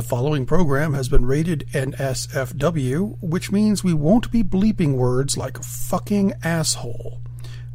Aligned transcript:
The 0.00 0.06
following 0.06 0.46
program 0.46 0.94
has 0.94 1.10
been 1.10 1.26
rated 1.26 1.68
NSFW, 1.74 3.18
which 3.20 3.52
means 3.52 3.84
we 3.84 3.92
won't 3.92 4.32
be 4.32 4.42
bleeping 4.42 4.94
words 4.94 5.36
like 5.36 5.62
fucking 5.62 6.32
asshole, 6.42 7.20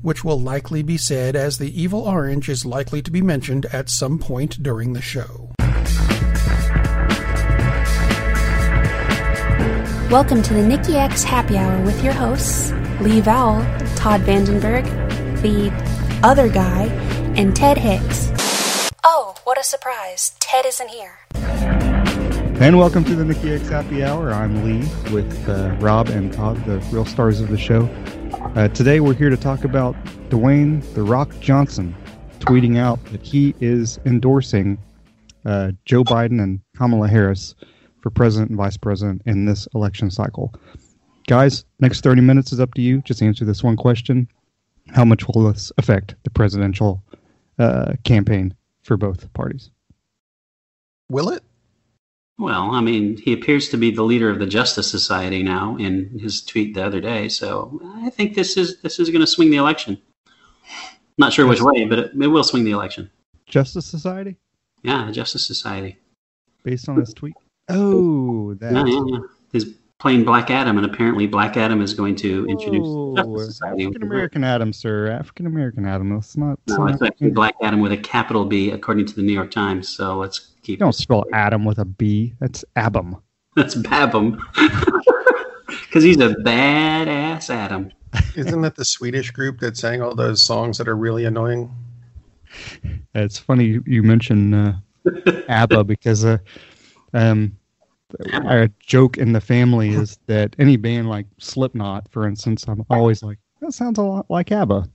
which 0.02 0.24
will 0.24 0.42
likely 0.42 0.82
be 0.82 0.98
said 0.98 1.36
as 1.36 1.60
the 1.60 1.80
evil 1.80 2.02
orange 2.02 2.50
is 2.50 2.66
likely 2.66 3.04
to 3.04 3.12
be 3.12 3.22
mentioned 3.22 3.68
at 3.68 3.90
some 3.90 4.18
point 4.18 4.64
during 4.64 4.94
the 4.94 5.04
show. 5.04 5.52
Welcome 10.10 10.42
to 10.42 10.56
the 10.56 10.66
Nikki 10.68 10.96
X 10.96 11.24
Happy 11.24 11.60
Hour 11.60 11.80
with 11.86 12.04
your 12.04 12.14
hosts, 12.14 12.72
Lee 13.02 13.22
Vowell, 13.22 13.64
Todd 13.96 14.22
Vandenberg, 14.22 14.84
the 15.44 15.70
other 16.24 16.50
guy, 16.50 16.86
and 17.38 17.56
Ted 17.56 17.78
Hicks. 17.78 18.32
Oh, 19.04 19.36
what 19.44 19.60
a 19.60 19.64
surprise! 19.64 20.36
Ted 20.40 20.66
isn't 20.66 20.90
here. 20.90 21.20
And 22.58 22.80
welcome 22.80 23.04
to 23.04 23.16
the 23.16 23.26
Nikki 23.26 23.52
X 23.52 23.68
Happy 23.68 24.02
Hour. 24.02 24.32
I'm 24.32 24.64
Lee 24.64 24.88
with 25.12 25.50
uh, 25.50 25.76
Rob 25.82 26.08
and 26.08 26.32
Todd, 26.32 26.64
the 26.66 26.80
real 26.90 27.04
stars 27.04 27.42
of 27.42 27.50
the 27.50 27.58
show. 27.58 27.84
Uh, 28.56 28.70
today 28.70 29.02
we're 29.02 29.14
here 29.14 29.30
to 29.30 29.36
talk 29.36 29.66
about 29.66 29.94
Dwayne 30.30 30.82
The 30.94 31.04
Rock 31.04 31.38
Johnson 31.42 31.94
tweeting 32.40 32.78
out 32.78 33.04
that 33.08 33.22
he 33.22 33.54
is 33.60 34.00
endorsing 34.06 34.78
uh, 35.46 35.74
Joe 35.84 36.06
Biden 36.06 36.42
and 36.42 36.62
Kamala 36.78 37.10
Harris 37.10 37.56
for 38.00 38.10
president 38.10 38.52
and 38.52 38.58
vice 38.58 38.78
president 38.78 39.22
in 39.26 39.46
this 39.46 39.68
election 39.76 40.10
cycle. 40.10 40.54
Guys, 41.28 41.66
next 41.82 42.02
30 42.06 42.22
minutes 42.22 42.54
is 42.54 42.62
up 42.62 42.74
to 42.76 42.82
you. 42.82 43.02
Just 43.02 43.22
answer 43.22 43.44
this 43.44 43.66
one 43.66 43.76
question 43.76 44.30
How 44.92 45.04
much 45.04 45.28
will 45.28 45.52
this 45.52 45.74
affect 45.78 46.16
the 46.24 46.30
presidential 46.30 47.04
uh, 47.60 47.96
campaign 48.06 48.56
for 48.82 48.96
both 48.96 49.32
parties? 49.34 49.72
Will 51.10 51.30
it? 51.30 51.44
Well, 52.38 52.72
I 52.72 52.82
mean, 52.82 53.18
he 53.18 53.32
appears 53.32 53.70
to 53.70 53.78
be 53.78 53.92
the 53.92 54.04
leader 54.04 54.30
of 54.30 54.40
the 54.40 54.46
Justice 54.46 54.92
Society 54.92 55.42
now 55.42 55.78
in 55.78 56.20
his 56.20 56.42
tweet 56.42 56.74
the 56.74 56.86
other 56.86 57.00
day. 57.00 57.30
So 57.30 57.80
I 58.04 58.10
think 58.10 58.36
this 58.36 58.58
is 58.58 58.82
this 58.82 59.00
is 59.00 59.10
going 59.10 59.22
to 59.22 59.28
swing 59.28 59.52
the 59.52 59.58
election. 59.58 60.02
Not 61.18 61.32
sure 61.32 61.48
which 61.48 61.62
way, 61.62 61.86
but 61.86 62.00
it, 62.00 62.12
it 62.14 62.28
will 62.28 62.44
swing 62.44 62.66
the 62.66 62.72
election. 62.72 63.10
Justice 63.46 63.86
Society? 63.86 64.36
Yeah, 64.84 65.06
the 65.06 65.14
Justice 65.14 65.48
Society. 65.48 65.98
Based 66.64 66.90
on 66.90 67.00
his 67.00 67.14
tweet? 67.14 67.36
Oh, 67.70 68.54
that. 68.56 68.74
Yeah, 68.74 68.86
yeah, 68.86 69.04
yeah. 69.08 69.20
He's 69.54 69.66
playing 70.00 70.24
Black 70.24 70.50
Adam, 70.50 70.78
and 70.78 70.86
apparently 70.86 71.28
Black 71.28 71.58
Adam 71.58 71.82
is 71.82 71.94
going 71.94 72.16
to 72.18 72.46
introduce 72.48 72.88
the 72.88 73.14
Justice 73.18 73.62
African 73.64 74.04
American 74.04 74.44
Adam, 74.44 74.74
sir. 74.74 75.08
African 75.08 75.48
American 75.48 75.86
Adam. 75.86 76.14
Let's 76.14 76.36
not. 76.38 76.60
No, 76.68 76.78
let's 76.78 76.94
it's 76.94 77.02
not- 77.02 77.08
actually 77.12 77.32
Black 77.32 77.56
Adam 77.62 77.80
with 77.80 77.92
a 77.92 77.98
capital 77.98 78.46
B, 78.46 78.72
according 78.72 79.06
to 79.08 79.16
the 79.16 79.22
New 79.22 79.34
York 79.34 79.52
Times. 79.52 79.90
So 79.90 80.18
let's 80.18 80.52
keep. 80.64 80.80
don't 80.80 80.96
spell 80.96 81.26
Adam 81.34 81.66
with 81.66 81.80
a 81.80 81.86
B. 81.86 82.34
That's 82.40 82.64
Abum. 82.76 83.22
That's 83.56 83.76
Babum. 83.76 84.40
Because 85.68 86.04
he's 86.04 86.20
a 86.20 86.36
badass 86.36 87.50
Adam. 87.50 87.90
Isn't 88.36 88.62
that 88.62 88.76
the 88.76 88.84
Swedish 88.84 89.32
group 89.32 89.60
that 89.60 89.78
sang 89.78 90.02
all 90.02 90.14
those 90.14 90.42
songs 90.42 90.78
that 90.78 90.88
are 90.90 90.96
really 90.96 91.24
annoying? 91.24 91.74
It's 93.14 93.40
funny 93.40 93.66
you, 93.66 93.84
you 93.88 94.04
mention 94.04 94.54
uh, 94.54 94.80
ABBA 95.48 95.86
because 95.86 96.26
uh, 96.26 96.38
um, 97.14 97.58
a 98.34 98.70
joke 98.80 99.18
in 99.18 99.34
the 99.34 99.42
family 99.42 99.90
is 99.90 100.18
that 100.28 100.56
any 100.60 100.78
band 100.78 101.10
like 101.10 101.26
Slipknot, 101.40 102.08
for 102.12 102.28
instance, 102.28 102.66
I'm 102.68 102.86
always 102.90 103.24
like, 103.24 103.38
that 103.62 103.74
sounds 103.74 103.98
a 103.98 104.04
lot 104.04 104.26
like 104.30 104.52
ABBA. 104.52 104.88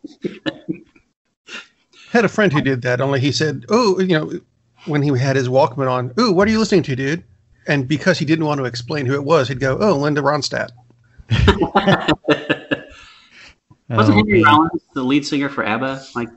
Had 2.11 2.25
a 2.25 2.29
friend 2.29 2.51
who 2.53 2.61
did 2.61 2.81
that, 2.83 3.01
only 3.01 3.19
he 3.19 3.31
said, 3.31 3.65
Oh, 3.69 3.99
you 3.99 4.07
know, 4.17 4.31
when 4.85 5.01
he 5.01 5.09
had 5.17 5.35
his 5.35 5.49
Walkman 5.49 5.91
on, 5.91 6.13
Ooh, 6.19 6.31
what 6.31 6.47
are 6.47 6.51
you 6.51 6.59
listening 6.59 6.83
to, 6.83 6.95
dude? 6.95 7.23
And 7.67 7.87
because 7.87 8.17
he 8.17 8.25
didn't 8.25 8.45
want 8.45 8.59
to 8.59 8.65
explain 8.65 9.05
who 9.05 9.13
it 9.13 9.23
was, 9.25 9.49
he'd 9.49 9.59
go, 9.59 9.77
Oh, 9.79 9.97
Linda 9.97 10.21
Ronstadt. 10.21 10.69
Wasn't 13.89 14.15
Oh, 14.15 14.17
Henry. 14.17 14.43
Rollins 14.43 14.81
the 14.93 15.03
lead 15.03 15.25
singer 15.25 15.49
for 15.49 15.65
ABBA? 15.65 16.05
Like 16.15 16.29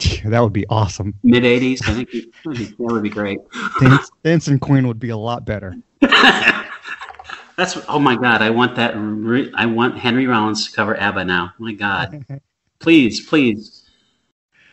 That 0.24 0.40
would 0.40 0.52
be 0.52 0.66
awesome. 0.68 1.14
mid 1.22 1.42
'80s. 1.44 1.80
I 1.88 1.92
think 1.94 2.10
that 2.10 2.74
would 2.78 3.02
be 3.02 3.08
great. 3.10 3.38
Dance, 3.80 4.10
Dancing 4.22 4.58
Queen 4.58 4.86
would 4.86 4.98
be 5.00 5.08
a 5.10 5.16
lot 5.16 5.44
better. 5.44 5.74
That's 7.56 7.76
oh 7.88 7.98
my 7.98 8.14
god! 8.16 8.40
I 8.40 8.50
want 8.50 8.76
that. 8.76 8.92
Re- 8.96 9.50
I 9.54 9.66
want 9.66 9.98
Henry 9.98 10.26
Rollins 10.28 10.68
to 10.70 10.76
cover 10.76 10.96
ABBA 11.00 11.24
now. 11.24 11.52
My 11.58 11.72
God, 11.72 12.24
please, 12.78 13.26
please. 13.26 13.90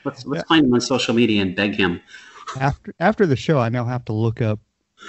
Let's 0.03 0.23
let's 0.27 0.43
Yeah. 0.43 0.47
find 0.47 0.65
him 0.67 0.73
on 0.75 0.81
social 0.81 1.15
media 1.15 1.41
and 1.41 1.55
beg 1.55 1.73
him. 1.73 1.99
After 2.59 2.93
after 2.99 3.25
the 3.25 3.35
show, 3.35 3.57
I 3.57 3.69
now 3.69 3.85
have 3.85 4.05
to 4.05 4.13
look 4.13 4.39
up 4.43 4.59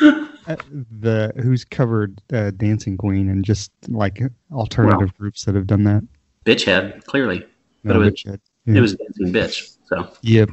uh, 0.00 0.56
the 1.00 1.32
who's 1.42 1.66
covered 1.66 2.22
uh, 2.32 2.52
Dancing 2.52 2.96
Queen 2.96 3.28
and 3.28 3.44
just 3.44 3.70
like 3.88 4.22
alternative 4.50 5.12
groups 5.18 5.44
that 5.44 5.54
have 5.54 5.66
done 5.66 5.84
that. 5.84 6.02
Bitchhead, 6.46 7.04
clearly, 7.04 7.44
But 7.84 7.96
it 7.96 7.98
was- 7.98 8.24
uh, 8.26 8.36
Yeah. 8.64 8.78
it 8.78 8.80
was 8.80 8.94
Dancing 8.94 9.32
Bitch. 9.34 9.75
So 9.86 10.08
Yep. 10.22 10.50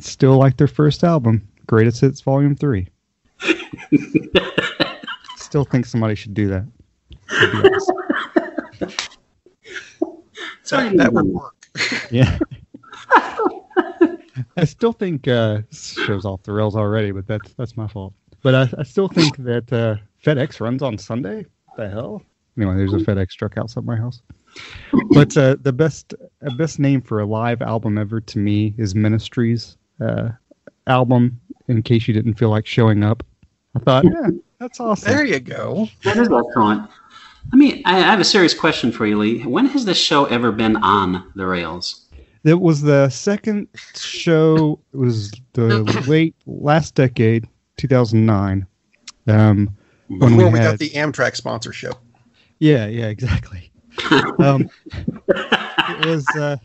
Still 0.00 0.36
like 0.36 0.56
their 0.56 0.66
first 0.68 1.04
album, 1.04 1.46
Greatest 1.66 2.00
Hits 2.00 2.20
Volume 2.20 2.56
3. 2.56 2.88
Still 5.36 5.64
think 5.64 5.86
somebody 5.86 6.14
should 6.14 6.34
do 6.34 6.48
that. 6.48 6.66
That, 10.70 10.96
that 10.96 11.12
would 11.12 11.26
work. 11.26 11.66
yeah. 12.10 12.38
I 14.56 14.64
still 14.64 14.92
think 14.92 15.28
uh, 15.28 15.58
show's 15.70 16.24
off 16.24 16.42
the 16.44 16.52
rails 16.52 16.74
already, 16.74 17.10
but 17.10 17.26
that's 17.26 17.52
that's 17.54 17.76
my 17.76 17.86
fault. 17.86 18.14
But 18.42 18.54
I, 18.54 18.68
I 18.78 18.82
still 18.82 19.08
think 19.08 19.36
that 19.38 19.70
uh, 19.70 19.96
FedEx 20.24 20.60
runs 20.60 20.82
on 20.82 20.96
Sunday. 20.96 21.44
the 21.76 21.90
hell? 21.90 22.22
Anyway, 22.56 22.74
there's 22.76 22.94
a 22.94 22.98
FedEx 22.98 23.32
truck 23.32 23.58
outside 23.58 23.84
my 23.84 23.96
house. 23.96 24.22
But 25.10 25.36
uh, 25.36 25.56
the 25.60 25.72
best 25.72 26.14
uh, 26.46 26.54
best 26.56 26.78
name 26.78 27.00
for 27.00 27.20
a 27.20 27.24
live 27.26 27.62
album 27.62 27.96
ever 27.96 28.20
to 28.20 28.38
me 28.38 28.74
is 28.76 28.94
Ministry's 28.94 29.76
uh, 30.00 30.30
album. 30.86 31.40
In 31.68 31.82
case 31.82 32.06
you 32.06 32.14
didn't 32.14 32.34
feel 32.34 32.50
like 32.50 32.66
showing 32.66 33.02
up, 33.02 33.22
I 33.74 33.78
thought, 33.78 34.04
yeah, 34.04 34.28
that's 34.58 34.80
awesome. 34.80 35.10
There 35.10 35.24
you 35.24 35.40
go. 35.40 35.88
that 36.04 36.16
is 36.16 36.28
excellent. 36.30 36.88
I 37.52 37.56
mean, 37.56 37.82
I, 37.84 37.96
I 37.98 38.00
have 38.00 38.20
a 38.20 38.24
serious 38.24 38.52
question 38.54 38.92
for 38.92 39.06
you, 39.06 39.18
Lee. 39.18 39.42
When 39.44 39.66
has 39.66 39.84
this 39.84 39.98
show 39.98 40.26
ever 40.26 40.52
been 40.52 40.76
on 40.76 41.30
the 41.34 41.46
rails? 41.46 42.06
It 42.44 42.60
was 42.60 42.82
the 42.82 43.08
second 43.08 43.68
show. 43.94 44.78
It 44.92 44.96
was 44.96 45.32
the 45.54 45.82
late 46.06 46.34
last 46.46 46.94
decade, 46.94 47.48
2009. 47.78 48.66
Um, 49.28 49.76
when 50.08 50.32
we 50.32 50.36
Before 50.36 50.50
we 50.52 50.58
had, 50.58 50.70
got 50.72 50.78
the 50.78 50.90
Amtrak 50.90 51.36
sponsorship. 51.36 51.94
yeah, 52.58 52.86
yeah, 52.86 53.06
exactly. 53.06 53.71
Um, 54.38 54.68
it 55.28 56.06
was 56.06 56.26
uh, 56.36 56.56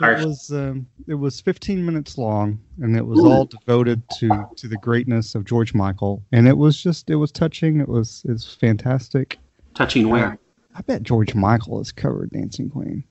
it 0.00 0.26
was 0.26 0.50
um, 0.52 0.86
it 1.06 1.14
was 1.14 1.40
15 1.40 1.84
minutes 1.84 2.18
long, 2.18 2.60
and 2.80 2.96
it 2.96 3.06
was 3.06 3.20
all 3.20 3.44
devoted 3.44 4.02
to 4.18 4.48
to 4.56 4.68
the 4.68 4.76
greatness 4.78 5.34
of 5.34 5.44
George 5.44 5.74
Michael. 5.74 6.22
And 6.32 6.48
it 6.48 6.56
was 6.56 6.80
just 6.80 7.10
it 7.10 7.16
was 7.16 7.30
touching. 7.30 7.80
It 7.80 7.88
was 7.88 8.22
it's 8.28 8.54
fantastic. 8.54 9.38
Touching 9.74 10.08
where? 10.08 10.38
I 10.74 10.80
bet 10.82 11.02
George 11.02 11.34
Michael 11.34 11.78
has 11.78 11.92
covered 11.92 12.30
Dancing 12.30 12.70
Queen. 12.70 13.04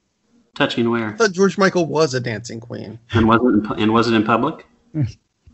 Touching 0.55 0.89
where? 0.89 1.09
I 1.09 1.13
thought 1.13 1.33
George 1.33 1.57
Michael 1.57 1.85
was 1.85 2.13
a 2.13 2.19
dancing 2.19 2.59
queen. 2.59 2.97
And 3.11 3.27
wasn't 3.27 3.53
in, 3.53 3.61
pu- 3.61 3.75
and 3.75 3.93
was 3.93 4.07
it 4.07 4.15
in 4.15 4.23
public? 4.23 4.65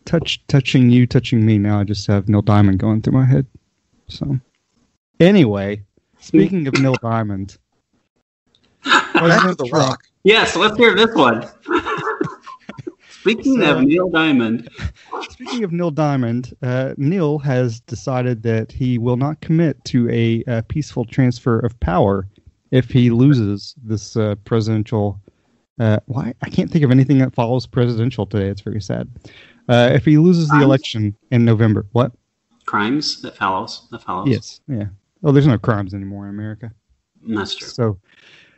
touch 0.05 0.45
touching 0.47 0.89
you, 0.89 1.05
touching 1.05 1.45
me. 1.45 1.57
Now 1.57 1.79
I 1.79 1.83
just 1.83 2.07
have 2.07 2.29
Neil 2.29 2.41
Diamond 2.41 2.79
going 2.79 3.01
through 3.01 3.13
my 3.13 3.25
head. 3.25 3.45
So, 4.07 4.39
anyway, 5.19 5.83
speaking 6.19 6.67
of 6.67 6.79
Neil 6.79 6.95
Diamond, 7.01 7.57
Back 9.13 9.41
to 9.50 9.56
the 9.56 9.66
Trump- 9.68 9.74
Rock. 9.90 10.03
Yes, 10.24 10.56
let's 10.56 10.78
hear 10.78 10.96
this 10.96 11.13
one. 11.16 11.46
Speaking 13.09 13.62
So- 13.62 13.78
of 13.78 13.84
Neil 13.84 14.09
Diamond, 14.09 14.69
Speaking 15.29 15.63
of 15.63 15.72
Neil 15.72 15.91
Diamond, 15.91 16.53
uh, 16.62 16.93
Neil 16.97 17.40
has 17.40 17.79
decided 17.82 18.43
that 18.43 18.72
he 18.72 18.97
will 18.97 19.16
not 19.17 19.40
commit 19.41 19.84
to 19.85 20.09
a, 20.09 20.43
uh 20.52 20.61
peaceful 20.67 21.05
transfer 21.05 21.59
of 21.59 21.79
power 21.79 22.28
if 22.72 22.90
he 22.90 23.09
loses 23.09 23.76
this 23.84 24.17
uh, 24.17 24.35
presidential. 24.46 25.20
Uh, 25.79 25.99
why 26.05 26.34
I 26.43 26.49
can't 26.49 26.70
think 26.70 26.84
of 26.84 26.91
anything 26.91 27.17
that 27.20 27.34
follows 27.34 27.66
presidential 27.66 28.26
today. 28.26 28.47
It's 28.47 28.61
very 28.61 28.82
sad. 28.82 29.09
Uh, 29.70 29.90
if 29.93 30.05
he 30.05 30.17
loses 30.17 30.49
the 30.49 30.61
election 30.61 31.16
in 31.32 31.46
November, 31.46 31.85
what? 31.93 32.11
crimes 32.66 33.22
that 33.22 33.35
follows 33.35 33.87
that 33.91 34.02
follows. 34.02 34.29
Yes, 34.29 34.61
yeah. 34.67 34.85
Oh, 35.23 35.32
there's 35.32 35.47
no 35.47 35.58
crimes 35.58 35.93
anymore 35.93 36.26
in 36.26 36.29
America. 36.29 36.72
that's 37.28 37.55
true. 37.55 37.67
So, 37.70 37.99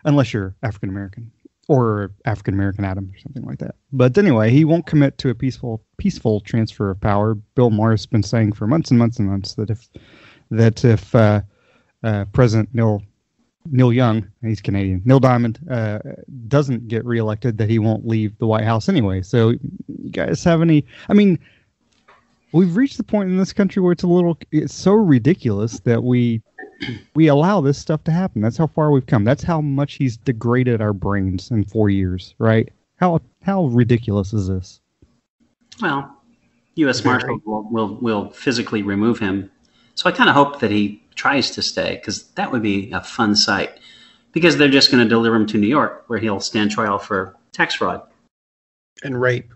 unless 0.06 0.34
you're 0.34 0.56
African 0.64 0.90
American 0.90 1.32
or 1.68 2.12
African 2.26 2.54
American 2.54 2.86
Adam 2.86 3.12
or 3.14 3.20
something 3.20 3.44
like 3.44 3.60
that. 3.60 3.76
But 3.92 4.18
anyway, 4.18 4.52
he 4.52 4.66
won't 4.66 4.86
commit 4.86 5.18
to 5.20 5.30
a 5.30 5.36
peaceful 5.36 5.84
peaceful 5.98 6.40
transfer 6.42 6.90
of 6.90 7.02
power. 7.02 7.36
Bill 7.36 7.72
Maher's 7.72 8.06
been 8.06 8.24
saying 8.24 8.54
for 8.54 8.68
months 8.68 8.92
and 8.92 9.00
months 9.00 9.20
and 9.20 9.28
months 9.28 9.56
that 9.56 9.70
if 9.70 9.90
that 10.52 10.86
if 10.86 11.14
uh, 11.14 11.42
uh, 12.04 12.26
President 12.32 12.70
Neil 12.74 13.02
Neil 13.72 13.92
Young, 13.92 14.28
he's 14.42 14.62
Canadian, 14.62 15.02
Neil 15.06 15.20
Diamond 15.20 15.60
uh, 15.72 16.00
doesn't 16.48 16.88
get 16.88 17.04
reelected, 17.04 17.58
that 17.58 17.70
he 17.70 17.80
won't 17.80 18.08
leave 18.08 18.38
the 18.38 18.46
White 18.46 18.64
House 18.64 18.88
anyway. 18.88 19.24
So, 19.24 19.50
you 19.50 20.12
guys 20.12 20.44
have 20.44 20.62
any? 20.62 20.86
I 21.10 21.14
mean, 21.14 21.40
we've 22.52 22.76
reached 22.76 22.98
the 22.98 23.04
point 23.04 23.30
in 23.30 23.38
this 23.38 23.54
country 23.54 23.82
where 23.82 23.92
it's 23.92 24.04
a 24.04 24.08
little 24.08 24.38
it's 24.52 24.74
so 24.74 24.94
ridiculous 24.94 25.80
that 25.82 26.04
we 26.04 26.42
we 27.14 27.28
allow 27.28 27.62
this 27.62 27.78
stuff 27.78 28.04
to 28.06 28.12
happen. 28.12 28.42
That's 28.42 28.58
how 28.58 28.68
far 28.68 28.92
we've 28.92 29.06
come. 29.06 29.24
That's 29.24 29.44
how 29.44 29.62
much 29.62 29.94
he's 29.94 30.18
degraded 30.18 30.82
our 30.82 30.94
brains 30.94 31.52
in 31.52 31.64
four 31.64 31.90
years, 31.90 32.36
right? 32.38 32.72
How 32.98 33.22
how 33.42 33.66
ridiculous 33.66 34.34
is 34.34 34.48
this? 34.48 34.82
Well, 35.82 36.22
U.S. 36.76 37.04
Marshal 37.04 37.40
will, 37.46 37.68
will 37.70 37.96
will 37.96 38.30
physically 38.32 38.82
remove 38.82 39.20
him. 39.20 39.52
So 39.96 40.10
I 40.10 40.12
kind 40.12 40.30
of 40.30 40.36
hope 40.36 40.60
that 40.60 40.72
he 40.72 41.02
tries 41.16 41.52
to 41.52 41.62
stay 41.62 41.96
because 41.96 42.24
that 42.32 42.52
would 42.52 42.62
be 42.62 42.92
a 42.92 43.02
fun 43.02 43.36
sight. 43.36 43.80
Because 44.34 44.58
they're 44.58 44.68
just 44.68 44.92
going 44.92 45.02
to 45.02 45.08
deliver 45.08 45.38
him 45.38 45.46
to 45.48 45.58
New 45.58 45.68
York, 45.68 46.04
where 46.08 46.20
he'll 46.20 46.42
stand 46.42 46.70
trial 46.70 47.00
for 47.00 47.38
tax 47.54 47.76
fraud. 47.76 48.02
And 49.02 49.20
rape. 49.20 49.50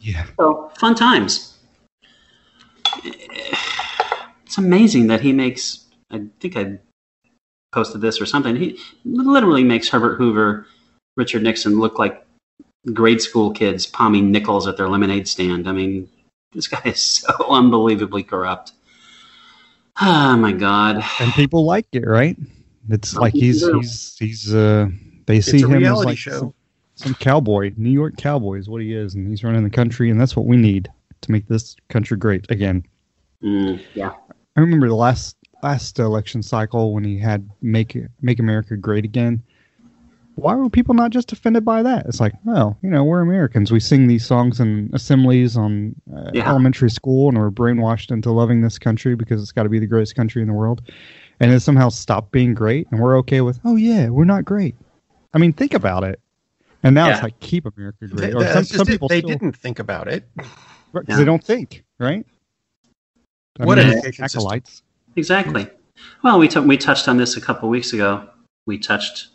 Yeah. 0.00 0.26
So 0.38 0.70
fun 0.78 0.94
times. 0.94 1.53
It's 4.54 4.58
amazing 4.60 5.08
that 5.08 5.20
he 5.20 5.32
makes. 5.32 5.80
I 6.12 6.26
think 6.38 6.56
I 6.56 6.78
posted 7.72 8.00
this 8.00 8.20
or 8.20 8.26
something. 8.26 8.54
He 8.54 8.78
literally 9.04 9.64
makes 9.64 9.88
Herbert 9.88 10.14
Hoover, 10.14 10.68
Richard 11.16 11.42
Nixon 11.42 11.80
look 11.80 11.98
like 11.98 12.24
grade 12.92 13.20
school 13.20 13.50
kids 13.50 13.84
palming 13.84 14.30
nickels 14.30 14.68
at 14.68 14.76
their 14.76 14.88
lemonade 14.88 15.26
stand. 15.26 15.68
I 15.68 15.72
mean, 15.72 16.08
this 16.52 16.68
guy 16.68 16.80
is 16.84 17.00
so 17.00 17.32
unbelievably 17.50 18.22
corrupt. 18.22 18.74
Oh 20.00 20.36
my 20.36 20.52
god! 20.52 21.02
And 21.18 21.32
people 21.32 21.64
like 21.64 21.88
it, 21.90 22.06
right? 22.06 22.36
It's 22.90 23.16
Oh, 23.16 23.22
like 23.22 23.32
he's 23.32 23.60
yeah. 23.60 23.74
he's 23.74 24.16
he's 24.20 24.54
uh 24.54 24.86
they 25.26 25.40
see 25.40 25.56
It's 25.56 25.64
a 25.64 25.66
him 25.66 25.78
as 25.78 25.80
reality 25.80 26.06
like 26.10 26.18
show. 26.18 26.38
Some, 26.38 26.54
some 26.94 27.14
cowboy, 27.14 27.72
New 27.76 27.90
York 27.90 28.16
cowboy 28.18 28.58
is 28.60 28.68
what 28.68 28.82
he 28.82 28.94
is, 28.94 29.16
and 29.16 29.26
he's 29.26 29.42
running 29.42 29.64
the 29.64 29.70
country, 29.70 30.10
and 30.10 30.20
that's 30.20 30.36
what 30.36 30.46
we 30.46 30.56
need 30.56 30.92
to 31.22 31.32
make 31.32 31.48
this 31.48 31.74
country 31.88 32.16
great 32.16 32.48
again. 32.52 32.84
Mm, 33.42 33.82
yeah. 33.94 34.12
I 34.56 34.60
remember 34.60 34.88
the 34.88 34.94
last 34.94 35.36
last 35.62 35.98
election 35.98 36.42
cycle 36.42 36.92
when 36.92 37.04
he 37.04 37.18
had 37.18 37.48
make 37.62 37.96
make 38.20 38.38
America 38.38 38.76
great 38.76 39.04
again. 39.04 39.42
Why 40.36 40.56
were 40.56 40.68
people 40.68 40.94
not 40.94 41.10
just 41.12 41.30
offended 41.32 41.64
by 41.64 41.82
that? 41.84 42.06
It's 42.06 42.18
like, 42.18 42.32
well, 42.44 42.76
you 42.82 42.90
know, 42.90 43.04
we're 43.04 43.20
Americans. 43.20 43.70
We 43.70 43.78
sing 43.78 44.08
these 44.08 44.26
songs 44.26 44.58
in 44.58 44.90
assemblies 44.92 45.56
on 45.56 45.94
uh, 46.12 46.30
Yeah. 46.34 46.48
elementary 46.48 46.90
school, 46.90 47.28
and 47.28 47.38
we're 47.38 47.52
brainwashed 47.52 48.10
into 48.10 48.32
loving 48.32 48.60
this 48.60 48.76
country 48.76 49.14
because 49.14 49.40
it's 49.40 49.52
got 49.52 49.62
to 49.62 49.68
be 49.68 49.78
the 49.78 49.86
greatest 49.86 50.16
country 50.16 50.42
in 50.42 50.48
the 50.48 50.54
world. 50.54 50.82
And 51.38 51.52
it 51.52 51.60
somehow 51.60 51.88
stopped 51.88 52.32
being 52.32 52.52
great, 52.52 52.88
and 52.90 53.00
we're 53.00 53.16
okay 53.18 53.42
with, 53.42 53.60
oh 53.64 53.76
yeah, 53.76 54.08
we're 54.08 54.24
not 54.24 54.44
great. 54.44 54.74
I 55.34 55.38
mean, 55.38 55.52
think 55.52 55.72
about 55.72 56.02
it. 56.02 56.18
And 56.82 56.96
now 56.96 57.06
Yeah. 57.06 57.14
it's 57.14 57.22
like 57.22 57.38
keep 57.38 57.64
America 57.64 57.98
They, 58.08 58.30
great. 58.30 58.34
Or 58.34 58.44
some, 58.52 58.64
some 58.64 58.86
people 58.86 59.06
they 59.06 59.18
still, 59.20 59.30
didn't 59.30 59.56
think 59.56 59.78
about 59.78 60.08
it. 60.08 60.28
because 60.36 61.04
Yeah. 61.08 61.16
they 61.16 61.24
don't 61.24 61.42
think, 61.44 61.84
right? 62.00 62.26
I 63.60 63.66
What 63.66 63.78
mean, 63.78 63.88
education 63.98 64.28
system? 64.28 64.62
Exactly. 65.16 65.68
Well, 66.22 66.38
we 66.38 66.48
t- 66.48 66.60
we 66.60 66.76
touched 66.76 67.08
on 67.08 67.16
this 67.16 67.36
a 67.36 67.40
couple 67.40 67.68
weeks 67.68 67.92
ago. 67.92 68.28
We 68.66 68.78
touched 68.78 69.28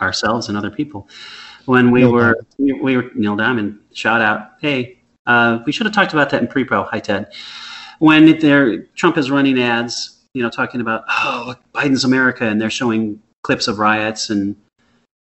ourselves 0.00 0.48
and 0.48 0.58
other 0.58 0.70
people 0.70 1.08
when 1.66 1.90
we 1.90 2.00
Neil 2.00 2.12
were 2.12 2.36
we, 2.58 2.72
we 2.72 2.96
were 2.96 3.10
Neil 3.14 3.36
Diamond. 3.36 3.78
Shout 3.92 4.20
out! 4.20 4.52
Hey, 4.60 4.98
uh, 5.26 5.60
we 5.66 5.72
should 5.72 5.86
have 5.86 5.94
talked 5.94 6.12
about 6.12 6.30
that 6.30 6.42
in 6.42 6.48
pre-pro. 6.48 6.84
Hi 6.84 6.98
Ted. 6.98 7.32
When 7.98 8.38
there 8.38 8.82
Trump 8.94 9.16
is 9.16 9.30
running 9.30 9.60
ads, 9.60 10.24
you 10.34 10.42
know, 10.42 10.50
talking 10.50 10.80
about 10.80 11.04
oh 11.08 11.54
Biden's 11.74 12.04
America, 12.04 12.44
and 12.44 12.60
they're 12.60 12.70
showing 12.70 13.22
clips 13.42 13.68
of 13.68 13.78
riots 13.78 14.30
and 14.30 14.56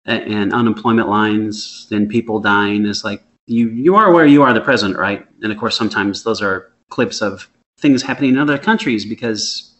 and 0.05 0.53
unemployment 0.53 1.07
lines 1.07 1.87
and 1.91 2.09
people 2.09 2.39
dying. 2.39 2.85
Is 2.85 3.03
like 3.03 3.23
you 3.47 3.69
you 3.69 3.95
are 3.95 4.11
where 4.11 4.25
you 4.25 4.43
are 4.43 4.53
the 4.53 4.61
president, 4.61 4.99
right? 4.99 5.25
And 5.41 5.51
of 5.51 5.57
course, 5.57 5.75
sometimes 5.75 6.23
those 6.23 6.41
are 6.41 6.71
clips 6.89 7.21
of 7.21 7.49
things 7.77 8.03
happening 8.03 8.31
in 8.31 8.37
other 8.37 8.57
countries 8.57 9.05
because 9.05 9.73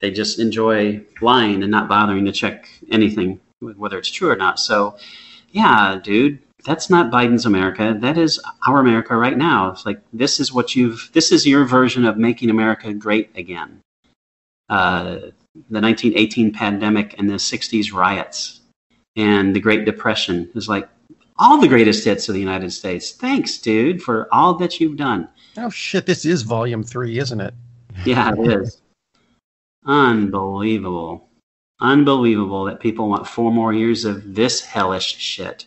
they 0.00 0.10
just 0.10 0.38
enjoy 0.38 1.02
lying 1.20 1.62
and 1.62 1.70
not 1.70 1.88
bothering 1.88 2.24
to 2.24 2.32
check 2.32 2.68
anything, 2.90 3.40
whether 3.60 3.98
it's 3.98 4.10
true 4.10 4.30
or 4.30 4.36
not. 4.36 4.58
So, 4.58 4.96
yeah, 5.50 5.98
dude, 6.02 6.40
that's 6.64 6.90
not 6.90 7.12
Biden's 7.12 7.46
America. 7.46 7.96
That 7.98 8.18
is 8.18 8.40
our 8.66 8.80
America 8.80 9.16
right 9.16 9.36
now. 9.36 9.70
It's 9.70 9.86
like 9.86 10.00
this 10.12 10.40
is 10.40 10.52
what 10.52 10.74
you've. 10.74 11.10
This 11.12 11.30
is 11.30 11.46
your 11.46 11.64
version 11.64 12.04
of 12.04 12.16
making 12.16 12.50
America 12.50 12.92
great 12.92 13.30
again. 13.36 13.80
Uh, 14.68 15.30
the 15.70 15.80
1918 15.80 16.52
pandemic 16.52 17.14
and 17.18 17.30
the 17.30 17.34
60s 17.34 17.92
riots 17.92 18.60
and 19.14 19.54
the 19.54 19.60
Great 19.60 19.84
Depression 19.84 20.50
is 20.54 20.68
like 20.68 20.88
all 21.38 21.60
the 21.60 21.68
greatest 21.68 22.04
hits 22.04 22.28
of 22.28 22.34
the 22.34 22.40
United 22.40 22.72
States. 22.72 23.12
Thanks, 23.12 23.58
dude, 23.58 24.02
for 24.02 24.28
all 24.32 24.54
that 24.54 24.80
you've 24.80 24.96
done. 24.96 25.28
Oh 25.56 25.70
shit! 25.70 26.06
This 26.06 26.24
is 26.24 26.42
volume 26.42 26.82
three, 26.82 27.18
isn't 27.18 27.40
it? 27.40 27.54
Yeah, 28.04 28.32
it 28.36 28.62
is. 28.62 28.80
Unbelievable. 29.86 31.28
Unbelievable 31.80 32.64
that 32.64 32.80
people 32.80 33.08
want 33.08 33.26
four 33.26 33.52
more 33.52 33.72
years 33.72 34.04
of 34.04 34.34
this 34.34 34.64
hellish 34.64 35.16
shit. 35.16 35.66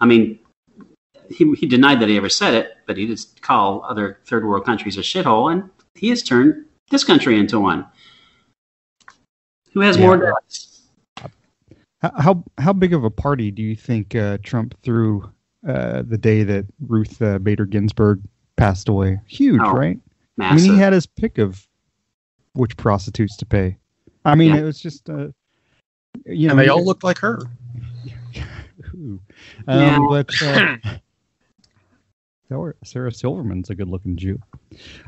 I 0.00 0.06
mean, 0.06 0.38
he, 1.30 1.52
he 1.54 1.66
denied 1.66 2.00
that 2.00 2.08
he 2.08 2.16
ever 2.16 2.28
said 2.28 2.54
it, 2.54 2.78
but 2.86 2.96
he 2.96 3.06
did 3.06 3.20
call 3.40 3.84
other 3.88 4.18
third 4.24 4.44
world 4.44 4.64
countries 4.64 4.98
a 4.98 5.00
shithole, 5.02 5.52
and 5.52 5.70
he 5.94 6.08
has 6.08 6.22
turned 6.22 6.64
this 6.90 7.04
country 7.04 7.38
into 7.38 7.60
one. 7.60 7.86
Who 9.72 9.80
has 9.80 9.96
Yeah. 9.96 10.06
more 10.06 10.16
deaths? 10.16 10.82
How 12.00 12.10
how, 12.18 12.44
how 12.58 12.72
big 12.72 12.92
of 12.92 13.04
a 13.04 13.10
party 13.10 13.50
do 13.50 13.62
you 13.62 13.76
think 13.76 14.14
uh, 14.14 14.38
Trump 14.42 14.74
threw 14.82 15.30
uh, 15.66 16.02
the 16.02 16.18
day 16.18 16.42
that 16.42 16.66
Ruth 16.80 17.22
uh, 17.22 17.38
Bader 17.38 17.66
Ginsburg 17.66 18.20
passed 18.62 18.88
away? 18.88 19.18
Huge, 19.26 19.60
Oh, 19.60 19.72
right? 19.72 19.98
I 20.38 20.54
mean, 20.54 20.64
he 20.72 20.78
had 20.78 20.92
his 20.92 21.04
pick 21.04 21.38
of 21.38 21.66
which 22.52 22.76
prostitutes 22.76 23.36
to 23.38 23.46
pay. 23.46 23.76
I 24.24 24.36
mean, 24.36 24.50
Yeah. 24.54 24.60
it 24.60 24.62
was 24.62 24.78
just, 24.80 25.10
uh, 25.10 25.28
you 26.26 26.46
know, 26.46 26.52
and 26.52 26.60
they 26.60 26.68
all 26.68 26.84
looked 26.84 27.02
like 27.02 27.18
her. 27.18 27.40
Ooh. 28.94 29.20
Yeah. 29.66 29.96
Um, 29.96 30.08
but 30.08 30.30
uh, 30.42 30.76
Sarah- 32.48 32.74
Sarah 32.84 33.12
Silverman's 33.12 33.68
a 33.70 33.74
good-looking 33.74 34.16
Jew. 34.16 34.40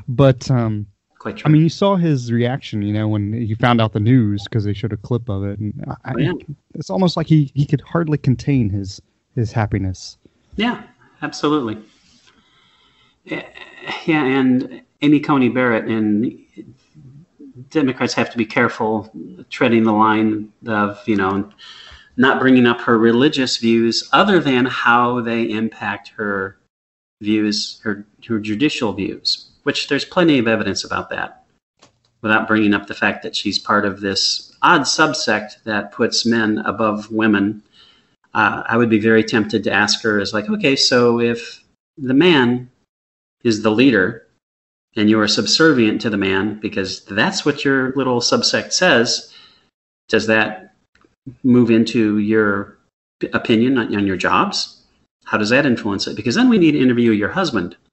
But 0.07 0.49
um, 0.51 0.87
Quite 1.19 1.37
True. 1.37 1.47
I 1.49 1.51
mean, 1.51 1.61
you 1.61 1.69
saw 1.69 1.95
his 1.95 2.31
reaction, 2.33 2.81
you 2.81 2.91
know, 2.93 3.07
when 3.07 3.31
he 3.31 3.55
found 3.55 3.79
out 3.79 3.93
the 3.93 3.99
news 4.01 4.43
because 4.43 4.65
they 4.65 4.73
showed 4.73 4.91
a 4.93 4.97
clip 4.97 5.29
of 5.29 5.43
it, 5.45 5.59
and 5.59 5.73
I, 6.03 6.11
Oh, 6.13 6.17
yeah. 6.17 6.31
it's 6.73 6.89
almost 6.89 7.15
like 7.15 7.27
he, 7.27 7.51
he 7.55 7.65
could 7.65 7.81
hardly 7.81 8.17
contain 8.17 8.69
his 8.69 9.01
his 9.33 9.51
happiness. 9.53 10.17
Yeah, 10.57 10.83
absolutely. 11.21 11.77
Yeah, 13.25 14.23
and 14.23 14.81
Amy 15.01 15.19
Coney 15.19 15.49
Barrett 15.49 15.85
and 15.85 16.45
Democrats 17.69 18.13
have 18.13 18.31
to 18.31 18.37
be 18.37 18.45
careful 18.45 19.11
treading 19.49 19.83
the 19.83 19.91
line 19.91 20.51
of, 20.67 21.01
you 21.07 21.15
know, 21.15 21.49
not 22.17 22.39
bringing 22.39 22.65
up 22.65 22.79
her 22.81 22.97
religious 22.97 23.57
views 23.57 24.07
other 24.13 24.39
than 24.39 24.65
how 24.65 25.21
they 25.21 25.49
impact 25.49 26.09
her 26.09 26.57
views, 27.21 27.79
her, 27.83 28.05
her 28.27 28.39
judicial 28.39 28.93
views, 28.93 29.51
which 29.63 29.87
there's 29.87 30.05
plenty 30.05 30.37
of 30.37 30.47
evidence 30.47 30.83
about 30.83 31.09
that, 31.09 31.45
without 32.21 32.47
bringing 32.47 32.73
up 32.73 32.87
the 32.87 32.93
fact 32.93 33.23
that 33.23 33.35
she's 33.35 33.57
part 33.57 33.85
of 33.85 34.01
this 34.01 34.55
odd 34.61 34.81
subsect 34.81 35.63
that 35.63 35.91
puts 35.91 36.25
men 36.25 36.59
above 36.59 37.11
women. 37.11 37.63
Uh, 38.33 38.63
I 38.67 38.77
would 38.77 38.89
be 38.89 38.99
very 38.99 39.23
tempted 39.23 39.63
to 39.63 39.71
ask 39.71 40.01
her 40.03 40.19
is 40.19 40.33
like, 40.33 40.49
okay, 40.49 40.75
so 40.75 41.19
if 41.19 41.63
the 41.97 42.13
man 42.13 42.69
is 43.45 43.61
the 43.61 43.71
leader 43.71 44.27
and 44.97 45.09
you 45.09 45.19
are 45.19 45.27
subservient 45.27 46.01
to 46.01 46.09
the 46.09 46.17
man 46.17 46.59
because 46.59 47.05
that's 47.05 47.45
what 47.45 47.63
your 47.63 47.93
little 47.93 48.19
subsect 48.19 48.73
says, 48.73 49.33
does 50.09 50.27
that 50.27 50.73
move 51.43 51.71
into 51.71 52.17
your 52.17 52.77
opinion 53.33 53.77
on, 53.77 53.95
on 53.95 54.05
your 54.05 54.17
jobs? 54.17 54.81
How 55.23 55.37
does 55.37 55.49
that 55.49 55.65
influence 55.65 56.07
it? 56.07 56.15
Because 56.15 56.35
then 56.35 56.49
we 56.49 56.57
need 56.57 56.73
to 56.73 56.79
interview 56.79 57.11
your 57.11 57.29
husband. 57.29 57.77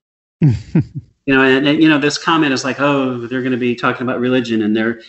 You 1.25 1.35
know, 1.35 1.41
and, 1.41 1.65
and 1.65 1.81
you 1.81 1.87
know, 1.87 1.99
this 1.99 2.17
comment 2.17 2.53
is 2.53 2.65
like, 2.65 2.81
oh, 2.81 3.17
they're 3.27 3.41
going 3.41 3.53
to 3.53 3.57
be 3.57 3.75
talking 3.75 4.01
about 4.01 4.19
religion, 4.19 4.61
and 4.61 4.75
they're 4.75 5.01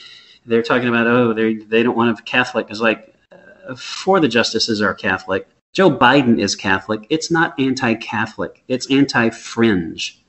they're 0.47 0.63
talking 0.63 0.89
about, 0.89 1.07
oh, 1.07 1.33
they 1.33 1.55
they 1.55 1.83
don't 1.83 1.97
want 1.97 2.17
a 2.17 2.23
Catholic. 2.23 2.69
It's 2.71 2.81
like 2.81 3.13
uh, 3.33 3.75
four 3.75 4.17
of 4.17 4.23
the 4.23 4.29
justices 4.29 4.81
are 4.81 4.95
Catholic. 4.95 5.49
Joe 5.73 5.91
Biden 5.91 6.41
is 6.41 6.55
Catholic. 6.55 7.05
It's 7.11 7.33
not 7.33 7.59
anti-Catholic. 7.59 8.63
It's 8.69 8.89
anti-fringe. 8.93 10.24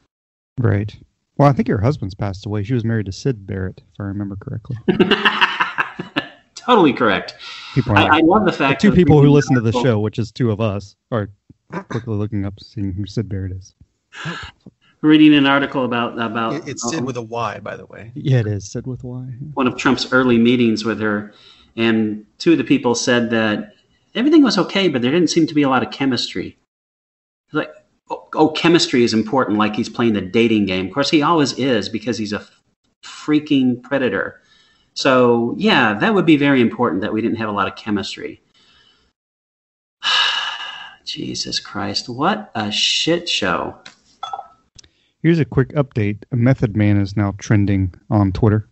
Right. 0.58 0.96
Well, 1.38 1.50
I 1.50 1.54
think 1.54 1.68
her 1.68 1.80
husband's 1.82 2.16
passed 2.16 2.46
away. 2.46 2.64
She 2.64 2.74
was 2.74 2.86
married 2.86 3.08
to 3.08 3.12
Syd 3.12 3.46
Barrett, 3.46 3.82
if 3.94 4.00
I 4.00 4.04
remember 4.04 4.38
correctly. 4.38 4.78
totally 6.56 6.94
correct. 6.94 7.36
People 7.74 7.98
I, 7.98 8.04
I 8.18 8.20
love 8.22 8.46
the 8.46 8.52
the 8.52 8.58
fact 8.58 8.82
two 8.82 8.90
of 8.90 8.96
people 8.96 9.22
who 9.22 9.30
listen 9.30 9.56
to 9.56 9.62
the 9.62 9.72
show, 9.74 10.00
which 10.00 10.18
is 10.18 10.32
two 10.32 10.52
of 10.52 10.62
us, 10.62 10.96
are 11.12 11.30
quickly 11.90 12.16
looking 12.16 12.46
up, 12.46 12.54
seeing 12.62 12.94
who 12.94 13.06
Syd 13.06 13.28
Barrett 13.28 13.52
is. 13.52 13.74
Reading 15.02 15.34
an 15.36 15.46
article 15.46 15.84
about 15.84 16.18
about 16.20 16.54
It- 16.54 16.68
It's 16.70 16.90
Sid 16.90 17.04
with 17.04 17.18
a 17.18 17.22
Y, 17.22 17.60
by 17.60 17.76
the 17.76 17.86
way. 17.88 18.12
Yeah, 18.16 18.40
it 18.40 18.48
is 18.48 18.72
Sid 18.72 18.88
with 18.88 19.04
Y. 19.04 19.26
one 19.56 19.68
of 19.68 19.78
Trump's 19.78 20.12
early 20.14 20.38
meetings 20.38 20.86
with 20.86 21.00
her, 21.02 21.34
and 21.76 22.26
two 22.38 22.54
of 22.54 22.58
the 22.58 22.64
people 22.64 22.96
said 22.96 23.30
that 23.32 23.74
everything 24.16 24.42
was 24.42 24.58
okay, 24.58 24.88
but 24.88 25.02
there 25.02 25.12
didn't 25.12 25.30
seem 25.30 25.46
to 25.48 25.54
be 25.54 25.64
a 25.64 25.70
lot 25.70 25.84
of 25.84 25.92
chemistry. 25.92 26.58
Like, 27.52 27.72
oh, 28.10 28.28
oh, 28.34 28.50
chemistry 28.50 29.04
is 29.04 29.14
important, 29.14 29.58
like 29.58 29.76
he's 29.76 29.90
playing 29.90 30.14
the 30.14 30.22
dating 30.22 30.66
game. 30.66 30.88
Of 30.88 30.94
course, 30.94 31.10
he 31.10 31.22
always 31.22 31.54
is 31.54 31.90
because 31.90 32.18
he's 32.18 32.34
a 32.34 32.46
freaking 33.04 33.82
predator. 33.82 34.42
So, 34.94 35.56
yeah, 35.58 35.94
that 35.96 36.14
would 36.14 36.26
be 36.26 36.38
very 36.38 36.62
important 36.62 37.02
that 37.02 37.14
we 37.14 37.22
didn't 37.22 37.38
have 37.38 37.50
a 37.50 37.52
lot 37.52 37.68
of 37.68 37.76
chemistry. 37.76 38.42
Jesus 41.06 41.60
Christ, 41.60 42.08
what 42.08 42.52
a 42.56 42.72
shit 42.72 43.28
show. 43.28 43.78
Here's 45.22 45.40
a 45.40 45.46
quick 45.46 45.70
update. 45.70 46.24
Method 46.32 46.78
Man 46.78 46.98
is 46.98 47.18
now 47.18 47.34
trending 47.40 47.94
on 48.10 48.32
Twitter. 48.32 48.70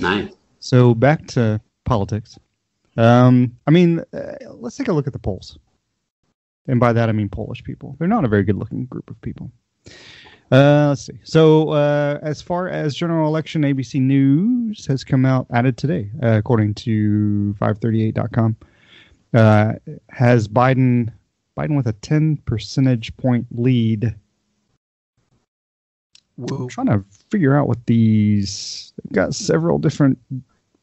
Nice. 0.00 0.32
So 0.58 0.94
back 0.94 1.26
to 1.28 1.60
politics. 1.84 2.38
Um, 2.96 3.56
I 3.66 3.70
mean, 3.70 4.00
uh, 4.12 4.34
let's 4.48 4.76
take 4.76 4.88
a 4.88 4.92
look 4.92 5.06
at 5.06 5.12
the 5.12 5.18
polls. 5.18 5.58
And 6.66 6.78
by 6.78 6.92
that, 6.92 7.08
I 7.08 7.12
mean 7.12 7.28
Polish 7.28 7.62
people. 7.64 7.96
They're 7.98 8.08
not 8.08 8.24
a 8.24 8.28
very 8.28 8.44
good 8.44 8.56
looking 8.56 8.86
group 8.86 9.10
of 9.10 9.20
people. 9.20 9.50
Uh, 10.52 10.88
let's 10.88 11.06
see. 11.06 11.18
So, 11.24 11.70
uh, 11.70 12.18
as 12.22 12.42
far 12.42 12.68
as 12.68 12.94
general 12.94 13.26
election, 13.26 13.62
ABC 13.62 14.00
News 14.00 14.86
has 14.86 15.02
come 15.02 15.24
out 15.24 15.46
added 15.52 15.78
today, 15.78 16.10
uh, 16.22 16.36
according 16.36 16.74
to 16.74 17.56
538.com. 17.58 18.56
Uh, 19.32 19.72
has 20.10 20.46
Biden 20.46 21.10
Biden 21.56 21.74
with 21.74 21.86
a 21.86 21.94
10 21.94 22.36
percentage 22.44 23.16
point 23.16 23.46
lead. 23.50 24.14
Whoa. 26.36 26.64
I'm 26.64 26.68
trying 26.68 26.86
to 26.88 27.04
figure 27.30 27.56
out 27.56 27.66
what 27.66 27.86
these. 27.86 28.92
They've 29.02 29.12
got 29.12 29.34
several 29.34 29.78
different 29.78 30.18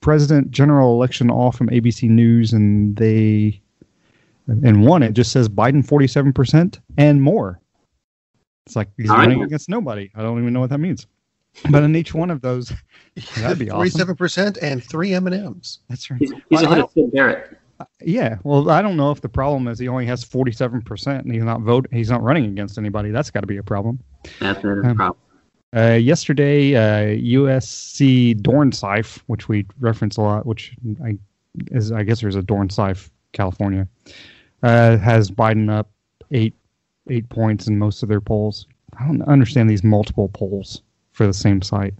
president 0.01 0.49
general 0.49 0.93
election 0.93 1.29
all 1.29 1.51
from 1.51 1.69
ABC 1.69 2.09
News, 2.09 2.53
and 2.53 2.95
they 2.95 3.61
in 4.63 4.81
one 4.81 5.03
it 5.03 5.13
just 5.13 5.31
says 5.31 5.47
Biden 5.49 5.85
47 5.85 6.33
percent 6.33 6.79
and 6.97 7.21
more. 7.21 7.59
It's 8.65 8.75
like 8.75 8.89
he's 8.97 9.09
All 9.09 9.17
right. 9.17 9.23
running 9.27 9.43
against 9.43 9.69
nobody. 9.69 10.11
I 10.15 10.21
don't 10.21 10.39
even 10.39 10.53
know 10.53 10.59
what 10.59 10.69
that 10.69 10.79
means. 10.79 11.07
But 11.71 11.83
in 11.83 11.95
each 11.95 12.13
one 12.13 12.29
of 12.29 12.41
those, 12.41 12.71
that'd 13.37 13.57
be 13.57 13.69
awesome. 13.69 13.77
Forty-seven 13.79 14.15
percent 14.15 14.57
and 14.61 14.83
three 14.83 15.13
M 15.13 15.25
and 15.25 15.35
M's. 15.35 15.79
That's 15.89 16.09
right. 16.11 16.19
He's, 16.19 16.31
he's 16.31 16.41
Well, 16.51 16.61
I 16.61 16.71
ahead 16.71 16.83
of 16.83 16.91
Syd 16.91 17.11
Barrett. 17.11 17.57
Yeah, 18.01 18.37
well, 18.43 18.69
I 18.69 18.81
don't 18.81 18.97
know 18.97 19.09
if 19.09 19.21
the 19.21 19.29
problem 19.29 19.67
is 19.69 19.79
he 19.79 19.87
only 19.87 20.05
has 20.05 20.23
47 20.23 20.81
percent 20.83 21.23
and 21.25 21.33
he's 21.33 21.43
not 21.43 21.61
vote. 21.61 21.87
He's 21.91 22.09
not 22.11 22.21
running 22.21 22.45
against 22.45 22.77
anybody. 22.77 23.09
That's 23.09 23.31
got 23.31 23.39
to 23.39 23.47
be 23.47 23.57
a 23.57 23.63
problem. 23.63 23.99
That's 24.39 24.61
the 24.61 24.81
Um, 24.85 24.95
problem. 24.95 25.17
Uh, 25.75 25.93
yesterday, 25.95 26.75
uh, 26.75 27.15
USC 27.17 28.35
Dornsife, 28.41 29.19
which 29.27 29.47
we 29.47 29.65
reference 29.79 30.17
a 30.17 30.21
lot, 30.21 30.45
which 30.45 30.75
I 31.03 31.17
is 31.71 31.91
I 31.91 32.03
guess 32.03 32.21
there's 32.21 32.35
a 32.35 32.41
Dornsife, 32.43 33.09
California, 33.33 33.87
uh, 34.63 34.97
has 34.97 35.31
Biden 35.31 35.71
up 35.71 35.89
eight 36.31 36.53
eight 37.09 37.27
points 37.29 37.67
in 37.67 37.77
most 37.77 38.03
of 38.03 38.09
their 38.09 38.21
polls. 38.21 38.67
I 38.99 39.07
don't 39.07 39.21
understand 39.23 39.69
these 39.69 39.83
multiple 39.83 40.29
polls 40.29 40.81
for 41.11 41.25
the 41.25 41.33
same 41.33 41.61
site. 41.61 41.93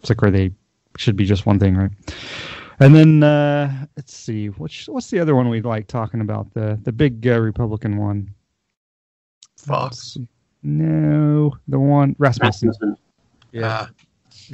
It's 0.00 0.10
like 0.10 0.20
where 0.20 0.30
they 0.30 0.50
should 0.96 1.16
be 1.16 1.24
just 1.24 1.46
one 1.46 1.58
thing, 1.58 1.76
right? 1.76 1.90
And 2.80 2.94
then 2.94 3.22
uh, 3.22 3.86
let's 3.96 4.14
see, 4.14 4.48
what's 4.48 4.88
what's 4.88 5.10
the 5.10 5.20
other 5.20 5.34
one 5.34 5.48
we 5.48 5.60
like 5.60 5.86
talking 5.86 6.20
about? 6.20 6.52
The 6.54 6.78
the 6.82 6.92
big 6.92 7.26
uh, 7.26 7.40
Republican 7.40 7.96
one. 7.96 8.34
Fox. 9.56 10.18
No, 10.62 11.56
the 11.68 11.78
one 11.78 12.16
Rasmussen. 12.18 12.68
Rasmussen. 12.68 12.96
Yeah. 13.52 13.86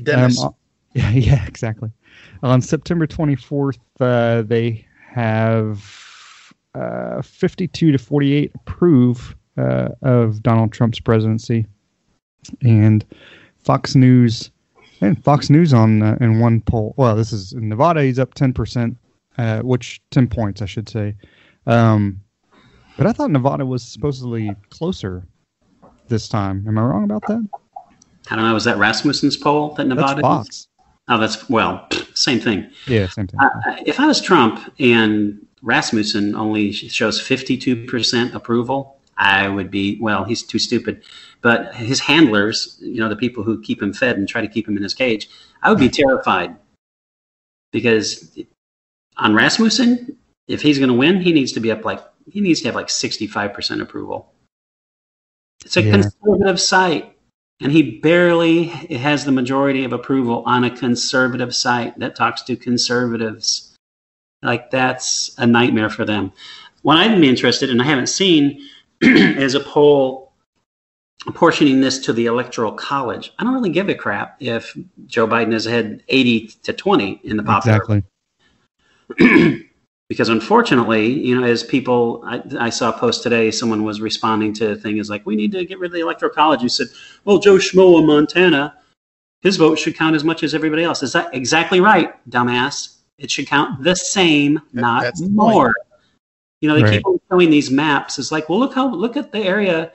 Dennis. 0.02 0.40
Um, 0.42 0.48
uh, 0.48 0.50
yeah, 0.94 1.10
yeah, 1.10 1.46
exactly. 1.46 1.90
On 2.42 2.60
September 2.60 3.06
24th, 3.06 3.78
uh, 4.00 4.42
they 4.42 4.84
have 5.10 6.07
uh, 6.78 7.22
52 7.22 7.92
to 7.92 7.98
48 7.98 8.52
approve 8.54 9.36
uh, 9.56 9.88
of 10.02 10.42
Donald 10.42 10.72
Trump's 10.72 11.00
presidency, 11.00 11.66
and 12.62 13.04
Fox 13.58 13.94
News 13.94 14.50
and 15.00 15.22
Fox 15.22 15.50
News 15.50 15.72
on 15.72 16.02
uh, 16.02 16.16
in 16.20 16.40
one 16.40 16.60
poll. 16.60 16.94
Well, 16.96 17.16
this 17.16 17.32
is 17.32 17.52
in 17.52 17.68
Nevada. 17.68 18.02
He's 18.02 18.18
up 18.18 18.34
10 18.34 18.52
percent, 18.52 18.96
uh, 19.36 19.60
which 19.60 20.00
10 20.10 20.28
points, 20.28 20.62
I 20.62 20.66
should 20.66 20.88
say. 20.88 21.14
Um, 21.66 22.20
but 22.96 23.06
I 23.06 23.12
thought 23.12 23.30
Nevada 23.30 23.64
was 23.64 23.82
supposedly 23.82 24.50
closer 24.70 25.24
this 26.08 26.28
time. 26.28 26.64
Am 26.66 26.78
I 26.78 26.82
wrong 26.82 27.04
about 27.04 27.22
that? 27.28 27.48
I 28.30 28.36
don't 28.36 28.44
know. 28.44 28.54
Was 28.54 28.64
that 28.64 28.78
Rasmussen's 28.78 29.36
poll 29.36 29.74
that 29.74 29.86
Nevada? 29.86 30.14
That's 30.14 30.20
Fox. 30.20 30.68
Oh, 31.08 31.18
that's 31.18 31.48
well, 31.48 31.88
same 32.14 32.38
thing. 32.38 32.68
Yeah, 32.86 33.08
same 33.08 33.26
thing. 33.26 33.40
Uh, 33.40 33.76
if 33.86 33.98
I 33.98 34.06
was 34.06 34.20
Trump 34.20 34.72
and 34.78 35.46
Rasmussen 35.62 36.34
only 36.34 36.72
shows 36.72 37.20
52% 37.20 38.34
approval, 38.34 38.98
I 39.16 39.48
would 39.48 39.70
be, 39.70 39.98
well, 40.00 40.24
he's 40.24 40.42
too 40.42 40.58
stupid. 40.58 41.02
But 41.40 41.74
his 41.74 42.00
handlers, 42.00 42.78
you 42.80 43.00
know, 43.00 43.08
the 43.08 43.16
people 43.16 43.42
who 43.42 43.60
keep 43.60 43.82
him 43.82 43.92
fed 43.92 44.16
and 44.16 44.28
try 44.28 44.40
to 44.40 44.48
keep 44.48 44.68
him 44.68 44.76
in 44.76 44.82
his 44.82 44.94
cage, 44.94 45.28
I 45.62 45.70
would 45.70 45.78
be 45.78 45.88
terrified. 45.88 46.56
Because 47.72 48.38
on 49.16 49.34
Rasmussen, 49.34 50.16
if 50.46 50.62
he's 50.62 50.78
going 50.78 50.90
to 50.90 50.94
win, 50.96 51.20
he 51.20 51.32
needs 51.32 51.52
to 51.52 51.60
be 51.60 51.70
up 51.70 51.84
like, 51.84 52.00
he 52.30 52.40
needs 52.40 52.60
to 52.60 52.68
have 52.68 52.74
like 52.74 52.88
65% 52.88 53.80
approval. 53.80 54.32
It's 55.64 55.76
a 55.76 55.82
Yeah. 55.82 55.92
conservative 55.92 56.60
site. 56.60 57.14
And 57.60 57.72
he 57.72 57.98
barely 57.98 58.64
has 58.64 59.24
the 59.24 59.32
majority 59.32 59.82
of 59.82 59.92
approval 59.92 60.44
on 60.46 60.62
a 60.62 60.70
conservative 60.70 61.52
site 61.54 61.98
that 61.98 62.14
talks 62.14 62.42
to 62.42 62.54
conservatives. 62.54 63.67
Like 64.42 64.70
that's 64.70 65.34
a 65.38 65.46
nightmare 65.46 65.90
for 65.90 66.04
them. 66.04 66.32
What 66.82 66.96
I'd 66.96 67.20
be 67.20 67.28
interested 67.28 67.70
in, 67.70 67.80
I 67.80 67.84
haven't 67.84 68.08
seen, 68.08 68.60
is 69.00 69.54
a 69.54 69.60
poll 69.60 70.32
apportioning 71.26 71.80
this 71.80 71.98
to 72.00 72.12
the 72.12 72.26
electoral 72.26 72.72
college. 72.72 73.32
I 73.38 73.44
don't 73.44 73.54
really 73.54 73.70
give 73.70 73.88
a 73.88 73.94
crap 73.94 74.36
if 74.40 74.76
Joe 75.06 75.26
Biden 75.26 75.52
is 75.52 75.66
ahead 75.66 76.02
80 76.08 76.48
to 76.62 76.72
20 76.72 77.20
in 77.24 77.36
the 77.36 77.42
popular 77.42 77.78
Exactly. 79.18 79.64
because 80.08 80.28
unfortunately, 80.28 81.06
you 81.06 81.38
know, 81.38 81.46
as 81.46 81.62
people, 81.62 82.22
I, 82.24 82.42
I 82.58 82.70
saw 82.70 82.90
a 82.90 82.98
post 82.98 83.22
today, 83.22 83.50
someone 83.50 83.84
was 83.84 84.00
responding 84.00 84.54
to 84.54 84.72
a 84.72 84.76
thing 84.76 84.98
is 84.98 85.10
like, 85.10 85.26
we 85.26 85.36
need 85.36 85.52
to 85.52 85.64
get 85.64 85.78
rid 85.78 85.90
of 85.90 85.94
the 85.94 86.00
electoral 86.00 86.32
college. 86.32 86.62
You 86.62 86.68
said, 86.68 86.86
well, 87.24 87.38
Joe 87.38 87.56
Schmo 87.56 87.98
in 88.00 88.06
Montana, 88.06 88.74
his 89.42 89.56
vote 89.56 89.78
should 89.78 89.96
count 89.96 90.16
as 90.16 90.24
much 90.24 90.42
as 90.42 90.54
everybody 90.54 90.82
else. 90.82 91.02
Is 91.02 91.12
that 91.12 91.34
exactly 91.34 91.80
right, 91.80 92.14
dumbass? 92.30 92.97
It 93.18 93.30
should 93.30 93.46
count 93.46 93.82
the 93.82 93.96
same, 93.96 94.60
not 94.72 95.02
that's 95.02 95.20
the 95.20 95.28
more. 95.28 95.74
You 96.60 96.68
know, 96.68 96.74
they 96.76 96.82
Right. 96.82 96.92
keep 96.94 97.06
on 97.06 97.20
showing 97.30 97.50
these 97.50 97.70
maps. 97.70 98.18
It's 98.18 98.32
like, 98.32 98.48
well, 98.48 98.58
look 98.58 98.74
how 98.74 98.92
look 98.92 99.16
at 99.16 99.32
the 99.32 99.40
area 99.40 99.92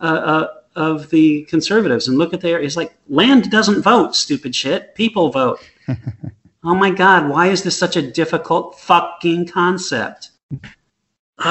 uh, 0.00 0.02
uh, 0.02 0.48
of 0.76 1.10
the 1.10 1.42
conservatives, 1.44 2.08
and 2.08 2.16
look 2.16 2.32
at 2.32 2.40
their. 2.40 2.60
It's 2.60 2.76
like 2.76 2.96
land 3.08 3.50
doesn't 3.50 3.82
vote, 3.82 4.14
stupid 4.16 4.54
shit. 4.54 4.94
People 4.94 5.30
vote. 5.30 5.58
oh 6.64 6.74
my 6.74 6.90
god, 6.90 7.28
why 7.28 7.48
is 7.48 7.62
this 7.62 7.76
such 7.76 7.96
a 7.96 8.02
difficult 8.10 8.78
fucking 8.78 9.46
concept? 9.48 10.30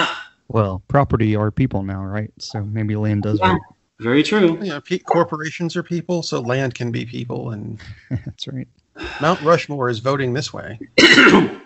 Well, 0.52 0.82
property 0.88 1.36
are 1.36 1.52
people 1.52 1.84
now, 1.84 2.04
right? 2.04 2.32
So 2.40 2.64
maybe 2.64 2.96
land 2.96 3.22
does 3.22 3.40
Yeah. 3.40 3.52
vote. 3.52 3.62
Very 4.00 4.24
true. 4.24 4.54
You 4.64 4.70
know, 4.70 4.82
pe- 4.82 4.98
corporations 4.98 5.76
are 5.76 5.84
people, 5.84 6.24
so 6.24 6.40
land 6.40 6.74
can 6.74 6.92
be 6.92 7.06
people, 7.06 7.52
and 7.52 7.80
That's 8.26 8.48
right. 8.48 8.68
Mount 9.22 9.42
Rushmore 9.42 9.90
is 9.90 10.00
voting 10.00 10.34
this 10.34 10.54
way. 10.54 10.80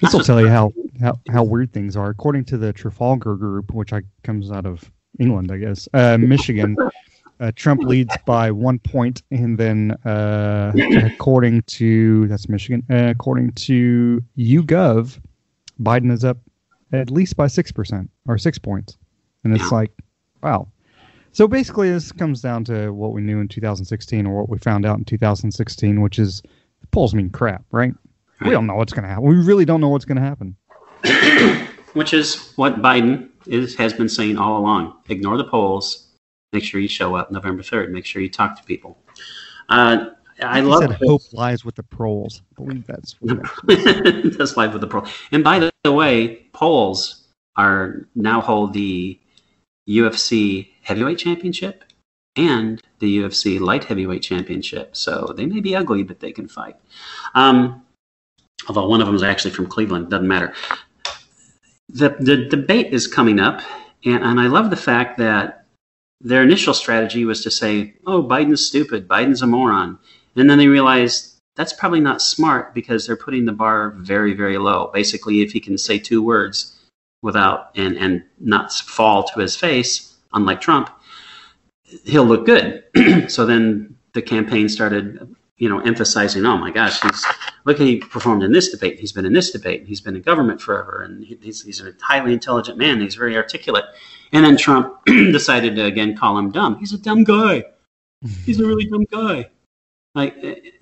This 0.00 0.12
will 0.12 0.24
tell 0.24 0.40
you 0.40 0.48
how, 0.48 0.72
how, 1.00 1.20
how 1.30 1.44
weird 1.44 1.72
things 1.72 1.96
are. 1.96 2.10
According 2.10 2.46
to 2.46 2.58
the 2.58 2.72
Trafalgar 2.72 3.36
Group, 3.36 3.72
which 3.72 3.92
I, 3.92 4.02
comes 4.24 4.50
out 4.50 4.66
of 4.66 4.90
England, 5.20 5.52
I 5.52 5.58
guess, 5.58 5.88
uh, 5.94 6.18
Michigan, 6.18 6.76
uh, 7.38 7.52
Trump 7.54 7.82
leads 7.84 8.14
by 8.26 8.50
one 8.50 8.80
point, 8.80 9.22
and 9.30 9.56
then 9.56 9.92
uh, 10.04 10.72
according 11.04 11.62
to 11.62 12.26
that's 12.26 12.48
Michigan, 12.48 12.82
uh, 12.90 13.06
according 13.10 13.52
to 13.52 14.22
YouGov, 14.36 15.20
Biden 15.80 16.10
is 16.10 16.24
up 16.24 16.38
at 16.92 17.08
least 17.10 17.36
by 17.36 17.46
six 17.46 17.70
percent 17.70 18.10
or 18.26 18.36
six 18.36 18.58
points, 18.58 18.98
and 19.44 19.54
it's 19.54 19.62
Yeah. 19.70 19.78
like, 19.78 19.92
wow. 20.42 20.66
So 21.34 21.48
basically, 21.48 21.90
this 21.90 22.12
comes 22.12 22.40
down 22.40 22.62
to 22.66 22.90
what 22.90 23.12
we 23.12 23.20
knew 23.20 23.40
in 23.40 23.48
2016 23.48 24.24
or 24.24 24.36
what 24.36 24.48
we 24.48 24.56
found 24.58 24.86
out 24.86 24.98
in 24.98 25.04
2016, 25.04 26.00
which 26.00 26.20
is 26.20 26.42
polls 26.92 27.12
mean 27.12 27.28
crap, 27.28 27.64
right? 27.72 27.92
We 28.40 28.50
don't 28.50 28.68
know 28.68 28.76
what's 28.76 28.92
going 28.92 29.02
to 29.02 29.08
happen. 29.08 29.24
We 29.24 29.36
really 29.42 29.64
don't 29.64 29.80
know 29.80 29.88
what's 29.88 30.04
going 30.04 30.16
to 30.16 30.22
happen. 30.22 30.56
Which 31.94 32.12
is 32.12 32.52
what 32.56 32.82
Biden 32.82 33.30
is 33.46 33.74
has 33.76 33.92
been 33.92 34.08
saying 34.08 34.36
all 34.36 34.58
along. 34.58 34.96
Ignore 35.08 35.36
the 35.36 35.44
Poles. 35.44 36.08
Make 36.52 36.64
sure 36.64 36.80
you 36.80 36.88
show 36.88 37.14
up 37.14 37.30
November 37.30 37.62
third. 37.62 37.92
Make 37.92 38.04
sure 38.04 38.20
you 38.20 38.28
talk 38.28 38.56
to 38.58 38.64
people. 38.64 38.98
Uh, 39.68 40.06
I 40.42 40.60
He 40.60 40.66
love 40.66 40.82
said 40.82 40.92
hope 40.92 41.22
lies 41.32 41.64
with 41.64 41.76
the 41.76 41.82
proles. 41.84 42.42
I 42.50 42.62
believe 42.62 42.86
that's 42.86 43.16
That's 44.36 44.56
live 44.56 44.72
with 44.72 44.80
the 44.80 44.88
pro. 44.88 45.04
And 45.30 45.44
by 45.44 45.70
the 45.84 45.92
way, 45.92 46.46
polls 46.52 47.28
are 47.56 48.08
now 48.16 48.40
hold 48.40 48.72
the 48.72 49.18
UFC 49.88 50.68
heavyweight 50.84 51.18
championship 51.18 51.84
and 52.36 52.80
the 52.98 53.18
UFC 53.18 53.60
light 53.60 53.84
heavyweight 53.84 54.22
championship. 54.22 54.96
So 54.96 55.32
they 55.36 55.46
may 55.46 55.60
be 55.60 55.76
ugly, 55.76 56.02
but 56.02 56.20
they 56.20 56.32
can 56.32 56.48
fight. 56.48 56.76
Um, 57.34 57.82
although 58.68 58.88
one 58.88 59.00
of 59.00 59.06
them 59.06 59.16
is 59.16 59.22
actually 59.22 59.52
from 59.52 59.66
Cleveland, 59.66 60.10
doesn't 60.10 60.28
matter. 60.28 60.54
The 61.88 62.16
the 62.18 62.46
debate 62.46 62.92
is 62.92 63.06
coming 63.06 63.38
up, 63.38 63.60
and, 64.04 64.22
and 64.24 64.40
I 64.40 64.46
love 64.46 64.70
the 64.70 64.76
fact 64.76 65.18
that 65.18 65.66
their 66.20 66.42
initial 66.42 66.74
strategy 66.74 67.24
was 67.24 67.42
to 67.42 67.50
say, 67.50 67.94
"Oh, 68.06 68.22
Biden's 68.22 68.66
stupid. 68.66 69.06
Biden's 69.06 69.42
a 69.42 69.46
moron," 69.46 69.98
and 70.34 70.48
then 70.48 70.58
they 70.58 70.68
realized 70.68 71.36
that's 71.56 71.72
probably 71.72 72.00
not 72.00 72.22
smart 72.22 72.74
because 72.74 73.06
they're 73.06 73.16
putting 73.16 73.44
the 73.44 73.52
bar 73.52 73.90
very, 73.90 74.32
very 74.32 74.58
low. 74.58 74.90
Basically, 74.92 75.42
if 75.42 75.52
he 75.52 75.60
can 75.60 75.78
say 75.78 75.98
two 75.98 76.22
words 76.22 76.74
without 77.22 77.70
and 77.76 77.96
and 77.98 78.24
not 78.40 78.72
fall 78.72 79.24
to 79.24 79.40
his 79.40 79.56
face, 79.56 80.13
unlike 80.34 80.60
Trump, 80.60 80.90
he'll 82.04 82.24
look 82.24 82.46
good. 82.46 82.84
so 83.28 83.46
then 83.46 83.96
the 84.12 84.22
campaign 84.22 84.68
started, 84.68 85.34
you 85.58 85.68
know, 85.68 85.80
emphasizing, 85.80 86.44
"Oh 86.44 86.56
my 86.56 86.70
gosh, 86.70 87.00
he's 87.00 87.24
look 87.64 87.80
at 87.80 87.86
he 87.86 87.98
performed 87.98 88.42
in 88.42 88.52
this 88.52 88.70
debate. 88.70 88.98
He's 89.00 89.12
been 89.12 89.24
in 89.24 89.32
this 89.32 89.50
debate. 89.50 89.86
He's 89.86 90.00
been 90.00 90.16
in 90.16 90.22
government 90.22 90.60
forever, 90.60 91.02
and 91.02 91.24
he's 91.24 91.62
he's 91.62 91.80
a 91.80 91.92
highly 92.00 92.32
intelligent 92.32 92.78
man. 92.78 93.00
He's 93.00 93.14
very 93.14 93.36
articulate." 93.36 93.84
And 94.32 94.44
then 94.44 94.56
Trump 94.56 94.98
decided 95.06 95.76
to 95.76 95.84
again 95.84 96.16
call 96.16 96.36
him 96.38 96.50
dumb. 96.50 96.76
He's 96.78 96.92
a 96.92 96.98
dumb 96.98 97.24
guy. 97.24 97.64
He's 98.44 98.58
a 98.58 98.66
really 98.66 98.86
dumb 98.86 99.04
guy. 99.10 99.50
Like 100.14 100.36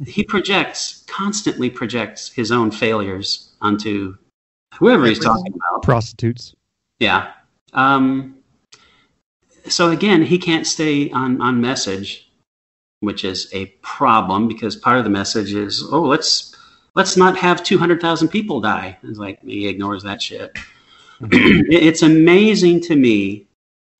he 0.07 0.25
projects 0.25 1.05
constantly 1.07 1.71
projects 1.71 2.31
his 2.31 2.53
own 2.53 2.71
failures 2.71 3.51
onto 3.61 4.17
whoever 4.75 5.07
he's 5.07 5.19
talking 5.19 5.53
about. 5.55 5.83
Prostitutes. 5.83 6.55
Yeah. 6.99 7.33
Um, 7.73 8.37
so 9.69 9.90
again, 9.90 10.23
he 10.23 10.38
can't 10.38 10.66
stay 10.66 11.11
on 11.11 11.40
on 11.40 11.61
message, 11.61 12.31
which 13.00 13.25
is 13.25 13.49
a 13.52 13.66
problem 13.83 14.49
because 14.49 14.76
part 14.76 14.99
of 14.99 15.04
the 15.04 15.11
message 15.11 15.54
is, 15.54 15.87
oh, 15.90 16.02
let's 16.02 16.54
let's 16.95 17.16
not 17.16 17.37
have 17.37 17.62
two 17.62 17.78
hundred 17.78 18.00
thousand 18.00 18.28
people 18.28 18.61
die. 18.61 18.99
It's 19.02 19.19
like 19.19 19.42
he 19.42 19.69
ignores 19.69 20.02
that 20.02 20.23
shit. 20.23 20.52
Mm-hmm. 21.21 21.71
it's 21.71 22.02
amazing 22.02 22.81
to 22.81 22.97
me 22.97 23.47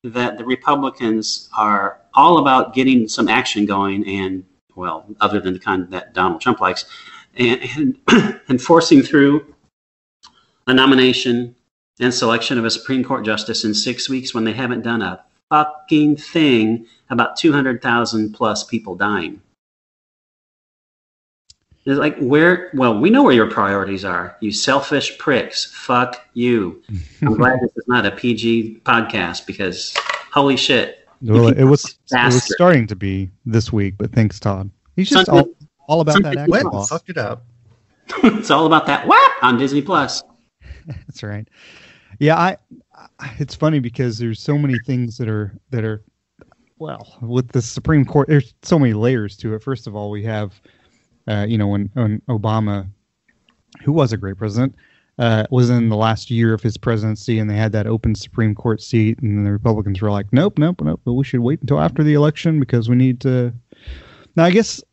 that 0.03 0.37
the 0.37 0.43
Republicans 0.43 1.49
are 1.57 2.01
all 2.13 2.37
about 2.37 2.73
getting 2.73 3.07
some 3.07 3.29
action 3.29 3.65
going 3.65 4.05
and 4.05 4.43
well, 4.75 5.05
other 5.21 5.39
than 5.39 5.53
the 5.53 5.59
kind 5.59 5.89
that 5.91 6.13
Donald 6.13 6.41
Trump 6.41 6.59
likes, 6.59 6.85
and, 7.35 7.61
and, 8.07 8.41
and 8.47 8.61
forcing 8.61 9.01
through 9.01 9.53
a 10.67 10.73
nomination 10.73 11.55
and 11.99 12.13
selection 12.13 12.57
of 12.57 12.65
a 12.65 12.71
Supreme 12.71 13.03
Court 13.03 13.23
justice 13.23 13.63
in 13.63 13.73
six 13.73 14.09
weeks 14.09 14.33
when 14.33 14.43
they 14.43 14.53
haven't 14.53 14.81
done 14.81 15.01
a 15.01 15.23
fucking 15.49 16.17
thing 16.17 16.87
about 17.09 17.37
200,000 17.37 18.33
plus 18.33 18.63
people 18.63 18.95
dying. 18.95 19.41
It's 21.85 21.99
like, 21.99 22.17
where, 22.17 22.71
well, 22.73 22.97
we 22.97 23.09
know 23.09 23.23
where 23.23 23.33
your 23.33 23.51
priorities 23.51 24.05
are. 24.05 24.37
You 24.39 24.51
selfish 24.51 25.17
pricks. 25.17 25.65
Fuck 25.65 26.25
you. 26.33 26.81
I'm 27.21 27.35
glad 27.35 27.59
this 27.61 27.71
is 27.75 27.83
not 27.87 28.05
a 28.05 28.11
PG 28.11 28.81
podcast 28.85 29.45
because 29.45 29.93
holy 30.31 30.55
shit. 30.55 31.07
Well, 31.21 31.49
it 31.49 31.63
was, 31.63 31.97
it 32.11 32.25
was 32.25 32.43
starting 32.43 32.87
to 32.87 32.95
be 32.95 33.29
this 33.45 33.71
week, 33.71 33.95
but 33.97 34.11
thanks, 34.11 34.39
Todd. 34.39 34.69
He's 34.95 35.09
just 35.09 35.29
all, 35.29 35.47
all 35.87 36.01
about 36.01 36.21
that 36.23 36.37
action 36.37 36.51
went 36.51 36.73
and 36.73 36.87
fucked 36.87 37.09
it 37.09 37.17
up. 37.17 37.45
it's 38.23 38.51
all 38.51 38.65
about 38.65 38.85
that 38.87 39.07
what 39.07 39.31
on 39.41 39.57
Disney 39.57 39.81
Plus. 39.81 40.23
That's 40.87 41.23
right. 41.23 41.47
Yeah, 42.19 42.37
I. 42.37 42.57
It's 43.39 43.55
funny 43.55 43.79
because 43.79 44.17
there's 44.17 44.39
so 44.39 44.57
many 44.57 44.77
things 44.85 45.17
that 45.17 45.27
are 45.27 45.57
that 45.71 45.83
are 45.83 46.03
well 46.77 47.17
with 47.21 47.49
the 47.49 47.61
Supreme 47.61 48.05
Court. 48.05 48.27
There's 48.27 48.53
so 48.61 48.77
many 48.77 48.93
layers 48.93 49.37
to 49.37 49.55
it. 49.55 49.63
First 49.63 49.87
of 49.87 49.95
all, 49.95 50.09
we 50.09 50.23
have, 50.23 50.61
uh, 51.27 51.45
you 51.47 51.57
know, 51.57 51.67
when 51.67 51.89
when 51.93 52.21
Obama, 52.29 52.87
who 53.83 53.91
was 53.91 54.13
a 54.13 54.17
great 54.17 54.37
president, 54.37 54.75
uh, 55.17 55.45
was 55.49 55.69
in 55.69 55.89
the 55.89 55.95
last 55.95 56.29
year 56.29 56.53
of 56.53 56.61
his 56.61 56.77
presidency, 56.77 57.39
and 57.39 57.49
they 57.49 57.55
had 57.55 57.71
that 57.71 57.87
open 57.87 58.15
Supreme 58.15 58.55
Court 58.55 58.81
seat, 58.81 59.19
and 59.19 59.45
the 59.45 59.51
Republicans 59.51 60.01
were 60.01 60.11
like, 60.11 60.31
"Nope, 60.31 60.57
nope, 60.57 60.81
nope. 60.81 61.01
But 61.05 61.13
we 61.13 61.23
should 61.23 61.41
wait 61.41 61.61
until 61.61 61.79
after 61.79 62.03
the 62.03 62.13
election 62.13 62.59
because 62.59 62.89
we 62.89 62.95
need 62.95 63.19
to." 63.21 63.53
Now, 64.35 64.45
I 64.45 64.51
guess 64.51 64.83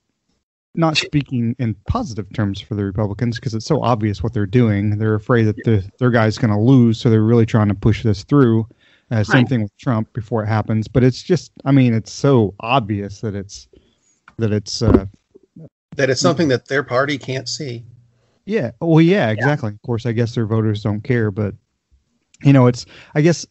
not 0.74 0.96
speaking 0.96 1.56
in 1.58 1.74
positive 1.88 2.32
terms 2.32 2.60
for 2.60 2.74
the 2.74 2.84
Republicans 2.84 3.36
because 3.36 3.54
it's 3.54 3.66
so 3.66 3.82
obvious 3.82 4.22
what 4.22 4.32
they're 4.32 4.46
doing. 4.46 4.98
They're 4.98 5.14
afraid 5.14 5.44
that 5.44 5.56
the, 5.64 5.88
their 5.98 6.10
guy's 6.10 6.38
going 6.38 6.52
to 6.52 6.58
lose, 6.58 7.00
so 7.00 7.10
they're 7.10 7.22
really 7.22 7.46
trying 7.46 7.68
to 7.68 7.74
push 7.74 8.02
this 8.02 8.22
through. 8.24 8.68
Uh, 9.10 9.24
same 9.24 9.40
right. 9.40 9.48
thing 9.48 9.62
with 9.62 9.76
Trump 9.76 10.12
before 10.12 10.44
it 10.44 10.46
happens, 10.46 10.86
but 10.86 11.02
it's 11.02 11.22
just, 11.22 11.50
I 11.64 11.72
mean, 11.72 11.92
it's 11.94 12.12
so 12.12 12.54
obvious 12.60 13.20
that 13.22 13.34
it's 13.34 13.66
that 14.38 14.52
it's 14.52 14.82
uh, 14.82 15.06
that 15.96 16.10
it's 16.10 16.20
something 16.20 16.48
that 16.48 16.68
their 16.68 16.84
party 16.84 17.18
can't 17.18 17.48
see. 17.48 17.84
Yeah. 18.44 18.70
Well, 18.80 19.00
yeah, 19.00 19.30
exactly. 19.30 19.70
Yeah. 19.70 19.74
Of 19.74 19.82
course, 19.82 20.06
I 20.06 20.12
guess 20.12 20.34
their 20.34 20.46
voters 20.46 20.82
don't 20.82 21.02
care, 21.02 21.32
but 21.32 21.54
you 22.44 22.52
know, 22.52 22.68
it's 22.68 22.86
I 23.14 23.20
guess 23.20 23.46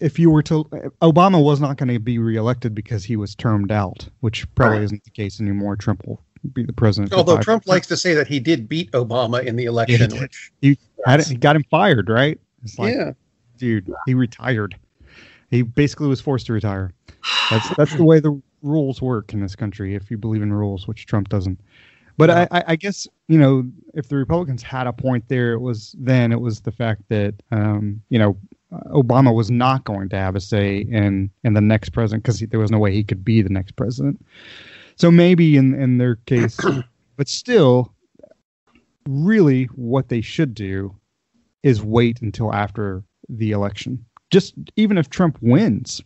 if 0.00 0.18
you 0.18 0.30
were 0.30 0.42
to 0.42 0.64
Obama 1.02 1.42
was 1.42 1.60
not 1.60 1.76
going 1.76 1.88
to 1.88 1.98
be 1.98 2.18
reelected 2.18 2.74
because 2.74 3.04
he 3.04 3.16
was 3.16 3.34
termed 3.34 3.72
out, 3.72 4.08
which 4.20 4.52
probably 4.54 4.78
right. 4.78 4.84
isn't 4.84 5.04
the 5.04 5.10
case 5.10 5.40
anymore. 5.40 5.76
Trump 5.76 6.06
will 6.06 6.22
be 6.52 6.64
the 6.64 6.72
president. 6.72 7.12
Although 7.12 7.38
Trump 7.38 7.66
likes 7.66 7.86
to 7.88 7.96
say 7.96 8.14
that 8.14 8.26
he 8.26 8.40
did 8.40 8.68
beat 8.68 8.90
Obama 8.92 9.44
in 9.44 9.56
the 9.56 9.64
election, 9.64 10.10
yeah, 10.12 10.20
which 10.20 10.52
he, 10.60 10.78
had, 11.04 11.24
he 11.24 11.34
got 11.34 11.56
him 11.56 11.64
fired, 11.70 12.08
right? 12.08 12.38
It's 12.62 12.78
like, 12.78 12.94
yeah, 12.94 13.12
dude, 13.58 13.92
he 14.06 14.14
retired. 14.14 14.76
He 15.50 15.62
basically 15.62 16.08
was 16.08 16.20
forced 16.20 16.46
to 16.46 16.52
retire. 16.52 16.92
That's 17.50 17.76
that's 17.76 17.94
the 17.94 18.04
way 18.04 18.20
the 18.20 18.40
rules 18.62 19.02
work 19.02 19.32
in 19.32 19.40
this 19.40 19.56
country. 19.56 19.94
If 19.94 20.10
you 20.10 20.16
believe 20.16 20.42
in 20.42 20.52
rules, 20.52 20.86
which 20.86 21.06
Trump 21.06 21.28
doesn't. 21.28 21.60
But 22.18 22.28
yeah. 22.28 22.46
I, 22.50 22.64
I, 22.68 22.76
guess 22.76 23.08
you 23.28 23.38
know 23.38 23.64
if 23.94 24.08
the 24.08 24.16
Republicans 24.16 24.62
had 24.62 24.86
a 24.86 24.92
point 24.92 25.24
there, 25.28 25.52
it 25.52 25.60
was 25.60 25.96
then 25.98 26.30
it 26.30 26.40
was 26.40 26.60
the 26.60 26.72
fact 26.72 27.02
that 27.08 27.34
um, 27.50 28.02
you 28.10 28.18
know 28.18 28.36
Obama 28.86 29.34
was 29.34 29.50
not 29.50 29.84
going 29.84 30.08
to 30.08 30.16
have 30.16 30.36
a 30.36 30.40
say 30.40 30.78
in 30.78 31.30
in 31.44 31.54
the 31.54 31.60
next 31.60 31.90
president 31.90 32.24
because 32.24 32.40
there 32.40 32.60
was 32.60 32.70
no 32.70 32.78
way 32.78 32.92
he 32.92 33.04
could 33.04 33.24
be 33.24 33.42
the 33.42 33.50
next 33.50 33.76
president. 33.76 34.24
So 34.96 35.10
maybe 35.10 35.56
in 35.56 35.74
in 35.74 35.98
their 35.98 36.16
case, 36.26 36.58
but 37.16 37.28
still, 37.28 37.92
really, 39.08 39.64
what 39.74 40.08
they 40.08 40.20
should 40.20 40.54
do 40.54 40.96
is 41.62 41.82
wait 41.82 42.20
until 42.22 42.52
after 42.52 43.04
the 43.28 43.52
election. 43.52 44.04
Just 44.30 44.54
even 44.76 44.98
if 44.98 45.10
Trump 45.10 45.38
wins, 45.40 46.00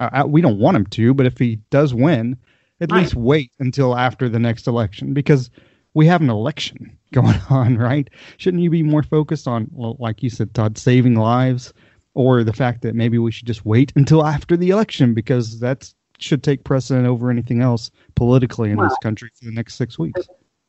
uh, 0.00 0.24
we 0.26 0.40
don't 0.40 0.58
want 0.58 0.76
him 0.76 0.86
to, 0.86 1.14
but 1.14 1.26
if 1.26 1.38
he 1.38 1.56
does 1.70 1.94
win, 1.94 2.36
at 2.80 2.90
right. 2.90 3.02
least 3.02 3.14
wait 3.14 3.52
until 3.60 3.96
after 3.96 4.28
the 4.28 4.38
next 4.38 4.66
election 4.66 5.12
because 5.12 5.50
we 5.94 6.06
have 6.06 6.22
an 6.22 6.30
election 6.30 6.96
going 7.12 7.40
on, 7.50 7.76
right? 7.76 8.08
Shouldn't 8.38 8.62
you 8.62 8.70
be 8.70 8.82
more 8.82 9.02
focused 9.02 9.46
on, 9.46 9.70
like 9.72 10.22
you 10.22 10.30
said, 10.30 10.54
Todd, 10.54 10.78
saving 10.78 11.14
lives, 11.14 11.72
or 12.14 12.44
the 12.44 12.52
fact 12.52 12.82
that 12.82 12.94
maybe 12.94 13.18
we 13.18 13.30
should 13.30 13.46
just 13.46 13.64
wait 13.64 13.92
until 13.96 14.24
after 14.24 14.56
the 14.56 14.70
election 14.70 15.14
because 15.14 15.60
that 15.60 15.92
should 16.18 16.42
take 16.42 16.64
precedent 16.64 17.06
over 17.06 17.30
anything 17.30 17.62
else 17.62 17.90
politically 18.14 18.70
in 18.70 18.76
well, 18.76 18.88
this 18.88 18.98
country 19.02 19.30
for 19.38 19.44
the 19.46 19.52
next 19.52 19.74
six 19.74 19.98
weeks? 19.98 20.20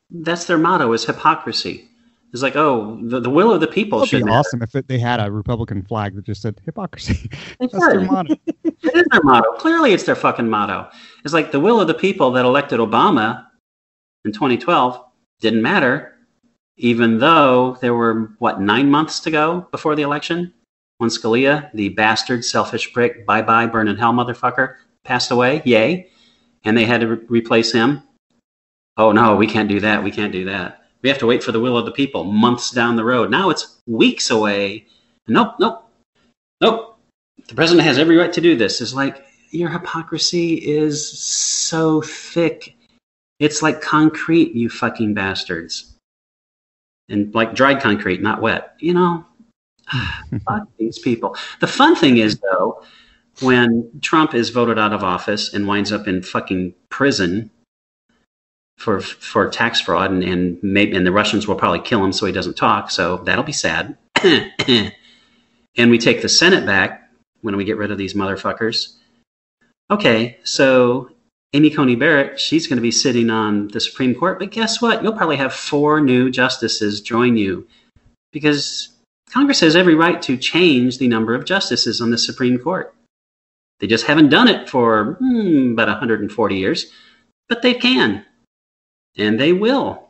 That's 0.09 0.45
their 0.45 0.57
motto: 0.57 0.91
is 0.93 1.05
hypocrisy. 1.05 1.89
It's 2.31 2.41
like, 2.41 2.55
oh, 2.55 2.99
the, 3.03 3.19
the 3.19 3.29
will 3.29 3.53
of 3.53 3.61
the 3.61 3.67
people 3.67 3.99
That'd 3.99 4.09
should 4.09 4.25
be 4.25 4.31
awesome 4.31 4.63
if 4.63 4.73
it, 4.73 4.87
they 4.87 4.97
had 4.97 5.19
a 5.19 5.31
Republican 5.31 5.83
flag 5.83 6.15
that 6.15 6.25
just 6.25 6.41
said 6.41 6.59
hypocrisy. 6.65 7.29
That's 7.59 7.73
their 7.73 8.01
motto. 8.01 8.35
it 8.63 8.75
is 8.83 9.05
their 9.11 9.21
motto. 9.21 9.51
Clearly, 9.57 9.93
it's 9.93 10.03
their 10.03 10.15
fucking 10.15 10.49
motto. 10.49 10.89
It's 11.23 11.33
like 11.33 11.51
the 11.51 11.59
will 11.59 11.79
of 11.79 11.87
the 11.87 11.93
people 11.93 12.31
that 12.31 12.43
elected 12.43 12.79
Obama 12.79 13.45
in 14.25 14.31
2012 14.31 14.99
didn't 15.41 15.61
matter, 15.61 16.15
even 16.77 17.19
though 17.19 17.77
there 17.81 17.93
were 17.93 18.31
what 18.39 18.59
nine 18.59 18.89
months 18.89 19.19
to 19.21 19.31
go 19.31 19.67
before 19.69 19.95
the 19.95 20.01
election 20.01 20.51
when 20.97 21.09
Scalia, 21.09 21.71
the 21.73 21.89
bastard, 21.89 22.45
selfish 22.45 22.93
prick, 22.93 23.25
bye 23.25 23.41
bye, 23.41 23.65
burn 23.65 23.87
in 23.87 23.97
hell 23.97 24.13
motherfucker, 24.13 24.75
passed 25.03 25.31
away. 25.31 25.61
Yay! 25.65 26.09
And 26.63 26.77
they 26.77 26.85
had 26.85 27.01
to 27.01 27.07
re- 27.07 27.25
replace 27.27 27.71
him. 27.71 28.03
Oh 28.97 29.11
no, 29.11 29.35
we 29.35 29.47
can't 29.47 29.69
do 29.69 29.79
that. 29.81 30.03
We 30.03 30.11
can't 30.11 30.31
do 30.31 30.45
that. 30.45 30.83
We 31.01 31.09
have 31.09 31.19
to 31.19 31.25
wait 31.25 31.43
for 31.43 31.51
the 31.51 31.59
will 31.59 31.77
of 31.77 31.85
the 31.85 31.91
people 31.91 32.23
months 32.23 32.71
down 32.71 32.95
the 32.95 33.03
road. 33.03 33.29
Now 33.29 33.49
it's 33.49 33.81
weeks 33.87 34.29
away. 34.29 34.87
Nope, 35.27 35.55
nope, 35.59 35.89
nope. 36.61 36.97
The 37.47 37.55
president 37.55 37.85
has 37.85 37.97
every 37.97 38.15
right 38.15 38.31
to 38.31 38.41
do 38.41 38.55
this. 38.55 38.79
It's 38.79 38.93
like 38.93 39.25
your 39.51 39.69
hypocrisy 39.69 40.55
is 40.55 41.19
so 41.19 42.01
thick. 42.01 42.75
It's 43.39 43.61
like 43.61 43.81
concrete, 43.81 44.53
you 44.53 44.69
fucking 44.69 45.13
bastards. 45.13 45.95
And 47.09 47.33
like 47.35 47.53
dried 47.53 47.81
concrete, 47.81 48.21
not 48.21 48.41
wet. 48.41 48.75
You 48.79 48.93
know, 48.93 49.25
fuck 50.45 50.67
these 50.77 50.99
people. 50.99 51.35
The 51.59 51.67
fun 51.67 51.95
thing 51.95 52.17
is, 52.17 52.39
though, 52.39 52.83
when 53.41 53.89
Trump 54.01 54.33
is 54.33 54.49
voted 54.49 54.77
out 54.77 54.93
of 54.93 55.03
office 55.03 55.53
and 55.53 55.67
winds 55.67 55.91
up 55.91 56.07
in 56.07 56.21
fucking 56.21 56.73
prison 56.89 57.49
for 58.77 58.99
for 58.99 59.49
tax 59.49 59.81
fraud, 59.81 60.11
and, 60.11 60.23
and 60.23 60.59
maybe 60.61 60.95
and 60.95 61.05
the 61.05 61.11
Russians 61.11 61.47
will 61.47 61.55
probably 61.55 61.79
kill 61.79 62.03
him 62.03 62.11
so 62.11 62.25
he 62.25 62.31
doesn't 62.31 62.57
talk. 62.57 62.91
So 62.91 63.17
that'll 63.17 63.43
be 63.43 63.51
sad. 63.51 63.97
and 64.23 64.91
we 65.77 65.97
take 65.97 66.21
the 66.21 66.29
Senate 66.29 66.65
back 66.65 67.09
when 67.41 67.55
we 67.55 67.63
get 67.65 67.77
rid 67.77 67.91
of 67.91 67.97
these 67.97 68.13
motherfuckers. 68.13 68.95
Okay, 69.91 70.37
so 70.43 71.09
Amy 71.53 71.69
Coney 71.69 71.95
Barrett, 71.95 72.39
she's 72.39 72.67
going 72.67 72.77
to 72.77 72.81
be 72.81 72.91
sitting 72.91 73.29
on 73.29 73.67
the 73.67 73.79
Supreme 73.79 74.15
Court, 74.15 74.39
but 74.39 74.51
guess 74.51 74.81
what? 74.81 75.03
You'll 75.03 75.13
probably 75.13 75.35
have 75.35 75.53
four 75.53 76.01
new 76.01 76.31
justices 76.31 77.01
join 77.01 77.37
you 77.37 77.67
because 78.31 78.89
Congress 79.29 79.61
has 79.61 79.75
every 79.75 79.95
right 79.95 80.21
to 80.21 80.37
change 80.37 80.97
the 80.97 81.07
number 81.07 81.33
of 81.33 81.45
justices 81.45 82.01
on 82.01 82.11
the 82.11 82.17
Supreme 82.17 82.59
Court. 82.59 82.93
They 83.79 83.87
just 83.87 84.05
haven't 84.05 84.29
done 84.29 84.47
it 84.47 84.69
for 84.69 85.15
hmm, 85.15 85.73
about 85.73 85.87
140 85.87 86.55
years, 86.55 86.91
but 87.49 87.61
they 87.61 87.73
can, 87.73 88.25
and 89.17 89.39
they 89.39 89.53
will. 89.53 90.09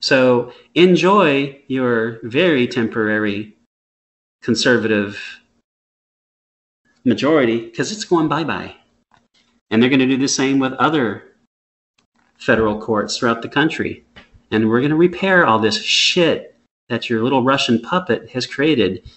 So 0.00 0.52
enjoy 0.74 1.60
your 1.66 2.20
very 2.22 2.66
temporary 2.66 3.56
conservative 4.42 5.40
majority 7.04 7.66
because 7.66 7.92
it's 7.92 8.04
going 8.04 8.28
bye 8.28 8.44
bye. 8.44 8.74
And 9.70 9.82
they're 9.82 9.90
going 9.90 10.00
to 10.00 10.06
do 10.06 10.16
the 10.16 10.28
same 10.28 10.58
with 10.58 10.72
other 10.74 11.24
federal 12.38 12.80
courts 12.80 13.16
throughout 13.16 13.42
the 13.42 13.48
country. 13.48 14.04
And 14.50 14.68
we're 14.68 14.80
going 14.80 14.90
to 14.90 14.96
repair 14.96 15.46
all 15.46 15.58
this 15.58 15.80
shit 15.82 16.49
that 16.90 17.08
your 17.08 17.22
little 17.22 17.42
Russian 17.42 17.80
puppet 17.80 18.28
has 18.30 18.46
created. 18.46 19.08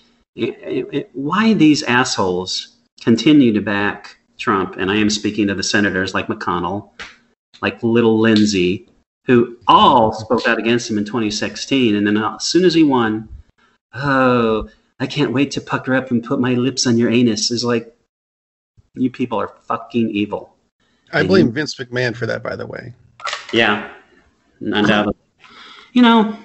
Why 1.13 1.53
these 1.53 1.83
assholes 1.83 2.77
continue 3.01 3.51
to 3.51 3.61
back 3.61 4.15
Trump? 4.37 4.77
And 4.77 4.89
I 4.89 4.95
am 4.95 5.09
speaking 5.09 5.47
to 5.47 5.55
the 5.55 5.63
senators 5.63 6.13
like 6.13 6.27
McConnell, 6.27 6.91
like 7.61 7.81
little 7.81 8.19
Lindsey, 8.19 8.87
who 9.25 9.57
all 9.67 10.13
spoke 10.13 10.47
out 10.47 10.59
against 10.59 10.89
him 10.89 10.99
in 10.99 11.05
2016. 11.05 11.95
And 11.95 12.05
then 12.05 12.15
as 12.17 12.45
soon 12.45 12.63
as 12.63 12.75
he 12.75 12.83
won, 12.83 13.27
oh, 13.95 14.69
I 14.99 15.07
can't 15.07 15.33
wait 15.33 15.49
to 15.51 15.61
pucker 15.61 15.95
up 15.95 16.11
and 16.11 16.23
put 16.23 16.39
my 16.39 16.53
lips 16.53 16.85
on 16.85 16.97
your 16.97 17.09
anus. 17.09 17.49
Is 17.49 17.65
like, 17.65 17.95
you 18.93 19.09
people 19.09 19.39
are 19.39 19.55
fucking 19.63 20.11
evil. 20.11 20.55
I 21.11 21.21
and 21.21 21.27
blame 21.27 21.47
you, 21.47 21.51
Vince 21.53 21.75
McMahon 21.75 22.15
for 22.15 22.27
that, 22.27 22.43
by 22.43 22.55
the 22.55 22.67
way. 22.67 22.93
Yeah, 23.51 23.91
undoubtedly. 24.59 25.15
you 25.93 26.01
know, 26.01 26.37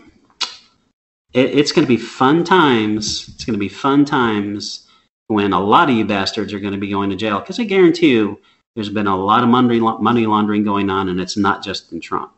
it, 1.33 1.59
it's 1.59 1.73
going 1.73 1.87
to 1.87 1.89
be 1.89 1.97
fun 1.97 2.45
times. 2.45 3.29
It's 3.29 3.45
going 3.45 3.55
to 3.55 3.61
be 3.61 3.69
fun 3.69 4.05
times 4.05 4.87
when 5.27 5.53
a 5.53 5.61
lot 5.61 5.91
of 5.91 5.97
you 5.97 6.05
bastards 6.05 6.53
are 6.53 6.61
going 6.61 6.73
to 6.73 6.79
be 6.79 6.91
going 6.91 7.11
to 7.11 7.17
jail. 7.17 7.41
Because 7.41 7.61
I 7.61 7.65
guarantee 7.65 8.13
you, 8.13 8.41
there's 8.75 8.89
been 8.89 9.07
a 9.07 9.17
lot 9.17 9.43
of 9.43 9.49
money 9.49 9.81
money 9.81 10.27
laundering 10.27 10.65
going 10.65 10.91
on, 10.91 11.09
and 11.09 11.21
it's 11.21 11.37
not 11.37 11.63
just 11.63 11.93
in 11.93 12.01
Trump. 12.01 12.33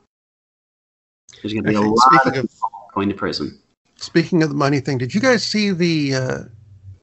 There's 1.43 1.53
going 1.53 1.65
to 1.65 1.71
be 1.71 1.77
a 1.77 1.81
lot 1.81 2.27
of 2.27 2.33
people 2.35 2.49
going 2.95 3.09
to 3.09 3.15
prison. 3.15 3.59
Speaking 3.97 4.43
of 4.43 4.49
the 4.49 4.55
money 4.55 4.81
thing, 4.81 4.99
did 4.99 5.15
you 5.15 5.21
guys 5.21 5.43
see 5.43 5.71
the 5.71 6.15
uh, 6.15 6.39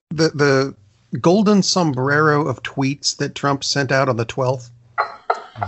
the 0.10 0.30
the 0.30 0.76
golden 1.20 1.64
sombrero 1.64 2.48
of 2.48 2.62
tweets 2.64 3.16
that 3.18 3.36
Trump 3.36 3.64
sent 3.64 3.92
out 3.92 4.10
on 4.10 4.18
the 4.18 4.26
twelfth? 4.26 4.72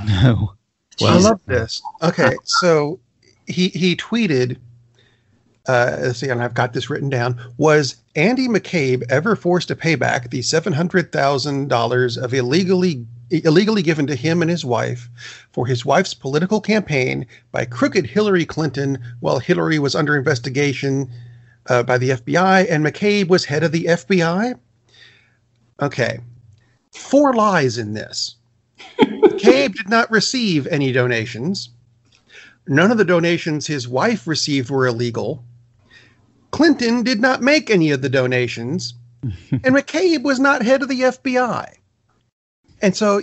No. 0.05 0.53
Well, 0.99 1.17
I 1.17 1.19
love 1.19 1.41
this. 1.45 1.81
Okay, 2.01 2.35
so 2.43 2.99
he 3.47 3.69
he 3.69 3.95
tweeted. 3.95 4.57
Uh, 5.69 5.99
let's 6.01 6.17
see, 6.17 6.29
and 6.29 6.41
I've 6.41 6.55
got 6.55 6.73
this 6.73 6.89
written 6.89 7.09
down. 7.09 7.39
Was 7.57 7.97
Andy 8.15 8.47
McCabe 8.47 9.03
ever 9.07 9.35
forced 9.35 9.67
to 9.67 9.75
pay 9.75 9.93
back 9.93 10.31
the 10.31 10.41
seven 10.41 10.73
hundred 10.73 11.11
thousand 11.11 11.67
dollars 11.67 12.17
of 12.17 12.33
illegally 12.33 13.05
illegally 13.29 13.83
given 13.83 14.07
to 14.07 14.15
him 14.15 14.41
and 14.41 14.49
his 14.49 14.65
wife 14.65 15.07
for 15.51 15.67
his 15.67 15.85
wife's 15.85 16.15
political 16.15 16.59
campaign 16.59 17.23
by 17.51 17.65
crooked 17.65 18.07
Hillary 18.07 18.47
Clinton 18.47 18.97
while 19.19 19.37
Hillary 19.37 19.77
was 19.77 19.93
under 19.93 20.17
investigation 20.17 21.07
uh, 21.67 21.83
by 21.83 21.99
the 21.99 22.09
FBI 22.09 22.65
and 22.67 22.83
McCabe 22.83 23.27
was 23.27 23.45
head 23.45 23.61
of 23.63 23.71
the 23.71 23.85
FBI? 23.85 24.57
Okay. 25.83 26.19
Four 26.93 27.35
lies 27.35 27.77
in 27.77 27.93
this. 27.93 28.37
McCabe 28.99 29.75
did 29.75 29.87
not 29.87 30.09
receive 30.09 30.65
any 30.65 30.91
donations. 30.91 31.69
None 32.67 32.89
of 32.89 32.97
the 32.97 33.05
donations 33.05 33.67
his 33.67 33.87
wife 33.87 34.25
received 34.25 34.71
were 34.71 34.87
illegal. 34.87 35.43
Clinton 36.51 37.03
did 37.03 37.21
not 37.21 37.41
make 37.41 37.69
any 37.69 37.91
of 37.91 38.01
the 38.01 38.09
donations. 38.09 38.93
and 39.23 39.75
McCabe 39.75 40.23
was 40.23 40.39
not 40.39 40.61
head 40.63 40.81
of 40.81 40.89
the 40.89 41.01
FBI. 41.01 41.73
And 42.81 42.95
so 42.95 43.21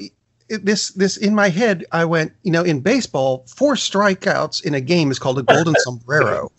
this 0.48 0.90
this 0.90 1.16
in 1.16 1.34
my 1.34 1.48
head, 1.48 1.84
I 1.92 2.04
went, 2.04 2.32
you 2.42 2.52
know, 2.52 2.62
in 2.62 2.80
baseball, 2.80 3.44
four 3.46 3.74
strikeouts 3.74 4.64
in 4.64 4.74
a 4.74 4.80
game 4.80 5.10
is 5.10 5.18
called 5.18 5.38
a 5.38 5.42
golden 5.42 5.74
sombrero. 5.78 6.52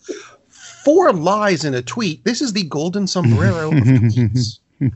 Four 0.84 1.12
lies 1.12 1.64
in 1.64 1.74
a 1.74 1.82
tweet. 1.82 2.24
This 2.24 2.42
is 2.42 2.52
the 2.52 2.64
golden 2.64 3.06
sombrero 3.06 3.68
of 3.68 3.74
tweets. 3.74 4.58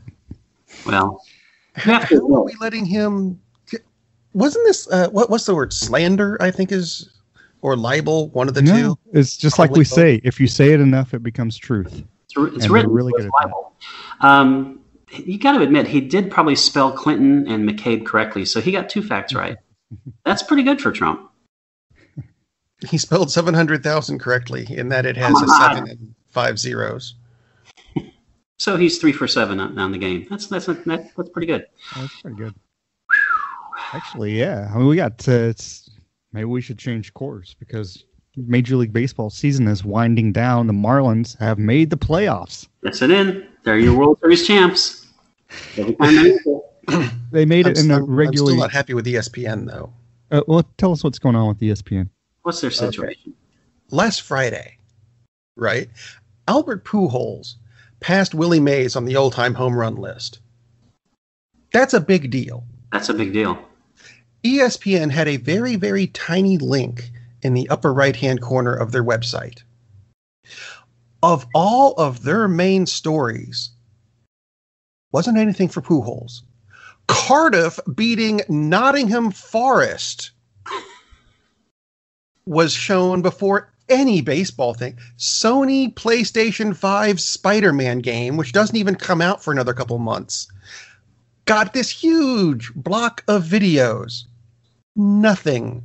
Well, 0.87 1.23
how, 1.75 1.99
how 1.99 2.35
are 2.35 2.43
we 2.43 2.55
letting 2.59 2.85
him? 2.85 3.39
Wasn't 4.33 4.65
this 4.65 4.87
uh, 4.89 5.09
what? 5.09 5.29
What's 5.29 5.45
the 5.45 5.53
word? 5.53 5.71
Slander, 5.71 6.35
I 6.41 6.49
think 6.51 6.71
is, 6.71 7.12
or 7.63 7.77
libel. 7.77 8.29
One 8.29 8.47
of 8.47 8.53
the 8.53 8.61
no, 8.61 8.75
two. 8.75 8.99
It's 9.13 9.35
just 9.35 9.55
Probably 9.55 9.69
like 9.69 9.77
we 9.77 9.83
both. 9.83 9.87
say: 9.87 10.21
if 10.23 10.39
you 10.39 10.45
say 10.47 10.73
it 10.73 10.79
enough, 10.79 11.15
it 11.15 11.23
becomes 11.23 11.57
truth. 11.57 12.03
It's, 12.25 12.35
it's 12.55 12.69
written. 12.69 12.91
Really 12.91 13.13
good 13.13 13.25
at 13.25 13.31
libel. 13.41 13.73
that. 14.21 14.27
Um, 14.27 14.81
you 15.11 15.39
got 15.39 15.53
to 15.53 15.61
admit 15.61 15.87
he 15.87 16.01
did 16.01 16.29
probably 16.29 16.55
spell 16.55 16.91
Clinton 16.91 17.47
and 17.47 17.67
McCabe 17.67 18.05
correctly, 18.05 18.45
so 18.45 18.61
he 18.61 18.71
got 18.71 18.89
two 18.89 19.01
facts 19.01 19.33
right. 19.33 19.57
That's 20.25 20.43
pretty 20.43 20.63
good 20.63 20.81
for 20.81 20.91
Trump. 20.91 21.31
He 22.87 22.97
spelled 22.97 23.31
seven 23.31 23.53
hundred 23.53 23.81
thousand 23.81 24.19
correctly 24.19 24.67
in 24.69 24.89
that 24.89 25.05
it 25.05 25.15
has 25.17 25.41
a 25.41 25.47
seven 25.47 25.89
and 25.89 26.13
five 26.27 26.59
zeros. 26.59 27.15
So 28.59 28.77
he's 28.77 28.97
three 28.97 29.13
for 29.13 29.27
seven 29.27 29.59
on, 29.59 29.79
on 29.79 29.91
the 29.91 29.97
game. 29.97 30.27
That's 30.29 30.47
that's 30.47 30.65
that's, 30.65 30.83
that's 30.85 31.29
pretty 31.29 31.47
good. 31.47 31.65
That's 31.95 32.21
pretty 32.21 32.37
good. 32.37 32.55
Actually, 33.93 34.37
yeah. 34.37 34.69
I 34.73 34.77
mean, 34.77 34.87
we 34.87 34.97
got. 34.97 35.27
Uh, 35.27 35.53
maybe 36.33 36.45
we 36.45 36.61
should 36.61 36.77
change 36.77 37.13
course 37.13 37.55
because 37.57 38.03
Major 38.35 38.75
League 38.75 38.93
Baseball 38.93 39.29
season 39.29 39.67
is 39.67 39.85
winding 39.85 40.33
down. 40.33 40.67
The 40.67 40.73
Marlins 40.73 41.37
have 41.39 41.59
made 41.59 41.89
the 41.89 41.97
playoffs. 41.97 42.67
Listen 42.81 43.11
in. 43.11 43.47
They're 43.63 43.77
your 43.77 43.97
World 43.97 44.19
Series 44.19 44.45
champs. 44.45 45.07
they 45.77 47.45
made 47.45 47.67
it 47.67 47.77
I'm 47.77 47.85
in 47.85 47.91
a 47.91 48.01
regular. 48.03 48.25
I'm 48.25 48.33
still 48.33 48.55
not 48.57 48.71
happy 48.71 48.93
with 48.93 49.05
ESPN 49.05 49.67
though. 49.67 49.93
Uh, 50.31 50.41
well, 50.47 50.63
tell 50.77 50.91
us 50.91 51.03
what's 51.03 51.19
going 51.19 51.35
on 51.35 51.47
with 51.47 51.59
ESPN. 51.59 52.09
What's 52.41 52.59
their 52.59 52.71
situation? 52.71 53.21
Okay. 53.27 53.37
Last 53.91 54.23
Friday, 54.23 54.77
right? 55.55 55.89
Albert 56.47 56.83
Pujols 56.83 57.55
passed 57.99 58.33
Willie 58.33 58.59
Mays 58.59 58.95
on 58.95 59.05
the 59.05 59.15
all-time 59.15 59.53
home 59.53 59.75
run 59.75 59.95
list. 59.95 60.39
That's 61.71 61.93
a 61.93 62.01
big 62.01 62.31
deal. 62.31 62.65
That's 62.91 63.09
a 63.09 63.13
big 63.13 63.31
deal. 63.31 63.57
ESPN 64.43 65.09
had 65.09 65.27
a 65.27 65.37
very, 65.37 65.77
very 65.77 66.07
tiny 66.07 66.57
link 66.57 67.11
in 67.41 67.53
the 67.53 67.69
upper 67.69 67.93
right-hand 67.93 68.41
corner 68.41 68.73
of 68.73 68.91
their 68.91 69.03
website. 69.03 69.63
Of 71.21 71.47
all 71.55 71.93
of 71.93 72.23
their 72.23 72.49
main 72.49 72.85
stories, 72.85 73.69
wasn't 75.13 75.37
anything 75.37 75.69
for 75.69 75.81
Pujols. 75.81 76.41
Cardiff 77.07 77.79
beating 77.95 78.41
Nottingham 78.49 79.31
Forest 79.31 80.31
was 82.45 82.73
shown 82.73 83.21
before 83.21 83.71
any 83.87 84.21
baseball 84.21 84.73
thing. 84.73 84.97
Sony 85.17 85.93
PlayStation 85.93 86.75
5 86.75 87.21
Spider 87.21 87.71
Man 87.71 87.99
game, 87.99 88.35
which 88.35 88.51
doesn't 88.51 88.75
even 88.75 88.95
come 88.95 89.21
out 89.21 89.41
for 89.41 89.51
another 89.51 89.73
couple 89.73 89.97
months, 89.99 90.51
got 91.45 91.73
this 91.73 91.89
huge 91.89 92.73
block 92.73 93.23
of 93.27 93.43
videos. 93.43 94.23
Nothing. 94.95 95.83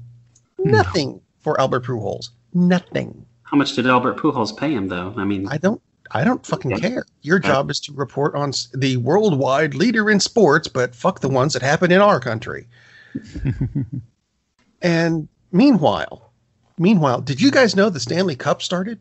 Nothing 0.59 1.21
for 1.39 1.61
Albert 1.61 1.85
Pujols. 1.85 2.31
Nothing. 2.53 3.25
How 3.45 3.57
much 3.57 3.75
did 3.75 3.87
Albert 3.87 4.17
Pujols 4.19 4.57
pay 4.57 4.73
him, 4.73 4.89
though? 4.89 5.15
I 5.17 5.25
mean, 5.25 5.49
I 5.49 5.57
don't 5.57 5.81
I 6.11 6.25
don't 6.25 6.45
fucking 6.45 6.79
care. 6.79 7.05
Your 7.23 7.39
job 7.39 7.71
is 7.71 7.81
to 7.81 7.93
report 7.93 8.35
on 8.35 8.53
the 8.75 8.97
worldwide 8.99 9.75
leader 9.75 10.11
in 10.11 10.21
sports, 10.21 10.69
but 10.69 10.95
fuck 10.95 11.21
the 11.21 11.29
ones 11.29 11.53
that 11.53 11.63
happen 11.63 11.93
in 11.93 12.01
our 12.01 12.21
country. 12.21 12.67
and 14.83 15.29
meanwhile, 15.53 16.33
meanwhile, 16.79 17.21
did 17.21 17.41
you 17.41 17.51
guys 17.51 17.77
know 17.77 17.91
the 17.91 18.01
Stanley 18.01 18.37
Cup 18.37 18.63
started? 18.63 19.01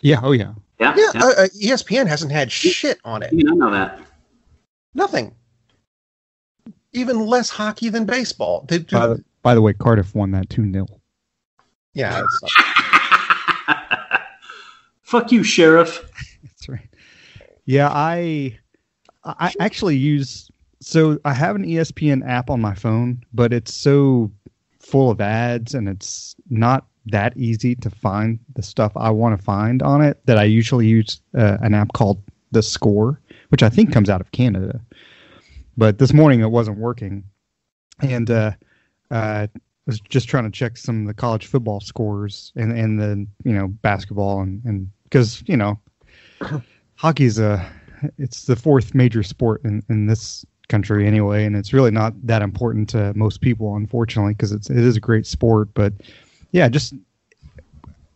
Yeah. 0.00 0.20
Oh 0.22 0.32
yeah. 0.32 0.54
Yeah. 0.78 0.94
Yeah. 0.96 1.10
yeah. 1.14 1.24
Uh, 1.24 1.28
uh, 1.28 1.48
ESPN 1.60 2.06
hasn't 2.06 2.30
had 2.30 2.52
shit 2.52 2.98
on 3.04 3.22
it. 3.22 3.32
You 3.32 3.44
don't 3.44 3.58
know 3.58 3.70
that. 3.70 3.98
Nothing. 4.94 5.34
Even 6.98 7.26
less 7.26 7.48
hockey 7.48 7.88
than 7.88 8.04
baseball. 8.04 8.66
They, 8.68 8.78
by, 8.78 9.06
the, 9.06 9.24
by 9.42 9.54
the 9.54 9.62
way, 9.62 9.72
Cardiff 9.72 10.14
won 10.14 10.32
that 10.32 10.50
two 10.50 10.70
0 10.70 10.86
Yeah. 11.94 12.22
Fuck 15.02 15.32
you, 15.32 15.42
sheriff. 15.42 16.10
That's 16.42 16.68
right. 16.68 16.88
Yeah, 17.64 17.88
I 17.90 18.58
I 19.24 19.54
actually 19.60 19.96
use 19.96 20.50
so 20.80 21.18
I 21.24 21.32
have 21.32 21.56
an 21.56 21.64
ESPN 21.64 22.26
app 22.26 22.50
on 22.50 22.60
my 22.60 22.74
phone, 22.74 23.22
but 23.32 23.52
it's 23.52 23.74
so 23.74 24.30
full 24.80 25.10
of 25.10 25.20
ads 25.20 25.74
and 25.74 25.88
it's 25.88 26.34
not 26.50 26.86
that 27.06 27.36
easy 27.36 27.74
to 27.76 27.90
find 27.90 28.38
the 28.54 28.62
stuff 28.62 28.92
I 28.96 29.10
want 29.10 29.38
to 29.38 29.42
find 29.42 29.82
on 29.82 30.02
it 30.02 30.24
that 30.26 30.38
I 30.38 30.44
usually 30.44 30.86
use 30.86 31.20
uh, 31.36 31.58
an 31.60 31.74
app 31.74 31.92
called 31.92 32.22
The 32.52 32.62
Score, 32.62 33.20
which 33.48 33.62
I 33.62 33.68
think 33.68 33.92
comes 33.92 34.10
out 34.10 34.20
of 34.20 34.30
Canada. 34.32 34.80
But 35.78 35.98
this 35.98 36.12
morning 36.12 36.40
it 36.40 36.50
wasn't 36.50 36.78
working. 36.78 37.24
And 38.00 38.30
uh, 38.30 38.52
uh, 39.10 39.46
was 39.86 40.00
just 40.00 40.28
trying 40.28 40.44
to 40.44 40.50
check 40.50 40.76
some 40.76 41.00
of 41.00 41.06
the 41.06 41.14
college 41.14 41.46
football 41.46 41.80
scores 41.80 42.52
and, 42.54 42.70
and 42.72 43.00
the 43.00 43.26
you 43.48 43.56
know 43.56 43.68
basketball 43.68 44.42
and, 44.42 44.62
and 44.64 44.90
because 45.04 45.42
you 45.46 45.56
know 45.56 45.80
hockey's 46.96 47.38
a 47.38 47.66
it's 48.18 48.44
the 48.44 48.54
fourth 48.54 48.94
major 48.94 49.22
sport 49.22 49.64
in, 49.64 49.82
in 49.88 50.06
this 50.06 50.44
country 50.68 51.06
anyway, 51.06 51.44
and 51.44 51.56
it's 51.56 51.72
really 51.72 51.90
not 51.90 52.12
that 52.26 52.42
important 52.42 52.88
to 52.90 53.12
most 53.14 53.40
people, 53.40 53.74
unfortunately, 53.74 54.34
because 54.34 54.52
it's 54.52 54.70
it 54.70 54.76
is 54.76 54.96
a 54.96 55.00
great 55.00 55.26
sport. 55.26 55.68
But 55.74 55.94
yeah, 56.52 56.68
just 56.68 56.94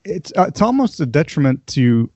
it's 0.05 0.33
uh, 0.37 0.45
it's 0.49 0.63
almost 0.63 1.01
a 1.01 1.07
detriment 1.07 1.67
to, 1.69 2.11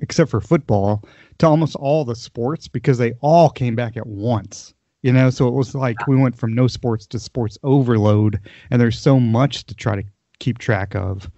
except 0.00 0.30
for 0.30 0.40
football, 0.40 1.02
to 1.38 1.46
almost 1.46 1.76
all 1.76 2.04
the 2.04 2.14
sports 2.16 2.68
because 2.68 2.98
they 2.98 3.12
all 3.20 3.48
came 3.48 3.74
back 3.74 3.96
at 3.96 4.06
once. 4.06 4.74
You 5.02 5.12
know, 5.12 5.30
so 5.30 5.46
it 5.46 5.54
was 5.54 5.74
like 5.74 6.06
we 6.08 6.16
went 6.16 6.36
from 6.36 6.54
no 6.54 6.66
sports 6.66 7.06
to 7.08 7.18
sports 7.20 7.56
overload, 7.62 8.40
and 8.70 8.80
there's 8.80 9.00
so 9.00 9.20
much 9.20 9.64
to 9.66 9.74
try 9.74 9.94
to 9.94 10.02
keep 10.40 10.58
track 10.58 10.94
of. 10.94 11.30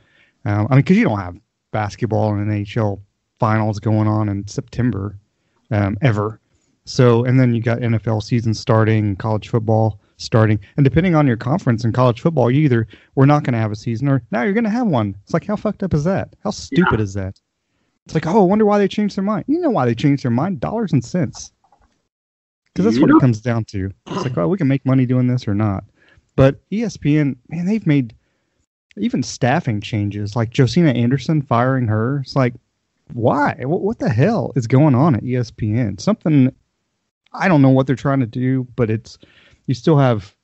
Um, 0.47 0.67
I 0.71 0.75
mean, 0.75 0.81
because 0.83 0.97
you 0.97 1.05
don't 1.05 1.19
have 1.19 1.37
basketball 1.71 2.35
and 2.35 2.51
NHL 2.51 3.01
finals 3.39 3.79
going 3.79 4.09
on 4.09 4.29
in 4.29 4.47
September 4.47 5.19
um, 5.71 5.99
ever. 6.01 6.41
So, 6.85 7.25
and 7.25 7.39
then 7.39 7.55
you 7.55 7.61
got 7.61 7.79
NFL 7.79 8.23
season 8.23 8.55
starting, 8.55 9.17
college 9.17 9.49
football 9.49 10.01
starting, 10.17 10.59
and 10.77 10.85
depending 10.85 11.15
on 11.15 11.27
your 11.27 11.37
conference 11.37 11.85
in 11.85 11.93
college 11.93 12.21
football, 12.21 12.51
you 12.51 12.63
either 12.63 12.87
we're 13.15 13.27
not 13.27 13.45
going 13.45 13.53
to 13.53 13.59
have 13.59 13.73
a 13.73 13.77
season 13.77 14.09
or 14.09 14.23
now 14.31 14.43
you're 14.43 14.53
going 14.53 14.65
to 14.65 14.71
have 14.71 14.87
one. 14.87 15.15
It's 15.23 15.35
like 15.35 15.47
how 15.47 15.57
fucked 15.57 15.83
up 15.83 15.95
is 15.95 16.05
that? 16.05 16.35
How 16.43 16.51
stupid 16.51 16.99
yeah. 16.99 17.05
is 17.05 17.15
that? 17.15 17.41
It's 18.07 18.15
like, 18.15 18.27
oh, 18.27 18.41
I 18.41 18.45
wonder 18.45 18.65
why 18.65 18.79
they 18.79 18.89
changed 18.89 19.17
their 19.17 19.25
mind. 19.25 19.45
You 19.47 19.61
know 19.61 19.71
why 19.71 19.87
they 19.87 19.95
changed 19.95 20.25
their 20.25 20.31
mind? 20.31 20.61
Dollars 20.61 20.93
and 20.93 21.05
cents. 21.05 21.53
Because 22.73 22.85
that's 22.85 23.01
what 23.01 23.11
it 23.11 23.21
comes 23.21 23.41
down 23.41 23.65
to. 23.67 23.91
It's 24.07 24.25
like, 24.25 24.39
oh, 24.39 24.49
we 24.49 24.57
can 24.57 24.69
make 24.69 24.87
money 24.87 25.07
doing 25.07 25.27
this 25.27 25.49
or 25.49 25.55
not. 25.55 25.85
But 26.37 26.57
ESPN, 26.71 27.37
man, 27.49 27.67
they've 27.67 27.87
made 27.87 28.15
even 28.97 29.23
staffing 29.23 29.81
changes, 29.81 30.37
like 30.37 30.51
Josina 30.51 30.91
Anderson 30.91 31.43
firing 31.43 31.87
her. 31.89 32.21
It's 32.21 32.37
like, 32.37 32.55
why? 33.13 33.57
What, 33.63 33.83
what 33.83 33.99
the 33.99 34.09
hell 34.09 34.53
is 34.55 34.67
going 34.67 34.95
on 34.95 35.17
at 35.17 35.25
ESPN? 35.25 36.01
Something 36.01 36.55
I 37.33 37.49
don't 37.49 37.63
know 37.63 37.71
what 37.71 37.87
they're 37.87 37.97
trying 37.97 38.21
to 38.21 38.27
do, 38.27 38.67
but 38.77 38.91
it's 38.91 39.19
you 39.67 39.75
still 39.75 39.99
have 39.99 40.35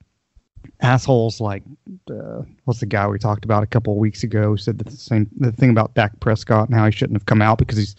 assholes 0.80 1.40
like 1.40 1.62
uh, 2.10 2.42
what's 2.64 2.80
the 2.80 2.86
guy 2.86 3.06
we 3.06 3.18
talked 3.18 3.44
about 3.44 3.62
a 3.62 3.66
couple 3.66 3.92
of 3.92 3.98
weeks 3.98 4.22
ago 4.22 4.50
who 4.50 4.56
said 4.56 4.78
the 4.78 4.90
same 4.90 5.28
the 5.38 5.52
thing 5.52 5.70
about 5.70 5.94
Dak 5.94 6.18
Prescott 6.20 6.68
and 6.68 6.76
how 6.76 6.86
he 6.86 6.92
shouldn't 6.92 7.16
have 7.16 7.26
come 7.26 7.42
out 7.42 7.58
because 7.58 7.78
he's 7.78 7.96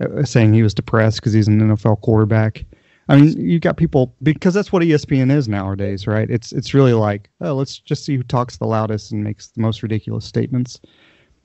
uh, 0.00 0.24
saying 0.24 0.54
he 0.54 0.62
was 0.62 0.74
depressed 0.74 1.20
because 1.20 1.32
he's 1.32 1.48
an 1.48 1.60
NFL 1.60 2.00
quarterback. 2.00 2.64
I 3.10 3.16
mean, 3.16 3.40
you've 3.40 3.60
got 3.60 3.76
people 3.76 4.14
because 4.22 4.54
that's 4.54 4.70
what 4.72 4.84
ESPN 4.84 5.32
is 5.32 5.48
nowadays, 5.48 6.06
right? 6.06 6.30
It's 6.30 6.52
it's 6.52 6.74
really 6.74 6.92
like, 6.92 7.28
oh, 7.40 7.54
let's 7.54 7.78
just 7.78 8.04
see 8.04 8.16
who 8.16 8.22
talks 8.22 8.56
the 8.56 8.66
loudest 8.66 9.10
and 9.10 9.24
makes 9.24 9.48
the 9.48 9.60
most 9.60 9.82
ridiculous 9.82 10.24
statements. 10.24 10.80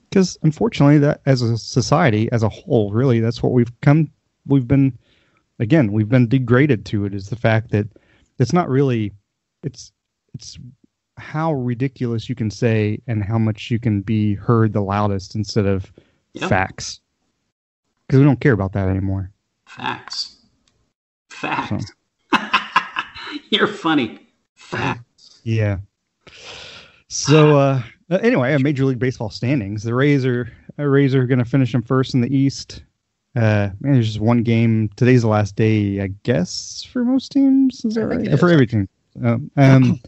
Because 0.09 0.37
unfortunately, 0.43 0.99
that 0.99 1.21
as 1.25 1.41
a 1.41 1.57
society 1.57 2.31
as 2.31 2.43
a 2.43 2.49
whole, 2.49 2.91
really, 2.91 3.19
that's 3.19 3.41
what 3.41 3.51
we've 3.51 3.71
come. 3.81 4.11
We've 4.45 4.67
been, 4.67 4.95
again, 5.59 5.91
we've 5.91 6.07
been 6.07 6.27
degraded 6.27 6.85
to 6.87 7.05
it. 7.05 7.15
Is 7.15 7.29
the 7.29 7.35
fact 7.35 7.71
that 7.71 7.87
it's 8.37 8.53
not 8.53 8.69
really, 8.69 9.11
it's 9.63 9.91
it's 10.35 10.59
how 11.17 11.53
ridiculous 11.53 12.29
you 12.29 12.35
can 12.35 12.51
say 12.51 13.01
and 13.07 13.23
how 13.23 13.39
much 13.39 13.71
you 13.71 13.79
can 13.79 14.01
be 14.01 14.35
heard 14.35 14.73
the 14.73 14.81
loudest 14.81 15.33
instead 15.33 15.65
of 15.65 15.91
yep. 16.33 16.47
facts. 16.47 16.99
Because 18.05 18.19
we 18.19 18.25
don't 18.25 18.39
care 18.39 18.53
about 18.53 18.73
that 18.73 18.87
anymore. 18.87 19.31
Facts. 19.65 20.34
Facts. 21.35 21.91
You're 23.49 23.67
funny. 23.67 24.19
Facts. 24.55 25.41
Yeah. 25.43 25.77
So 27.07 27.57
uh, 27.57 27.81
anyway, 28.09 28.57
Major 28.57 28.85
League 28.85 28.99
Baseball 28.99 29.29
standings. 29.29 29.83
The 29.83 29.93
Rays 29.93 30.25
are 30.25 30.51
uh, 30.79 30.83
Rays 30.83 31.15
are 31.15 31.25
going 31.25 31.39
to 31.39 31.45
finish 31.45 31.71
them 31.71 31.81
first 31.81 32.13
in 32.13 32.21
the 32.21 32.35
East. 32.35 32.83
Uh, 33.35 33.69
man, 33.81 33.93
there's 33.93 34.07
just 34.07 34.19
one 34.19 34.43
game. 34.43 34.89
Today's 34.95 35.21
the 35.21 35.27
last 35.27 35.55
day, 35.55 36.01
I 36.01 36.07
guess, 36.23 36.87
for 36.91 37.03
most 37.03 37.31
teams. 37.31 37.83
Is 37.83 37.95
that 37.95 38.07
right? 38.07 38.39
For 38.39 38.49
every 38.49 38.67
team. 38.67 38.87
Um, 39.23 39.51
um, 39.57 40.01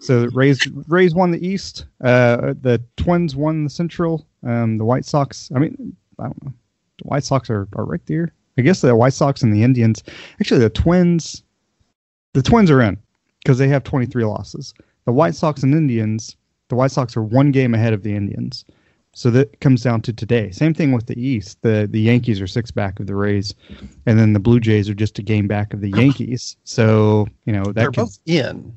so 0.00 0.26
Rays 0.32 0.64
Rays 0.86 1.14
won 1.14 1.30
the 1.32 1.44
East. 1.44 1.86
Uh, 2.02 2.54
the 2.60 2.82
Twins 2.96 3.34
won 3.34 3.64
the 3.64 3.70
Central. 3.70 4.26
Um, 4.44 4.78
the 4.78 4.84
White 4.84 5.04
Sox. 5.04 5.50
I 5.54 5.58
mean, 5.58 5.96
I 6.18 6.24
don't 6.24 6.44
know. 6.44 6.52
The 6.98 7.04
White 7.04 7.24
Sox 7.24 7.50
are, 7.50 7.68
are 7.74 7.84
right 7.84 8.04
there. 8.06 8.32
I 8.58 8.62
guess 8.62 8.80
the 8.80 8.94
White 8.94 9.14
Sox 9.14 9.42
and 9.42 9.54
the 9.54 9.62
Indians. 9.62 10.02
Actually, 10.40 10.60
the 10.60 10.70
Twins. 10.70 11.42
The 12.34 12.42
Twins 12.42 12.70
are 12.70 12.82
in 12.82 12.98
because 13.42 13.56
they 13.56 13.68
have 13.68 13.84
23 13.84 14.24
losses. 14.24 14.74
The 15.06 15.12
White 15.12 15.34
Sox 15.34 15.62
and 15.62 15.74
Indians. 15.74 16.36
The 16.68 16.74
White 16.74 16.90
Sox 16.90 17.16
are 17.16 17.22
one 17.22 17.52
game 17.52 17.74
ahead 17.74 17.94
of 17.94 18.02
the 18.02 18.14
Indians. 18.14 18.64
So 19.14 19.30
that 19.30 19.58
comes 19.60 19.82
down 19.82 20.02
to 20.02 20.12
today. 20.12 20.50
Same 20.50 20.74
thing 20.74 20.92
with 20.92 21.06
the 21.06 21.18
East. 21.20 21.58
The 21.62 21.88
the 21.90 22.00
Yankees 22.00 22.40
are 22.40 22.46
six 22.46 22.70
back 22.70 23.00
of 23.00 23.06
the 23.06 23.14
Rays, 23.14 23.54
and 24.06 24.18
then 24.18 24.32
the 24.32 24.38
Blue 24.38 24.60
Jays 24.60 24.88
are 24.88 24.94
just 24.94 25.18
a 25.18 25.22
game 25.22 25.48
back 25.48 25.72
of 25.72 25.80
the 25.80 25.90
Yankees. 25.96 26.56
So 26.64 27.26
you 27.46 27.52
know 27.52 27.64
that 27.64 27.74
they're 27.74 27.90
can, 27.90 28.04
both 28.04 28.18
in. 28.26 28.76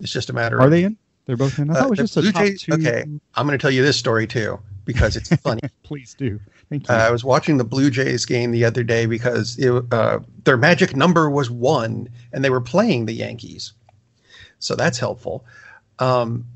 It's 0.00 0.12
just 0.12 0.30
a 0.30 0.32
matter. 0.32 0.60
Are 0.60 0.66
of, 0.66 0.70
they 0.70 0.84
in? 0.84 0.96
They're 1.26 1.36
both 1.36 1.58
in. 1.58 1.70
I 1.70 1.74
thought 1.74 1.82
uh, 1.82 1.86
it 1.86 1.90
was 1.90 1.98
just 1.98 2.14
Blue 2.14 2.28
a 2.28 2.32
top 2.32 2.42
Jays, 2.42 2.62
two. 2.62 2.72
Okay, 2.74 3.04
I'm 3.34 3.46
going 3.46 3.58
to 3.58 3.62
tell 3.62 3.70
you 3.70 3.82
this 3.82 3.96
story 3.96 4.26
too 4.26 4.58
because 4.84 5.16
it's 5.16 5.34
funny. 5.42 5.60
Please 5.82 6.14
do. 6.14 6.40
Thank 6.70 6.88
you. 6.88 6.94
Uh, 6.94 6.98
I 6.98 7.10
was 7.10 7.24
watching 7.24 7.58
the 7.58 7.64
Blue 7.64 7.90
Jays 7.90 8.24
game 8.24 8.50
the 8.50 8.64
other 8.64 8.82
day 8.82 9.06
because 9.06 9.58
it, 9.58 9.84
uh, 9.92 10.20
their 10.44 10.56
magic 10.56 10.96
number 10.96 11.30
was 11.30 11.50
one, 11.50 12.08
and 12.32 12.44
they 12.44 12.50
were 12.50 12.60
playing 12.60 13.06
the 13.06 13.12
Yankees, 13.12 13.72
so 14.58 14.74
that's 14.74 14.98
helpful. 14.98 15.44
Um, 15.98 16.46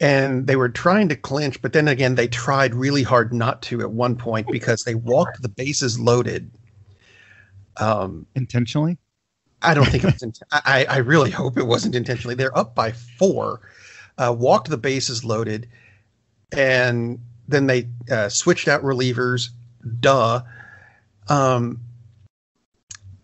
and 0.00 0.46
they 0.46 0.56
were 0.56 0.68
trying 0.68 1.08
to 1.08 1.16
clinch, 1.16 1.60
but 1.60 1.72
then 1.72 1.88
again, 1.88 2.14
they 2.14 2.28
tried 2.28 2.74
really 2.74 3.02
hard 3.02 3.32
not 3.32 3.62
to 3.62 3.80
at 3.80 3.90
one 3.90 4.14
point 4.14 4.46
because 4.50 4.84
they 4.84 4.94
walked 4.94 5.42
the 5.42 5.48
bases 5.48 5.98
loaded. 5.98 6.50
Um, 7.78 8.26
intentionally? 8.34 8.98
I 9.62 9.74
don't 9.74 9.86
think 9.86 10.04
it 10.04 10.12
was. 10.12 10.22
Int- 10.22 10.42
I, 10.52 10.86
I 10.88 10.98
really 10.98 11.30
hope 11.30 11.58
it 11.58 11.66
wasn't 11.66 11.94
intentionally. 11.96 12.36
They're 12.36 12.56
up 12.56 12.74
by 12.74 12.92
four, 12.92 13.60
uh, 14.18 14.34
walked 14.36 14.70
the 14.70 14.78
bases 14.78 15.24
loaded, 15.24 15.68
and 16.52 17.18
then 17.48 17.66
they 17.66 17.88
uh, 18.10 18.28
switched 18.28 18.68
out 18.68 18.82
relievers. 18.82 19.48
Duh. 20.00 20.42
Um, 21.28 21.80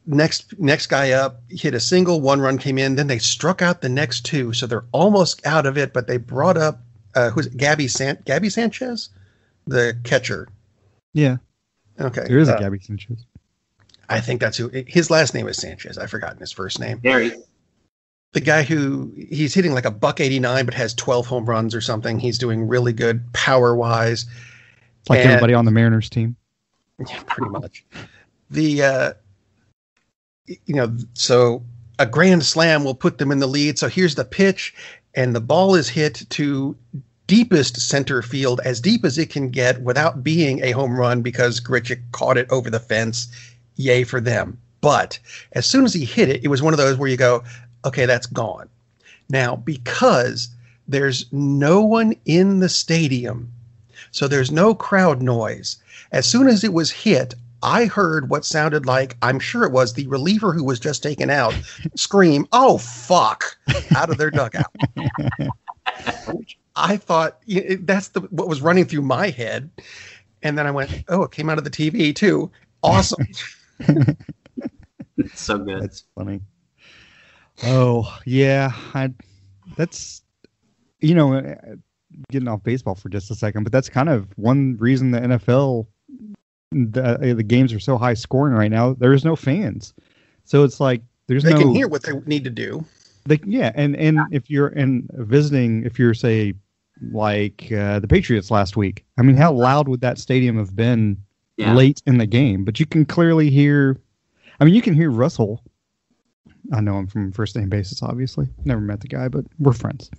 next 0.07 0.59
next 0.59 0.89
guy 0.89 1.13
up 1.13 1.43
hit 1.49 1.75
a 1.75 1.81
single, 1.81 2.21
one 2.21 2.41
run 2.41 2.59
came 2.59 2.79
in. 2.79 2.97
Then 2.97 3.07
they 3.07 3.19
struck 3.19 3.63
out 3.63 3.81
the 3.81 3.89
next 3.89 4.25
two, 4.25 4.53
so 4.53 4.67
they're 4.67 4.85
almost 4.93 5.47
out 5.47 5.67
of 5.67 5.79
it. 5.79 5.93
But 5.93 6.07
they 6.07 6.17
brought 6.17 6.57
up 6.57 6.81
uh, 7.15 7.31
who's 7.31 7.47
it? 7.47 7.57
Gabby 7.57 7.89
San 7.89 8.19
Gabby 8.25 8.51
Sanchez, 8.51 9.11
the 9.67 9.97
catcher. 10.05 10.49
Yeah. 11.13 11.37
Okay. 12.01 12.25
There 12.27 12.39
is 12.39 12.49
a 12.49 12.57
uh, 12.57 12.61
Gabby 12.61 12.81
Sanchez. 12.81 13.25
I 14.09 14.21
think 14.21 14.41
that's 14.41 14.57
who 14.57 14.71
his 14.87 15.11
last 15.11 15.35
name 15.35 15.49
is 15.49 15.57
Sanchez. 15.57 15.97
I've 15.97 16.11
forgotten 16.11 16.39
his 16.39 16.53
first 16.53 16.81
name. 16.81 16.99
Gary 16.99 17.33
the 18.35 18.41
guy 18.41 18.63
who 18.63 19.13
he's 19.17 19.55
hitting 19.55 19.73
like 19.73 19.85
a 19.85 19.91
buck 19.91 20.21
89 20.21 20.65
but 20.67 20.75
has 20.75 20.93
12 20.93 21.27
home 21.27 21.47
runs 21.47 21.75
or 21.75 21.81
something. 21.81 22.19
He's 22.19 22.37
doing 22.37 22.69
really 22.69 22.93
good 22.93 23.33
power 23.33 23.75
wise 23.75 24.27
like 25.09 25.21
and, 25.21 25.31
everybody 25.31 25.55
on 25.55 25.65
the 25.65 25.71
mariners 25.71 26.11
team. 26.11 26.37
Yeah 27.09 27.23
pretty 27.27 27.51
much. 27.51 27.85
The 28.51 28.83
uh 28.83 29.13
you 30.47 30.75
know 30.75 30.97
so 31.15 31.65
a 31.99 32.07
grand 32.07 32.45
slam 32.45 32.85
will 32.85 32.95
put 32.95 33.19
them 33.19 33.33
in 33.33 33.39
the 33.39 33.47
lead. 33.47 33.79
So 33.79 33.89
here's 33.89 34.15
the 34.15 34.25
pitch 34.25 34.75
and 35.15 35.35
the 35.35 35.41
ball 35.41 35.75
is 35.75 35.89
hit 35.89 36.25
to 36.31 36.77
deepest 37.27 37.81
center 37.81 38.21
field 38.21 38.61
as 38.65 38.81
deep 38.81 39.05
as 39.05 39.17
it 39.17 39.31
can 39.31 39.49
get 39.49 39.83
without 39.83 40.23
being 40.23 40.63
a 40.63 40.73
home 40.73 40.99
run 40.99 41.23
because 41.23 41.61
Grichuk 41.61 42.01
caught 42.13 42.37
it 42.37 42.51
over 42.51 42.69
the 42.69 42.81
fence. 42.81 43.29
Yay 43.77 44.05
for 44.05 44.21
them. 44.21 44.59
But 44.81 45.19
as 45.53 45.65
soon 45.65 45.87
as 45.87 45.95
he 45.95 46.05
hit 46.05 46.29
it, 46.29 46.45
it 46.45 46.49
was 46.49 46.61
one 46.61 46.75
of 46.75 46.79
those 46.79 46.99
where 46.99 47.09
you 47.09 47.17
go, 47.17 47.43
okay, 47.85 48.07
that's 48.07 48.27
gone. 48.27 48.69
Now, 49.29 49.57
because 49.57 50.49
there's 50.87 51.27
no 51.33 51.83
one 51.83 52.15
in 52.25 52.61
the 52.61 52.69
stadium, 52.69 53.53
so 54.11 54.29
there's 54.29 54.51
no 54.51 54.75
crowd 54.75 55.23
noise. 55.23 55.77
As 56.13 56.27
soon 56.27 56.49
as 56.49 56.63
it 56.63 56.73
was 56.73 56.91
hit, 56.91 57.35
I 57.63 57.87
heard 57.87 58.29
what 58.29 58.45
sounded 58.45 58.85
like, 58.85 59.17
I'm 59.23 59.41
sure 59.41 59.65
it 59.65 59.73
was 59.73 59.95
the 59.95 60.07
reliever 60.07 60.53
who 60.53 60.65
was 60.65 60.79
just 60.79 61.03
taken 61.03 61.31
out, 61.31 61.55
scream, 61.97 62.47
oh, 62.53 62.79
fuck, 62.79 63.57
out 63.97 64.11
of 64.11 64.19
their 64.19 64.31
dugout. 64.31 64.73
I 66.77 66.97
thought 66.97 67.41
that's 67.81 68.09
the 68.09 68.21
what 68.31 68.49
was 68.49 68.61
running 68.61 68.85
through 68.85 69.03
my 69.03 69.31
head. 69.31 69.71
And 70.43 70.59
then 70.59 70.67
I 70.67 70.71
went, 70.71 71.05
oh, 71.09 71.23
it 71.23 71.31
came 71.31 71.49
out 71.49 71.57
of 71.57 71.65
the 71.65 71.71
TV 71.71 72.15
too. 72.15 72.51
Awesome. 72.83 73.27
so 75.35 75.59
good. 75.59 75.83
That's 75.83 76.05
funny. 76.15 76.43
Oh 77.63 78.19
yeah, 78.25 78.73
I, 78.95 79.11
that's 79.77 80.23
you 81.01 81.15
know 81.15 81.35
uh, 81.35 81.55
getting 82.31 82.49
off 82.49 82.63
baseball 82.63 82.95
for 82.95 83.09
just 83.09 83.31
a 83.31 83.35
second, 83.35 83.65
but 83.65 83.73
that's 83.73 83.89
kind 83.89 84.09
of 84.09 84.27
one 84.37 84.77
reason 84.79 85.11
the 85.11 85.21
NFL 85.21 85.87
the, 86.73 87.05
uh, 87.05 87.35
the 87.35 87.43
games 87.43 87.73
are 87.73 87.79
so 87.79 87.97
high 87.97 88.15
scoring 88.15 88.55
right 88.55 88.71
now. 88.71 88.95
There's 88.95 89.25
no 89.25 89.37
fans, 89.37 89.95
so 90.45 90.65
it's 90.65 90.81
like 90.81 91.03
there's 91.29 91.45
they 91.45 91.53
no. 91.53 91.59
They 91.59 91.63
can 91.65 91.75
hear 91.75 91.89
what 91.89 92.03
they 92.03 92.13
need 92.27 92.45
to 92.45 92.51
do. 92.51 92.85
They, 93.27 93.41
yeah, 93.45 93.73
and 93.75 93.97
and 93.97 94.19
if 94.33 94.51
you're 94.51 94.69
in 94.69 95.09
visiting, 95.13 95.85
if 95.85 95.99
you're 95.99 96.15
say 96.15 96.55
like 97.13 97.71
uh, 97.73 98.01
the 98.01 98.09
Patriots 98.09 98.51
last 98.51 98.77
week, 98.77 99.05
I 99.19 99.23
mean, 99.23 99.37
how 99.37 99.53
loud 99.53 99.89
would 99.89 100.01
that 100.01 100.19
stadium 100.19 100.59
have 100.59 100.75
been 100.75 101.17
yeah. 101.57 101.73
late 101.75 102.03
in 102.07 102.19
the 102.19 102.27
game? 102.27 102.65
But 102.65 102.81
you 102.81 102.87
can 102.87 103.05
clearly 103.05 103.51
hear 103.51 103.99
I 104.61 104.65
mean, 104.65 104.75
you 104.75 104.83
can 104.83 104.95
hear 104.95 105.11
Russell. 105.11 105.63
I 106.73 106.81
know 106.81 106.99
him 106.99 107.07
from 107.07 107.33
first 107.33 107.57
name 107.57 107.69
basis, 107.69 108.03
obviously. 108.03 108.49
Never 108.65 108.81
met 108.81 109.01
the 109.01 109.09
guy, 109.09 109.29
but 109.29 109.45
we're 109.59 109.73
friends. 109.73 110.11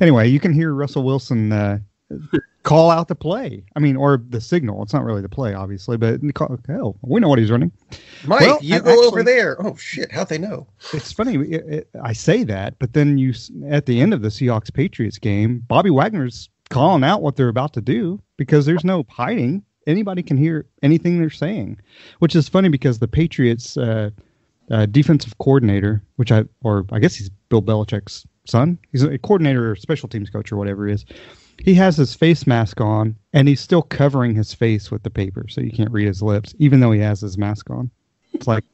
Anyway, 0.00 0.28
you 0.28 0.40
can 0.40 0.52
hear 0.52 0.72
Russell 0.74 1.02
Wilson 1.02 1.52
uh, 1.52 1.78
call 2.62 2.90
out 2.90 3.08
the 3.08 3.14
play. 3.14 3.64
I 3.76 3.80
mean, 3.80 3.96
or 3.96 4.22
the 4.30 4.40
signal. 4.40 4.82
It's 4.82 4.92
not 4.92 5.04
really 5.04 5.22
the 5.22 5.28
play, 5.28 5.54
obviously, 5.54 5.96
but 5.96 6.20
call, 6.34 6.58
hell, 6.66 6.96
we 7.02 7.20
know 7.20 7.28
what 7.28 7.38
he's 7.38 7.50
running. 7.50 7.72
Mike, 8.24 8.40
Well, 8.40 8.58
you 8.62 8.76
I- 8.76 8.78
go 8.80 8.90
actually- 8.90 9.06
over 9.06 9.22
there. 9.22 9.56
Oh 9.64 9.76
shit! 9.76 10.12
How'd 10.12 10.28
they 10.28 10.38
know? 10.38 10.66
It's 10.92 11.12
funny. 11.12 11.34
It, 11.36 11.64
it, 11.68 11.88
I 12.02 12.12
say 12.12 12.44
that, 12.44 12.78
but 12.78 12.92
then 12.94 13.18
you 13.18 13.34
at 13.68 13.86
the 13.86 14.00
end 14.00 14.14
of 14.14 14.22
the 14.22 14.28
Seahawks 14.28 14.72
Patriots 14.72 15.18
game, 15.18 15.62
Bobby 15.68 15.90
Wagner's 15.90 16.48
calling 16.70 17.04
out 17.04 17.20
what 17.22 17.36
they're 17.36 17.48
about 17.48 17.74
to 17.74 17.80
do 17.82 18.20
because 18.38 18.64
there's 18.66 18.84
no 18.84 19.04
hiding. 19.10 19.62
Anybody 19.86 20.22
can 20.22 20.36
hear 20.36 20.64
anything 20.82 21.18
they're 21.18 21.28
saying, 21.28 21.78
which 22.20 22.36
is 22.36 22.48
funny 22.48 22.68
because 22.68 23.00
the 23.00 23.08
Patriots 23.08 23.76
uh, 23.76 24.10
uh, 24.72 24.86
defensive 24.86 25.36
coordinator, 25.38 26.02
which 26.16 26.32
I 26.32 26.44
or 26.62 26.84
I 26.90 26.98
guess 26.98 27.14
he's 27.14 27.28
Bill 27.48 27.62
Belichick's 27.62 28.26
son. 28.46 28.78
He's 28.90 29.02
a 29.04 29.18
coordinator 29.18 29.70
or 29.70 29.76
special 29.76 30.08
teams 30.08 30.30
coach 30.30 30.50
or 30.50 30.56
whatever 30.56 30.86
he 30.88 30.94
is. 30.94 31.04
He 31.58 31.74
has 31.74 31.96
his 31.96 32.14
face 32.14 32.46
mask 32.46 32.80
on 32.80 33.14
and 33.32 33.46
he's 33.46 33.60
still 33.60 33.82
covering 33.82 34.34
his 34.34 34.52
face 34.52 34.90
with 34.90 35.02
the 35.04 35.10
paper 35.10 35.46
so 35.48 35.60
you 35.60 35.70
can't 35.70 35.92
read 35.92 36.08
his 36.08 36.22
lips, 36.22 36.54
even 36.58 36.80
though 36.80 36.90
he 36.90 37.00
has 37.00 37.20
his 37.20 37.38
mask 37.38 37.70
on. 37.70 37.90
It's 38.32 38.46
like 38.48 38.64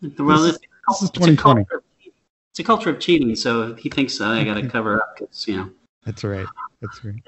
Well, 0.18 0.42
This 0.42 0.58
this 0.88 1.02
is 1.02 1.08
it's 1.10 1.10
a 1.10 1.12
2020. 1.12 1.36
culture 1.64 1.76
of- 1.76 1.82
It's 2.52 2.58
a 2.60 2.64
culture 2.64 2.90
of 2.90 3.00
cheating, 3.00 3.34
so 3.34 3.74
he 3.74 3.90
thinks 3.90 4.20
uh, 4.20 4.28
I 4.28 4.44
got 4.44 4.54
to 4.54 4.68
cover 4.68 4.96
up 5.02 5.16
because 5.18 5.46
you 5.48 5.56
know. 5.56 5.70
That's 6.04 6.22
right. 6.24 6.46
That's 6.80 7.04
right. 7.04 7.22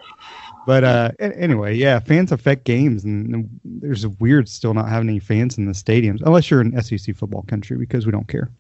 But 0.67 0.85
uh, 0.85 1.11
anyway, 1.19 1.77
yeah, 1.77 1.99
fans 1.99 2.33
affect 2.33 2.65
games, 2.65 3.05
and 3.05 3.49
there's 3.65 4.07
weird 4.07 4.49
still 4.49 4.75
not 4.75 4.89
having 4.89 5.09
any 5.09 5.19
fans 5.19 5.57
in 5.57 5.67
the 5.67 5.73
stadiums, 5.73 6.21
unless 6.23 6.51
you're 6.51 6.61
in 6.61 6.81
SEC 6.83 7.17
football 7.17 7.43
country 7.43 7.77
because 7.79 8.05
we 8.05 8.13
don't 8.13 8.29
care. 8.29 8.51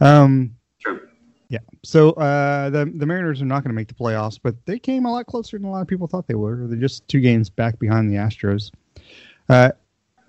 Um, 0.00 0.56
True. 0.80 1.00
yeah. 1.48 1.60
So 1.84 2.10
uh, 2.12 2.70
the 2.70 2.90
the 2.96 3.06
Mariners 3.06 3.40
are 3.40 3.46
not 3.46 3.62
going 3.62 3.70
to 3.70 3.76
make 3.76 3.88
the 3.88 3.94
playoffs, 3.94 4.38
but 4.42 4.56
they 4.66 4.78
came 4.78 5.04
a 5.04 5.12
lot 5.12 5.26
closer 5.26 5.58
than 5.58 5.66
a 5.66 5.70
lot 5.70 5.82
of 5.82 5.86
people 5.86 6.06
thought 6.06 6.26
they 6.26 6.34
were. 6.34 6.66
They're 6.66 6.78
just 6.78 7.06
two 7.06 7.20
games 7.20 7.48
back 7.48 7.78
behind 7.78 8.10
the 8.10 8.16
Astros. 8.16 8.72
Uh, 9.48 9.72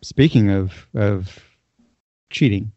speaking 0.03 0.51
of 0.51 0.87
of 0.93 1.39
cheating, 2.29 2.71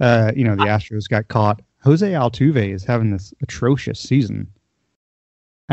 uh, 0.00 0.30
you 0.36 0.44
know 0.44 0.54
the 0.54 0.64
Astros 0.64 1.08
got 1.08 1.26
caught. 1.28 1.62
Jose 1.82 2.08
Altuve 2.08 2.72
is 2.72 2.84
having 2.84 3.10
this 3.10 3.34
atrocious 3.42 4.00
season. 4.00 4.46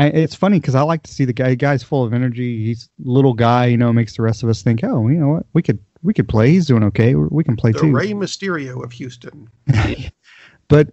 I, 0.02 0.06
it's 0.06 0.34
funny 0.34 0.58
because 0.58 0.74
I 0.74 0.82
like 0.82 1.04
to 1.04 1.12
see 1.12 1.24
the 1.24 1.32
guy. 1.32 1.54
Guy's 1.54 1.84
full 1.84 2.02
of 2.02 2.12
energy. 2.12 2.64
He's 2.64 2.88
little 2.98 3.34
guy, 3.34 3.66
you 3.66 3.76
know, 3.76 3.92
makes 3.92 4.16
the 4.16 4.22
rest 4.22 4.42
of 4.42 4.48
us 4.48 4.60
think, 4.60 4.82
oh, 4.82 5.06
you 5.06 5.14
know 5.14 5.28
what, 5.28 5.46
we 5.52 5.62
could 5.62 5.78
we 6.02 6.12
could 6.12 6.28
play. 6.28 6.50
He's 6.50 6.66
doing 6.66 6.82
okay. 6.84 7.14
We 7.14 7.44
can 7.44 7.56
play 7.56 7.70
The 7.70 7.78
too. 7.78 7.92
Rey 7.92 8.12
Mysterio 8.12 8.82
of 8.82 8.92
Houston. 8.92 9.48
But 10.68 10.92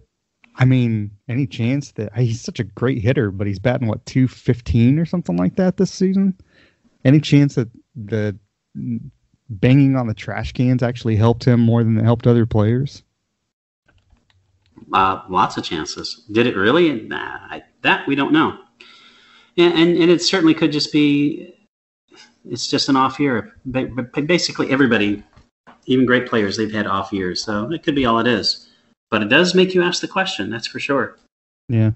I 0.56 0.66
mean, 0.66 1.10
any 1.26 1.46
chance 1.46 1.92
that 1.92 2.14
he's 2.14 2.42
such 2.42 2.60
a 2.60 2.64
great 2.64 2.98
hitter, 2.98 3.30
but 3.30 3.46
he's 3.46 3.58
batting 3.58 3.88
what 3.88 4.04
two 4.04 4.28
fifteen 4.28 4.98
or 4.98 5.06
something 5.06 5.38
like 5.38 5.56
that 5.56 5.78
this 5.78 5.90
season? 5.90 6.36
Any 7.02 7.18
chance 7.18 7.54
that 7.54 7.70
the 7.96 8.36
banging 9.48 9.96
on 9.96 10.06
the 10.06 10.12
trash 10.12 10.52
cans 10.52 10.82
actually 10.82 11.16
helped 11.16 11.44
him 11.44 11.60
more 11.60 11.82
than 11.82 11.96
it 11.96 12.04
helped 12.04 12.26
other 12.26 12.44
players? 12.44 13.02
Uh, 14.92 15.22
lots 15.30 15.56
of 15.56 15.64
chances. 15.64 16.26
Did 16.30 16.46
it 16.46 16.56
really? 16.56 16.92
Nah, 16.92 17.38
I, 17.48 17.62
that 17.80 18.06
we 18.06 18.14
don't 18.14 18.32
know. 18.32 18.58
And, 19.56 19.74
and 19.74 19.96
and 19.96 20.10
it 20.10 20.22
certainly 20.22 20.54
could 20.54 20.72
just 20.72 20.92
be. 20.92 21.54
It's 22.48 22.68
just 22.68 22.88
an 22.88 22.96
off 22.96 23.20
year. 23.20 23.52
Ba- 23.66 23.88
Basically, 24.24 24.70
everybody, 24.70 25.22
even 25.86 26.06
great 26.06 26.26
players, 26.26 26.56
they've 26.56 26.72
had 26.72 26.86
off 26.86 27.12
years. 27.12 27.44
So 27.44 27.70
it 27.70 27.82
could 27.82 27.94
be 27.94 28.06
all 28.06 28.18
it 28.18 28.26
is. 28.26 28.68
But 29.10 29.22
it 29.22 29.28
does 29.28 29.54
make 29.54 29.74
you 29.74 29.82
ask 29.82 30.00
the 30.00 30.08
question. 30.08 30.50
That's 30.50 30.66
for 30.66 30.80
sure. 30.80 31.18
Yeah. 31.68 31.90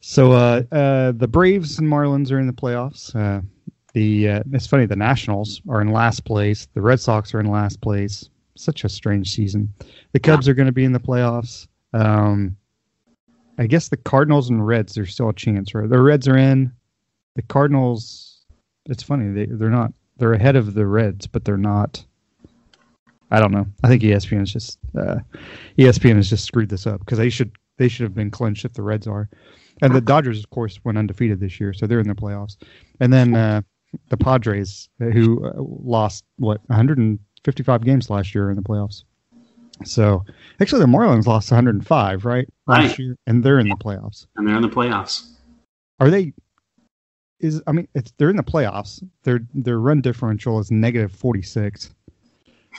So 0.00 0.32
uh, 0.32 0.62
uh, 0.72 1.12
the 1.12 1.28
Braves 1.28 1.78
and 1.78 1.88
Marlins 1.88 2.32
are 2.32 2.38
in 2.38 2.48
the 2.48 2.52
playoffs. 2.52 3.14
Uh, 3.14 3.42
the 3.94 4.28
uh, 4.28 4.42
it's 4.52 4.66
funny 4.66 4.86
the 4.86 4.96
Nationals 4.96 5.60
are 5.68 5.80
in 5.80 5.92
last 5.92 6.24
place. 6.24 6.66
The 6.74 6.80
Red 6.80 6.98
Sox 6.98 7.34
are 7.34 7.40
in 7.40 7.46
last 7.46 7.80
place. 7.80 8.28
Such 8.56 8.84
a 8.84 8.88
strange 8.88 9.32
season. 9.32 9.72
The 10.12 10.18
Cubs 10.20 10.48
are 10.48 10.54
going 10.54 10.66
to 10.66 10.72
be 10.72 10.84
in 10.84 10.92
the 10.92 11.00
playoffs. 11.00 11.68
Um, 11.92 12.56
I 13.58 13.66
guess 13.66 13.88
the 13.88 13.96
Cardinals 13.96 14.50
and 14.50 14.66
Reds 14.66 14.94
there's 14.94 15.12
still 15.12 15.28
a 15.28 15.34
chance. 15.34 15.74
Right? 15.74 15.88
The 15.88 16.00
Reds 16.00 16.28
are 16.28 16.36
in. 16.36 16.72
The 17.36 17.42
Cardinals. 17.42 18.40
It's 18.86 19.02
funny 19.02 19.32
they 19.32 19.46
they're 19.46 19.70
not. 19.70 19.92
They're 20.18 20.34
ahead 20.34 20.56
of 20.56 20.74
the 20.74 20.86
Reds, 20.86 21.26
but 21.26 21.44
they're 21.44 21.56
not. 21.56 22.04
I 23.30 23.40
don't 23.40 23.52
know. 23.52 23.66
I 23.82 23.88
think 23.88 24.02
ESPN 24.02 24.42
is 24.42 24.52
just 24.52 24.78
uh, 24.98 25.16
ESPN 25.78 26.16
has 26.16 26.28
just 26.28 26.44
screwed 26.44 26.68
this 26.68 26.86
up 26.86 27.00
because 27.00 27.18
they 27.18 27.30
should 27.30 27.52
they 27.78 27.88
should 27.88 28.04
have 28.04 28.14
been 28.14 28.30
clinched 28.30 28.64
if 28.64 28.74
the 28.74 28.82
Reds 28.82 29.06
are, 29.06 29.28
and 29.80 29.94
the 29.94 30.00
Dodgers 30.00 30.38
of 30.38 30.50
course 30.50 30.78
went 30.84 30.98
undefeated 30.98 31.40
this 31.40 31.58
year, 31.58 31.72
so 31.72 31.86
they're 31.86 32.00
in 32.00 32.08
the 32.08 32.14
playoffs. 32.14 32.56
And 33.00 33.12
then 33.12 33.34
uh, 33.34 33.62
the 34.08 34.16
Padres, 34.16 34.88
who 34.98 35.44
uh, 35.46 35.52
lost 35.56 36.24
what 36.36 36.60
155 36.66 37.84
games 37.84 38.10
last 38.10 38.34
year 38.34 38.50
in 38.50 38.56
the 38.56 38.62
playoffs. 38.62 39.04
So 39.84 40.24
actually, 40.60 40.80
the 40.80 40.86
Marlins 40.86 41.26
lost 41.26 41.50
105 41.50 42.24
right 42.24 42.48
Right. 42.66 42.98
year, 42.98 43.16
and 43.26 43.42
they're 43.42 43.58
in 43.58 43.68
the 43.68 43.76
playoffs. 43.76 44.26
And 44.36 44.46
they're 44.46 44.56
in 44.56 44.62
the 44.62 44.68
playoffs. 44.68 45.30
Are 46.00 46.10
they? 46.10 46.32
Is 47.40 47.60
I 47.66 47.72
mean, 47.72 47.88
it's 47.94 48.12
they're 48.18 48.30
in 48.30 48.36
the 48.36 48.42
playoffs. 48.42 49.02
Their 49.24 49.40
their 49.54 49.80
run 49.80 50.00
differential 50.00 50.58
is 50.60 50.70
negative 50.70 51.12
46. 51.12 51.90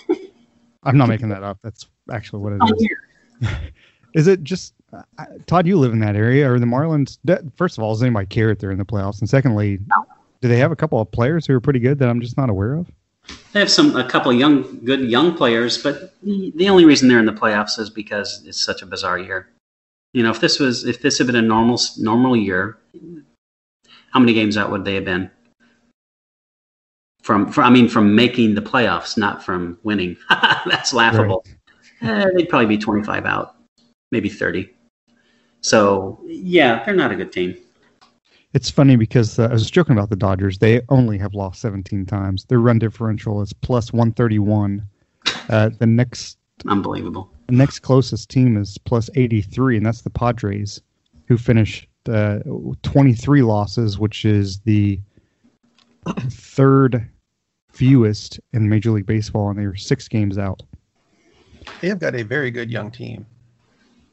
I'm 0.83 0.97
not 0.97 1.07
making 1.09 1.29
that 1.29 1.43
up. 1.43 1.59
That's 1.63 1.87
actually 2.11 2.39
what 2.41 2.53
it 2.53 2.59
Oh, 2.61 2.73
is. 2.73 3.49
Is 4.13 4.27
it 4.27 4.43
just 4.43 4.75
uh, 4.93 5.25
Todd? 5.47 5.65
You 5.65 5.77
live 5.79 5.91
in 5.91 5.99
that 5.99 6.15
area. 6.15 6.47
Are 6.49 6.59
the 6.59 6.65
Marlins? 6.67 7.17
First 7.55 7.77
of 7.77 7.83
all, 7.83 7.93
does 7.93 8.03
anybody 8.03 8.27
care 8.27 8.51
if 8.51 8.59
they're 8.59 8.69
in 8.71 8.77
the 8.77 8.85
playoffs? 8.85 9.19
And 9.21 9.29
secondly, 9.29 9.79
do 10.41 10.47
they 10.47 10.57
have 10.57 10.71
a 10.71 10.75
couple 10.75 11.01
of 11.01 11.09
players 11.11 11.47
who 11.47 11.55
are 11.55 11.59
pretty 11.59 11.79
good 11.79 11.97
that 11.99 12.09
I'm 12.09 12.21
just 12.21 12.37
not 12.37 12.49
aware 12.49 12.75
of? 12.75 12.91
They 13.27 13.59
have 13.59 13.71
some 13.71 13.95
a 13.95 14.07
couple 14.07 14.31
of 14.31 14.37
young, 14.37 14.83
good 14.83 15.01
young 15.01 15.35
players, 15.35 15.81
but 15.81 16.13
the 16.23 16.51
the 16.55 16.69
only 16.69 16.85
reason 16.85 17.07
they're 17.07 17.19
in 17.19 17.25
the 17.25 17.31
playoffs 17.31 17.79
is 17.79 17.89
because 17.89 18.43
it's 18.45 18.63
such 18.63 18.81
a 18.81 18.85
bizarre 18.85 19.19
year. 19.19 19.49
You 20.13 20.23
know, 20.23 20.31
if 20.31 20.39
this 20.39 20.59
was 20.59 20.85
if 20.85 21.01
this 21.01 21.17
had 21.17 21.27
been 21.27 21.35
a 21.35 21.41
normal 21.41 21.79
normal 21.97 22.35
year, 22.35 22.77
how 24.11 24.19
many 24.19 24.33
games 24.33 24.57
out 24.57 24.71
would 24.71 24.85
they 24.85 24.95
have 24.95 25.05
been? 25.05 25.29
From, 27.21 27.49
from 27.51 27.63
I 27.63 27.69
mean, 27.69 27.87
from 27.87 28.15
making 28.15 28.53
the 28.55 28.61
playoffs, 28.61 29.17
not 29.17 29.43
from 29.43 29.79
winning. 29.83 30.17
That's 30.29 30.93
laughable. 30.93 31.45
Eh, 32.01 32.25
they'd 32.35 32.49
probably 32.49 32.65
be 32.65 32.77
twenty 32.77 33.03
five 33.03 33.25
out, 33.25 33.55
maybe 34.11 34.29
thirty. 34.29 34.69
So 35.61 36.19
yeah, 36.25 36.83
they're 36.83 36.95
not 36.95 37.11
a 37.11 37.15
good 37.15 37.31
team. 37.31 37.55
It's 38.53 38.69
funny 38.69 38.95
because 38.95 39.39
uh, 39.39 39.45
I 39.45 39.53
was 39.53 39.69
joking 39.71 39.97
about 39.97 40.09
the 40.09 40.15
Dodgers. 40.15 40.59
They 40.59 40.81
only 40.89 41.17
have 41.17 41.33
lost 41.33 41.59
17 41.61 42.05
times. 42.05 42.45
Their 42.45 42.59
run 42.59 42.77
differential 42.77 43.41
is 43.41 43.51
plus 43.51 43.91
131. 43.91 44.87
Uh, 45.49 45.69
the 45.79 45.87
next 45.87 46.37
Unbelievable. 46.67 47.31
the 47.47 47.55
next 47.55 47.79
closest 47.79 48.29
team 48.29 48.55
is 48.55 48.77
plus 48.77 49.09
83, 49.15 49.77
and 49.77 49.85
that's 49.85 50.01
the 50.01 50.09
Padres, 50.09 50.81
who 51.27 51.37
finished 51.37 51.87
uh, 52.07 52.39
23 52.83 53.41
losses, 53.41 53.97
which 53.97 54.23
is 54.23 54.59
the 54.59 54.99
third 56.29 57.09
fewest 57.71 58.39
in 58.51 58.69
Major 58.69 58.91
League 58.91 59.07
Baseball, 59.07 59.49
and 59.49 59.57
they 59.57 59.65
were 59.65 59.75
six 59.75 60.07
games 60.07 60.37
out. 60.37 60.61
They 61.81 61.87
have 61.87 61.99
got 61.99 62.13
a 62.13 62.23
very 62.23 62.51
good 62.51 62.69
young 62.69 62.91
team. 62.91 63.25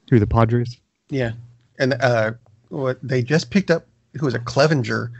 Who 0.08 0.18
the 0.18 0.26
Padres? 0.26 0.80
Yeah, 1.10 1.32
and 1.78 1.94
uh, 1.94 2.32
what 2.68 2.98
they 3.02 3.22
just 3.22 3.50
picked 3.50 3.70
up 3.70 3.86
who 4.18 4.24
was 4.26 4.34
a 4.34 4.38
Clevinger, 4.38 5.10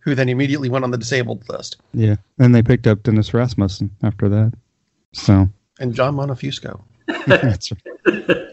who 0.00 0.14
then 0.14 0.28
immediately 0.28 0.68
went 0.68 0.84
on 0.84 0.90
the 0.90 0.98
disabled 0.98 1.48
list, 1.48 1.76
Yeah, 1.92 2.16
and 2.38 2.54
they 2.54 2.62
picked 2.62 2.86
up 2.86 3.02
Dennis 3.02 3.34
Rasmussen 3.34 3.90
after 4.02 4.28
that. 4.28 4.52
So 5.12 5.48
and 5.80 5.94
John 5.94 6.14
Montefusco. 6.14 6.82
that's 7.26 7.72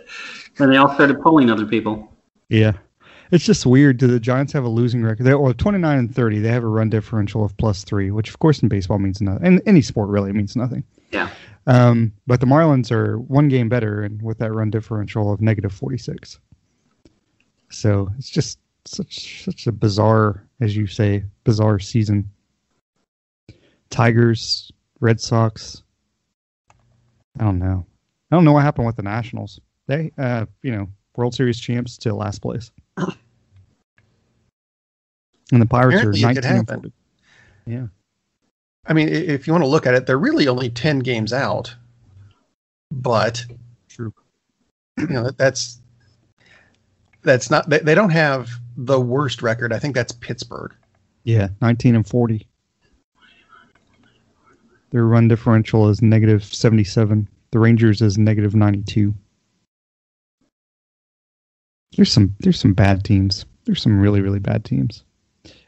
And 0.57 0.71
they 0.71 0.77
all 0.77 0.93
started 0.93 1.21
pulling 1.21 1.49
other 1.49 1.65
people. 1.65 2.11
Yeah. 2.49 2.73
It's 3.31 3.43
just 3.43 3.65
weird. 3.65 3.97
Do 3.97 4.07
the 4.07 4.19
Giants 4.19 4.53
have 4.53 4.63
a 4.63 4.69
losing 4.69 5.03
record? 5.03 5.23
They 5.23 5.33
or 5.33 5.53
29 5.53 5.97
and 5.97 6.13
30. 6.15 6.39
They 6.39 6.49
have 6.49 6.63
a 6.63 6.67
run 6.67 6.89
differential 6.89 7.43
of 7.43 7.57
plus 7.57 7.83
three, 7.83 8.11
which 8.11 8.29
of 8.29 8.39
course 8.39 8.61
in 8.61 8.69
baseball 8.69 8.99
means 8.99 9.19
nothing. 9.21 9.45
In 9.45 9.61
any 9.65 9.81
sport 9.81 10.09
really 10.09 10.31
means 10.31 10.55
nothing. 10.55 10.83
Yeah. 11.11 11.29
Um, 11.67 12.13
but 12.27 12.39
the 12.39 12.45
Marlins 12.45 12.91
are 12.91 13.19
one 13.19 13.47
game 13.49 13.67
better 13.67 14.03
and 14.03 14.21
with 14.21 14.37
that 14.37 14.53
run 14.53 14.69
differential 14.69 15.33
of 15.33 15.41
negative 15.41 15.73
46. 15.73 16.39
So 17.71 18.09
it's 18.17 18.29
just 18.29 18.59
such 18.85 19.43
such 19.43 19.67
a 19.67 19.71
bizarre, 19.71 20.43
as 20.61 20.75
you 20.75 20.87
say, 20.87 21.23
bizarre 21.43 21.79
season. 21.79 22.29
Tigers, 23.89 24.71
Red 24.99 25.19
Sox. 25.21 25.83
I 27.39 27.43
don't 27.43 27.59
know. 27.59 27.85
I 28.31 28.35
don't 28.35 28.45
know 28.45 28.53
what 28.53 28.63
happened 28.63 28.87
with 28.87 28.95
the 28.95 29.03
Nationals. 29.03 29.59
They, 29.87 30.11
uh, 30.17 30.45
you 30.63 30.71
know, 30.71 30.87
World 31.15 31.35
Series 31.35 31.59
champs 31.59 31.97
to 31.99 32.13
last 32.13 32.41
place. 32.41 32.71
And 35.51 35.61
the 35.61 35.67
Pirates 35.67 35.97
Apparently 35.97 36.23
are 36.23 36.33
19 36.33 36.43
and 36.43 36.57
happen. 36.57 36.75
40. 36.81 36.93
Yeah. 37.67 37.87
I 38.87 38.93
mean, 38.93 39.09
if 39.09 39.45
you 39.45 39.53
want 39.53 39.63
to 39.63 39.67
look 39.67 39.85
at 39.85 39.93
it, 39.93 40.07
they're 40.07 40.17
really 40.17 40.47
only 40.47 40.69
ten 40.71 40.99
games 40.99 41.31
out. 41.31 41.75
but 42.91 43.45
True. 43.87 44.11
you 44.97 45.07
know 45.07 45.29
that's 45.31 45.79
that's 47.21 47.49
not 47.51 47.69
they, 47.69 47.79
they 47.79 47.93
don't 47.95 48.09
have 48.09 48.49
the 48.77 48.99
worst 48.99 49.41
record. 49.41 49.73
I 49.73 49.79
think 49.79 49.95
that's 49.95 50.11
Pittsburgh. 50.11 50.73
Yeah, 51.23 51.49
19 51.61 51.95
and 51.95 52.07
40. 52.07 52.47
Their 54.91 55.05
run 55.05 55.27
differential 55.27 55.89
is 55.89 56.01
negative 56.01 56.43
77. 56.43 57.27
The 57.51 57.59
Rangers 57.59 58.01
is 58.01 58.17
negative 58.17 58.55
92. 58.55 59.13
There's 61.95 62.11
some 62.11 62.35
there's 62.39 62.59
some 62.59 62.73
bad 62.73 63.03
teams. 63.03 63.45
There's 63.65 63.81
some 63.81 63.99
really 63.99 64.21
really 64.21 64.39
bad 64.39 64.65
teams. 64.65 65.03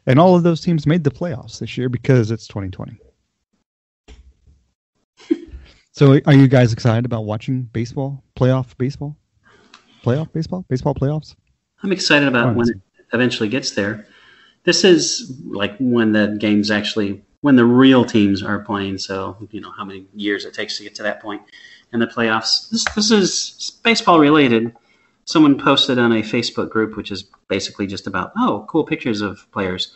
And 0.06 0.20
all 0.20 0.36
of 0.36 0.44
those 0.44 0.62
teams 0.62 0.88
made 0.88 1.04
the 1.04 1.12
playoffs 1.12 1.60
this 1.60 1.78
year 1.78 1.90
because 1.90 2.32
it's 2.32 2.48
2020. 2.48 2.98
so 5.92 6.20
are 6.26 6.34
you 6.34 6.48
guys 6.48 6.72
excited 6.72 7.06
about 7.06 7.26
watching 7.26 7.64
baseball, 7.64 8.24
playoff 8.36 8.78
baseball? 8.78 9.18
Playoff 10.04 10.32
baseball? 10.32 10.66
Baseball 10.70 10.96
playoffs? 10.96 11.36
I'm 11.84 11.92
excited 11.92 12.28
about 12.28 12.56
when 12.56 12.70
it 12.70 12.82
eventually 13.14 13.50
gets 13.50 13.72
there. 13.72 14.08
This 14.64 14.84
is 14.84 15.40
like 15.46 15.76
when 15.80 16.12
the 16.12 16.36
games 16.40 16.72
actually, 16.72 17.24
when 17.42 17.56
the 17.56 17.66
real 17.66 18.04
teams 18.04 18.44
are 18.44 18.60
playing. 18.60 18.98
So 18.98 19.38
you 19.52 19.62
know 19.62 19.72
how 19.72 19.86
many 19.86 20.06
years 20.14 20.46
it 20.46 20.54
takes 20.54 20.78
to 20.78 20.84
get 20.84 20.96
to 20.96 21.04
that 21.04 21.22
point 21.22 21.42
in 21.94 22.00
the 22.00 22.08
playoffs. 22.08 22.70
This 22.70 22.86
this 22.96 23.12
is 23.12 23.80
baseball 23.84 24.20
related. 24.20 24.76
Someone 25.26 25.60
posted 25.60 26.00
on 26.00 26.12
a 26.14 26.22
Facebook 26.22 26.70
group, 26.70 26.96
which 26.96 27.12
is 27.12 27.26
basically 27.48 27.88
just 27.88 28.08
about 28.08 28.32
oh, 28.38 28.66
cool 28.70 28.86
pictures 28.86 29.22
of 29.22 29.50
players. 29.52 29.94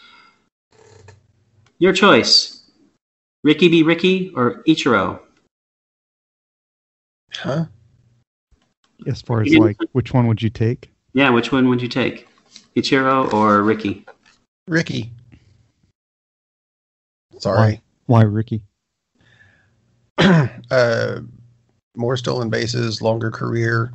Your 1.80 1.93
choice: 1.93 2.70
Ricky 3.43 3.70
B. 3.70 3.84
Ricky 3.84 4.32
or 4.36 4.64
Ichiro. 4.64 5.20
Huh? 7.34 7.66
As 9.07 9.22
far 9.22 9.41
as 9.41 9.53
like 9.55 9.78
which 9.93 10.14
one 10.14 10.28
would 10.28 10.41
you 10.41 10.49
take? 10.49 10.91
Yeah, 11.14 11.30
which 11.32 11.51
one 11.51 11.68
would 11.70 11.82
you 11.82 11.88
take, 11.88 12.28
Ichiro 12.76 13.32
or 13.34 13.63
Ricky? 13.63 14.05
Ricky. 14.67 15.11
Sorry. 17.39 17.82
Why 18.05 18.24
Ricky? 18.24 18.63
uh, 20.17 21.19
more 21.95 22.17
stolen 22.17 22.49
bases, 22.49 23.01
longer 23.01 23.32
career. 23.32 23.91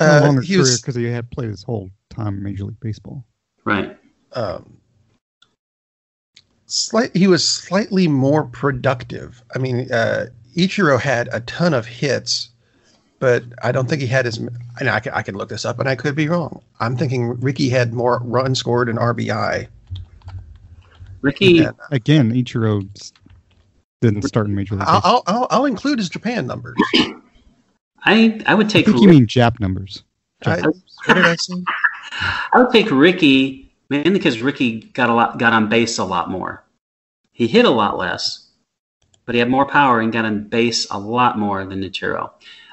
Uh, 0.00 0.20
longer 0.22 0.42
he 0.42 0.56
career 0.56 0.76
because 0.80 0.94
he 0.94 1.04
had 1.04 1.30
played 1.30 1.50
his 1.50 1.62
whole 1.62 1.90
time 2.10 2.38
in 2.38 2.42
Major 2.42 2.64
League 2.64 2.80
Baseball. 2.80 3.24
Right. 3.64 3.96
um, 4.32 4.78
slight. 6.66 7.14
He 7.16 7.26
was 7.26 7.44
slightly 7.44 8.08
more 8.08 8.44
productive. 8.44 9.42
I 9.54 9.58
mean, 9.58 9.92
uh, 9.92 10.26
Ichiro 10.56 11.00
had 11.00 11.28
a 11.32 11.40
ton 11.40 11.74
of 11.74 11.86
hits, 11.86 12.50
but 13.18 13.44
I 13.62 13.72
don't 13.72 13.88
think 13.88 14.00
he 14.00 14.06
had 14.06 14.26
as. 14.26 14.38
And 14.38 14.88
I 14.88 15.00
can, 15.00 15.12
I 15.12 15.22
can 15.22 15.34
look 15.36 15.48
this 15.48 15.64
up, 15.64 15.78
and 15.80 15.88
I 15.88 15.96
could 15.96 16.14
be 16.14 16.28
wrong. 16.28 16.62
I'm 16.80 16.96
thinking 16.96 17.38
Ricky 17.40 17.68
had 17.68 17.92
more 17.92 18.20
runs 18.24 18.58
scored 18.58 18.88
and 18.88 18.98
RBI. 18.98 19.68
Ricky. 21.20 21.46
Yeah. 21.54 21.72
Again, 21.90 22.32
Ichiro 22.32 22.88
s- 22.96 23.12
didn't 24.00 24.22
start 24.22 24.46
in 24.46 24.54
Major 24.54 24.76
League 24.76 24.84
I'll, 24.86 25.00
I'll, 25.02 25.22
I'll, 25.26 25.46
I'll 25.50 25.64
include 25.64 25.98
his 25.98 26.08
Japan 26.08 26.46
numbers. 26.46 26.76
I 28.04 28.40
I 28.46 28.54
would 28.54 28.66
I 28.66 28.68
take. 28.70 28.86
think 28.86 29.00
you 29.00 29.08
mean 29.08 29.26
Jap 29.26 29.58
numbers. 29.58 30.04
I, 30.46 30.60
what 30.60 31.14
did 31.14 31.24
I 31.24 31.34
say? 31.34 31.54
I 32.12 32.60
would 32.62 32.70
take 32.70 32.90
Ricky 32.90 33.72
mainly 33.90 34.10
because 34.12 34.40
Ricky 34.40 34.80
got 34.80 35.10
a 35.10 35.14
lot 35.14 35.38
got 35.38 35.52
on 35.52 35.68
base 35.68 35.98
a 35.98 36.04
lot 36.04 36.30
more. 36.30 36.62
He 37.32 37.48
hit 37.48 37.64
a 37.64 37.70
lot 37.70 37.98
less, 37.98 38.46
but 39.24 39.34
he 39.34 39.40
had 39.40 39.50
more 39.50 39.66
power 39.66 40.00
and 40.00 40.12
got 40.12 40.24
on 40.24 40.44
base 40.44 40.86
a 40.90 40.98
lot 40.98 41.38
more 41.38 41.64
than 41.64 41.82
Ichiro. 41.82 42.30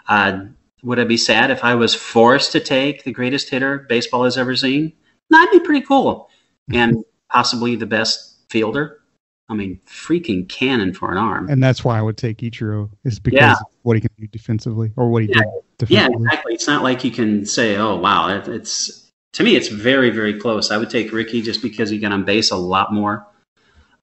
Uh, 0.07 0.45
would 0.83 0.99
I 0.99 1.03
be 1.03 1.17
sad 1.17 1.51
if 1.51 1.63
I 1.63 1.75
was 1.75 1.95
forced 1.95 2.51
to 2.51 2.59
take 2.59 3.03
the 3.03 3.11
greatest 3.11 3.49
hitter 3.49 3.79
baseball 3.89 4.23
has 4.23 4.37
ever 4.37 4.55
seen? 4.55 4.93
That'd 5.29 5.51
be 5.51 5.65
pretty 5.65 5.85
cool, 5.85 6.29
and 6.71 7.03
possibly 7.31 7.75
the 7.75 7.87
best 7.87 8.43
fielder. 8.49 9.01
I 9.49 9.53
mean, 9.53 9.79
freaking 9.87 10.47
cannon 10.49 10.93
for 10.93 11.11
an 11.11 11.17
arm. 11.17 11.49
And 11.49 11.61
that's 11.61 11.83
why 11.83 11.99
I 11.99 12.01
would 12.01 12.17
take 12.17 12.37
Ichiro, 12.39 12.89
is 13.03 13.19
because 13.19 13.39
Yeah. 13.39 13.51
of 13.51 13.65
what 13.83 13.95
he 13.95 14.01
can 14.01 14.09
do 14.17 14.25
defensively 14.27 14.91
or 14.95 15.09
what 15.09 15.23
he 15.23 15.29
Yeah. 15.29 15.35
did 15.35 15.45
Yeah, 15.45 16.07
defensively. 16.07 16.25
exactly. 16.25 16.53
It's 16.53 16.67
not 16.67 16.83
like 16.83 17.03
you 17.03 17.11
can 17.11 17.45
say, 17.45 17.77
"Oh, 17.77 17.95
wow." 17.97 18.29
It, 18.29 18.47
it's 18.47 19.11
to 19.33 19.43
me, 19.43 19.55
it's 19.55 19.67
very, 19.67 20.09
very 20.09 20.39
close. 20.39 20.71
I 20.71 20.77
would 20.77 20.89
take 20.89 21.11
Ricky 21.11 21.41
just 21.41 21.61
because 21.61 21.89
he 21.89 21.99
got 21.99 22.11
on 22.11 22.23
base 22.23 22.51
a 22.51 22.55
lot 22.55 22.93
more. 22.93 23.27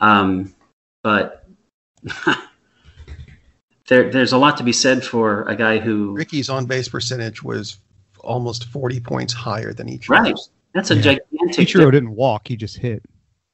Um, 0.00 0.55
but 1.03 1.46
there, 3.93 4.11
there's 4.11 4.32
a 4.32 4.38
lot 4.38 4.57
to 4.57 4.64
be 4.64 4.72
said 4.72 5.05
for 5.05 5.43
a 5.45 5.55
guy 5.55 5.78
who. 5.78 6.12
Ricky's 6.12 6.49
on 6.49 6.64
base 6.64 6.88
percentage 6.88 7.43
was 7.43 7.76
almost 8.20 8.64
40 8.64 9.01
points 9.01 9.34
higher 9.34 9.74
than 9.74 9.88
each. 9.90 10.09
Right. 10.09 10.34
That's 10.74 10.90
a 10.90 10.95
Yeah. 10.97 11.03
gigantic. 11.03 11.68
Ichiro 11.68 11.93
didn't 11.93 12.14
walk; 12.16 12.49
he 12.49 12.57
just 12.57 12.78
hit. 12.78 13.03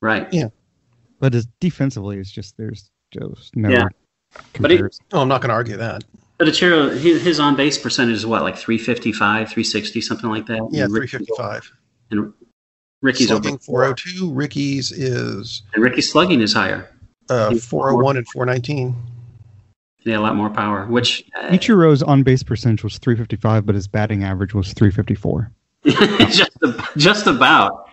Right. 0.01 0.33
Yeah. 0.33 0.51
But 1.19 1.33
his 1.33 1.47
defensively, 1.61 2.19
it's 2.19 2.31
just 2.31 2.57
there's 2.57 2.89
just 3.13 3.57
no 3.57 3.69
Yeah. 3.69 3.89
But 4.61 4.71
he- 4.71 4.81
Oh, 5.13 5.21
I'm 5.23 5.29
not 5.29 5.41
going 5.41 5.49
to 5.49 5.55
argue 5.55 5.77
that. 5.79 6.05
But 6.37 6.47
Ichiro, 6.47 6.97
his, 6.97 7.21
his 7.23 7.41
on 7.41 7.57
base 7.57 7.77
percentage 7.77 8.15
is 8.15 8.25
what, 8.27 8.43
like 8.43 8.57
355, 8.57 9.49
360, 9.49 10.01
something 10.01 10.31
like 10.31 10.47
that. 10.47 10.69
Yeah, 10.71 10.85
And 10.85 10.93
Ricky- 10.93 11.09
355. 11.19 11.73
And 12.13 12.33
Ricky's 13.03 13.33
over 13.33 13.43
Slugging 13.43 13.59
402. 13.59 14.31
Ricky's 14.33 14.93
is 14.93 15.63
And 15.75 15.83
Ricky's 15.83 16.13
slugging 16.13 16.41
is 16.41 16.53
higher. 16.53 16.89
uh, 17.29 17.55
401 17.57 18.17
and 18.19 18.29
419. 18.29 18.95
He 20.09 20.13
had 20.13 20.21
a 20.21 20.23
lot 20.23 20.37
more 20.37 20.49
power, 20.49 20.87
which 20.87 21.23
uh, 21.39 21.49
Ichiro's 21.51 22.03
on 22.03 22.23
base 22.23 22.43
percentage 22.43 22.83
was 22.83 22.97
355, 22.99 23.67
but 23.67 23.75
his 23.75 23.87
batting 23.87 24.25
average 24.25 24.55
was 24.55 24.73
354. 24.73 25.53
just 26.31 26.51
just 26.97 27.27
about. 27.27 27.91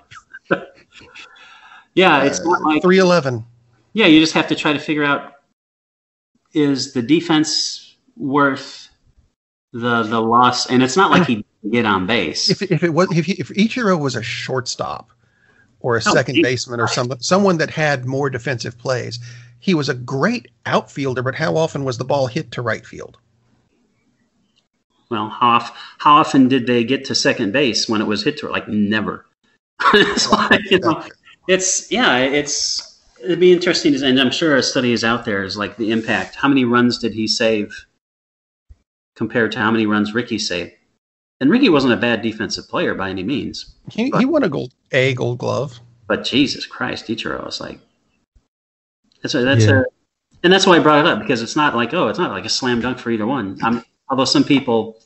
yeah, 1.93 2.23
it's 2.23 2.43
not 2.43 2.61
like 2.63 2.81
311. 2.81 3.45
yeah. 3.93 4.05
You 4.05 4.19
just 4.19 4.33
have 4.33 4.47
to 4.47 4.55
try 4.55 4.73
to 4.73 4.79
figure 4.79 5.03
out 5.03 5.33
is 6.53 6.93
the 6.93 7.01
defense 7.01 7.97
worth 8.15 8.87
the 9.73 10.03
the 10.03 10.21
loss, 10.21 10.67
and 10.69 10.81
it's 10.81 10.95
not 10.95 11.11
like 11.11 11.27
he 11.27 11.35
didn't 11.63 11.71
get 11.73 11.85
on 11.85 12.05
base. 12.07 12.49
If, 12.49 12.61
if 12.71 12.83
it 12.83 12.91
was 12.93 13.09
if, 13.11 13.25
he, 13.25 13.33
if 13.33 13.49
Ichiro 13.49 13.99
was 13.99 14.15
a 14.15 14.23
shortstop 14.23 15.09
or 15.81 15.95
a 15.97 16.01
Oh, 16.05 16.13
second 16.13 16.35
he- 16.35 16.41
baseman 16.43 16.79
or 16.79 16.87
some, 16.87 17.11
someone 17.19 17.57
that 17.57 17.69
had 17.69 18.05
more 18.05 18.29
defensive 18.29 18.77
plays, 18.77 19.19
he 19.59 19.73
was 19.73 19.89
a 19.89 19.93
great 19.93 20.49
outfielder, 20.65 21.23
but 21.23 21.35
how 21.35 21.55
often 21.57 21.83
was 21.83 21.97
the 21.97 22.05
ball 22.05 22.27
hit 22.27 22.51
to 22.51 22.61
right 22.61 22.85
field? 22.85 23.17
Well, 25.09 25.29
how 25.29 25.59
how 25.99 26.15
often 26.15 26.47
did 26.47 26.65
they 26.67 26.83
get 26.83 27.05
to 27.05 27.15
second 27.15 27.51
base 27.53 27.87
when 27.87 28.01
it 28.01 28.07
was 28.07 28.23
hit 28.23 28.37
to 28.39 28.49
like 28.49 28.67
never? 28.67 29.25
it's 29.93 30.31
like 30.31 30.69
you 30.71 30.79
know, 30.79 31.03
it's 31.47 31.91
yeah, 31.91 32.17
it's 32.17 32.99
it'd 33.23 33.39
be 33.39 33.53
interesting, 33.53 33.93
to, 33.93 34.05
and 34.05 34.19
I'm 34.19 34.31
sure 34.31 34.55
a 34.55 34.63
study 34.63 34.91
is 34.93 35.03
out 35.03 35.25
there 35.25 35.43
is 35.43 35.57
like 35.57 35.77
the 35.77 35.91
impact. 35.91 36.35
How 36.35 36.47
many 36.47 36.65
runs 36.65 36.97
did 36.97 37.13
he 37.13 37.27
save 37.27 37.85
compared 39.15 39.51
to 39.53 39.59
how 39.59 39.71
many 39.71 39.85
runs 39.85 40.13
Ricky 40.13 40.39
saved? 40.39 40.71
And 41.41 41.51
Ricky 41.51 41.69
wasn't 41.69 41.93
a 41.93 41.97
bad 41.97 42.21
defensive 42.21 42.67
player 42.67 42.95
by 42.95 43.09
any 43.09 43.23
means, 43.23 43.75
He, 43.91 44.09
he 44.17 44.25
won 44.25 44.43
a 44.43 44.49
gold 44.49 44.73
a 44.91 45.13
gold 45.13 45.37
glove. 45.37 45.79
but 46.07 46.23
Jesus 46.23 46.65
Christ, 46.65 47.07
Ichiro 47.07 47.45
was 47.45 47.59
like 47.61 47.79
that's 49.25 49.33
a, 49.33 49.43
that's 49.43 49.65
Yeah. 49.65 49.79
a, 49.79 49.83
and 50.43 50.53
that's 50.53 50.67
why 50.67 50.75
I 50.75 50.79
brought 50.79 50.99
it 50.99 51.07
up 51.07 51.19
because 51.19 51.41
it's 51.41 51.55
not 51.55 51.75
like 51.75 51.93
oh, 51.95 52.07
it's 52.09 52.19
not 52.19 52.29
like 52.31 52.45
a 52.45 52.49
slam 52.49 52.79
dunk 52.81 52.99
for 52.99 53.09
either 53.09 53.25
one. 53.25 53.57
I'm, 53.63 53.83
although 54.09 54.25
some 54.25 54.43
people 54.43 54.99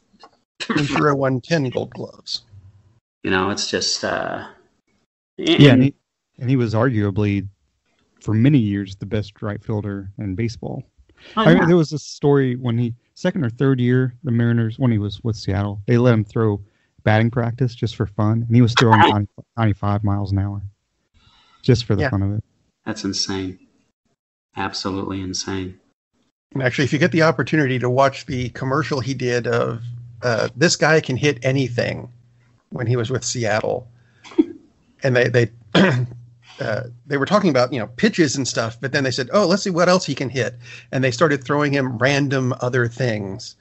Ichiro 0.60 1.16
won 1.18 1.40
10 1.40 1.70
gold 1.70 1.92
gloves. 1.92 2.44
You 3.24 3.32
know, 3.32 3.50
it's 3.50 3.70
just 3.70 4.04
uh, 4.04 4.46
Yeah, 5.38 5.72
and 5.74 5.84
he, 5.84 5.94
and 6.40 6.50
he 6.50 6.58
was 6.58 6.74
arguably 6.74 7.48
for 8.22 8.34
many 8.34 8.58
years 8.58 8.98
the 8.98 9.06
best 9.06 9.42
right 9.42 9.64
fielder 9.64 10.12
in 10.18 10.36
baseball. 10.36 10.84
oh, 11.38 11.44
I 11.44 11.52
yeah. 11.54 11.60
mean, 11.60 11.68
there 11.68 11.78
was 11.78 11.94
a 11.94 12.00
story 12.00 12.56
when 12.58 12.78
he 12.78 12.94
second 13.14 13.46
or 13.46 13.50
third 13.50 13.80
year 13.80 14.14
the 14.24 14.32
Mariners 14.32 14.78
when 14.80 14.92
he 14.92 14.98
was 14.98 15.24
with 15.24 15.38
Seattle, 15.38 15.82
they 15.88 15.98
let 15.98 16.14
him 16.14 16.26
throw 16.26 16.62
batting 17.04 17.32
practice 17.32 17.74
just 17.76 17.96
for 17.96 18.06
fun, 18.08 18.44
and 18.46 18.54
he 18.54 18.62
was 18.62 18.74
throwing 18.74 19.00
90, 19.00 19.30
95 19.56 20.04
miles 20.04 20.34
an 20.34 20.40
hour 20.40 20.62
just 21.62 21.86
for 21.86 21.96
the 21.96 22.02
Yeah. 22.02 22.10
fun 22.10 22.22
of 22.24 22.34
it. 22.34 22.44
that's 22.86 23.06
insane, 23.06 23.58
absolutely 24.56 25.22
insane. 25.22 25.80
And 26.54 26.64
actually, 26.64 26.86
if 26.86 26.94
you 26.94 27.00
get 27.00 27.12
the 27.12 27.22
opportunity 27.22 27.78
to 27.80 27.90
watch 27.90 28.26
the 28.26 28.50
commercial 28.50 29.00
he 29.00 29.14
did 29.14 29.46
of 29.48 29.84
uh, 30.22 30.50
this 30.56 30.76
guy 30.76 31.00
can 31.00 31.16
hit 31.16 31.40
anything 31.44 32.10
when 32.70 32.88
he 32.88 32.96
was 32.96 33.10
with 33.10 33.24
Seattle, 33.24 33.88
and 35.04 35.16
they 35.16 35.28
they 35.30 35.52
uh, 36.60 36.84
they 37.06 37.18
were 37.18 37.26
talking 37.26 37.50
about 37.50 37.72
you 37.72 37.80
know 37.80 37.88
pitches 37.88 38.36
and 38.36 38.48
stuff, 38.48 38.80
but 38.82 38.92
then 38.92 39.04
they 39.04 39.12
said, 39.12 39.30
oh, 39.32 39.46
let's 39.46 39.64
see 39.64 39.70
what 39.70 39.90
else 39.90 40.06
he 40.06 40.16
can 40.16 40.30
hit, 40.30 40.56
and 40.92 41.04
they 41.04 41.12
started 41.12 41.44
throwing 41.44 41.72
him 41.72 41.98
random 41.98 42.54
other 42.62 42.88
things 42.88 43.56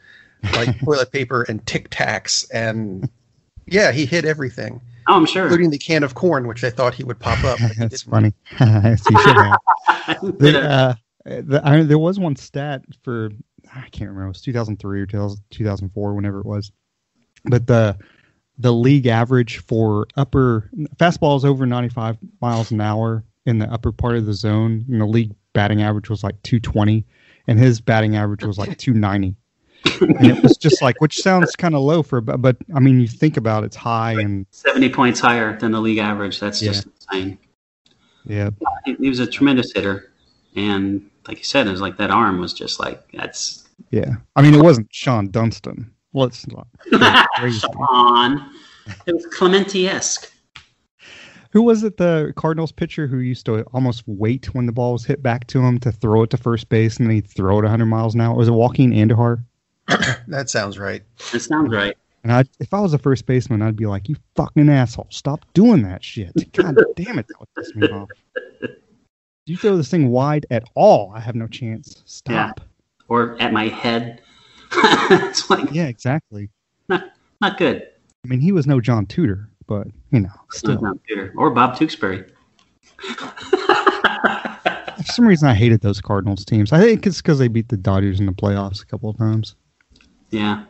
like 0.55 0.79
toilet 0.85 1.13
paper 1.13 1.43
and 1.43 1.65
Tic 1.67 1.91
Tacs, 1.91 2.47
and 2.53 3.09
yeah, 3.67 3.93
he 3.93 4.07
hit 4.07 4.25
everything, 4.25 4.81
Oh, 5.09 5.15
I'm 5.15 5.27
sure. 5.27 5.45
including 5.45 5.71
the 5.71 5.79
can 5.79 6.05
of 6.05 6.15
corn, 6.15 6.47
which 6.47 6.61
they 6.61 6.71
thought 6.71 6.95
he 6.95 7.05
would 7.05 7.19
pop 7.19 7.43
up. 7.45 7.59
That's 7.79 8.03
funny. 8.03 8.35
Yes, 8.61 9.03
you 9.11 9.19
should 9.21 9.37
have. 9.37 9.59
The, 10.39 10.63
uh, 10.63 10.95
the, 11.25 11.61
I, 11.63 11.83
there 11.83 11.99
was 11.99 12.19
one 12.19 12.37
stat 12.37 12.83
for 13.03 13.31
I 13.75 13.89
can't 13.91 14.09
remember. 14.11 14.25
It 14.25 14.29
was 14.29 14.43
2003 14.43 15.01
or 15.01 15.07
2004, 15.07 16.15
whenever 16.15 16.41
it 16.41 16.47
was. 16.47 16.73
But 17.45 17.67
the 17.67 17.99
the 18.59 18.73
league 18.73 19.07
average 19.07 19.59
for 19.59 20.07
upper 20.17 20.71
fastballs 20.97 21.45
over 21.45 21.65
95 21.65 22.19
miles 22.41 22.71
an 22.71 22.81
hour 22.81 23.25
in 23.47 23.59
the 23.59 23.71
upper 23.73 23.93
part 23.93 24.17
of 24.17 24.27
the 24.27 24.35
zone, 24.35 24.85
and 24.89 25.01
the 25.01 25.07
league 25.07 25.35
batting 25.53 25.83
average 25.83 26.11
was 26.11 26.25
like 26.25 26.43
220, 26.43 27.07
and 27.47 27.59
his 27.59 27.81
batting 27.81 28.17
average 28.17 28.45
was 28.45 28.59
like 28.59 28.77
290. 28.79 29.37
And 30.01 30.27
it 30.27 30.43
was 30.43 30.57
just 30.57 30.83
like, 30.83 31.01
which 31.01 31.17
sounds 31.21 31.55
kind 31.57 31.75
of 31.75 31.83
low 31.83 32.03
for, 32.03 32.21
but, 32.21 32.41
but 32.43 32.57
I 32.75 32.81
mean, 32.81 33.01
you 33.01 33.07
think 33.09 33.37
about 33.37 33.63
it, 33.63 33.67
it's 33.67 33.77
high 33.77 34.13
and 34.13 34.47
70 34.51 34.89
points 34.91 35.21
higher 35.21 35.59
than 35.59 35.73
the 35.73 35.81
league 35.81 35.99
average. 35.99 36.41
That's 36.41 36.61
Yeah. 36.63 36.73
just 36.73 36.87
insane. 36.87 37.39
yeah, 38.25 38.51
uh, 38.65 38.71
He, 38.85 38.95
he 38.95 39.09
was 39.09 39.19
a 39.21 39.27
tremendous 39.27 39.73
hitter, 39.73 40.13
and 40.57 41.09
like 41.27 41.39
you 41.39 41.45
said, 41.45 41.67
it 41.67 41.71
was 41.71 41.81
like 41.81 41.97
that 41.99 42.11
arm 42.11 42.41
was 42.41 42.53
just 42.53 42.81
like 42.81 43.03
that's 43.13 43.69
yeah. 43.91 44.17
I 44.37 44.43
mean, 44.43 44.55
it 44.55 44.63
wasn't 44.63 44.91
Shawon 44.91 45.31
Dunston. 45.31 45.91
Let's 46.13 46.47
not. 46.49 46.67
Shawon. 46.93 48.49
It 49.07 49.15
was 49.15 49.27
Clemente-esque. 49.27 50.33
Who 51.53 51.63
was 51.63 51.83
it? 51.83 51.97
The 51.97 52.33
Cardinals 52.37 52.73
pitcher 52.73 53.07
who 53.07 53.19
used 53.19 53.47
to 53.47 53.63
almost 53.73 54.03
wait 54.07 54.53
when 54.55 54.67
the 54.67 54.73
ball 54.73 54.93
was 54.93 55.05
hit 55.05 55.23
back 55.23 55.47
to 55.49 55.61
him 55.61 55.79
to 55.81 55.93
throw 55.93 56.23
it 56.23 56.31
to 56.31 56.37
first 56.37 56.69
base, 56.69 56.97
and 56.99 57.07
then 57.07 57.15
he'd 57.15 57.27
throw 57.27 57.59
it 57.59 57.63
100 57.63 57.87
miles 57.87 58.15
an 58.15 58.21
hour. 58.21 58.35
Was 58.37 58.49
it 58.49 58.53
Joaquin 58.53 58.91
Andujar? 58.93 59.45
That 60.29 60.51
sounds 60.51 60.79
right. 60.79 61.03
It 61.33 61.41
sounds 61.41 61.73
right. 61.75 61.97
And 62.23 62.33
I, 62.33 62.45
if 62.61 62.75
I 62.75 62.81
was 62.81 62.93
a 62.93 62.99
first 62.99 63.27
baseman, 63.27 63.63
I'd 63.63 63.77
be 63.77 63.87
like, 63.87 64.09
"You 64.09 64.17
fucking 64.37 64.69
asshole! 64.69 65.07
Stop 65.11 65.47
doing 65.55 65.83
that 65.83 66.05
shit! 66.05 66.33
God 66.53 66.77
damn 66.97 67.19
it, 67.19 67.27
that 67.29 67.41
would 67.41 67.49
piss 67.57 67.75
me 67.75 67.89
off. 67.89 68.09
You 69.47 69.57
throw 69.57 69.77
this 69.79 69.91
thing 69.91 70.11
wide 70.11 70.45
at 70.51 70.65
all, 70.75 71.11
I 71.15 71.21
have 71.21 71.35
no 71.35 71.47
chance. 71.47 72.03
Stop. 72.05 72.61
Or 73.09 73.41
at 73.41 73.53
my 73.53 73.69
head. 73.69 74.21
it's 74.73 75.49
like 75.49 75.73
Yeah, 75.73 75.87
exactly. 75.87 76.51
not 76.91 77.57
good. 77.57 77.87
I 78.25 78.29
mean, 78.29 78.41
he 78.41 78.53
was 78.53 78.67
no 78.67 78.81
John 78.81 79.07
Tudor, 79.07 79.49
but 79.67 79.87
you 80.11 80.21
know, 80.21 80.29
still. 80.51 80.79
Not 80.83 80.99
good. 81.07 81.33
Or 81.37 81.51
Bob 81.51 81.79
Tewksbury. 81.79 82.27
For 84.99 85.05
some 85.05 85.27
reason, 85.27 85.49
I 85.49 85.55
hated 85.55 85.81
those 85.81 86.01
Cardinals 86.03 86.45
teams. 86.45 86.73
I 86.73 86.81
think 86.81 87.07
it's 87.07 87.23
because 87.23 87.39
they 87.39 87.49
beat 87.49 87.69
the 87.69 87.77
Dodgers 87.79 88.21
in 88.21 88.27
the 88.27 88.33
playoffs 88.33 88.83
a 88.83 88.87
couple 88.87 89.09
of 89.09 89.17
times. 89.17 89.55
Yeah. 90.31 90.65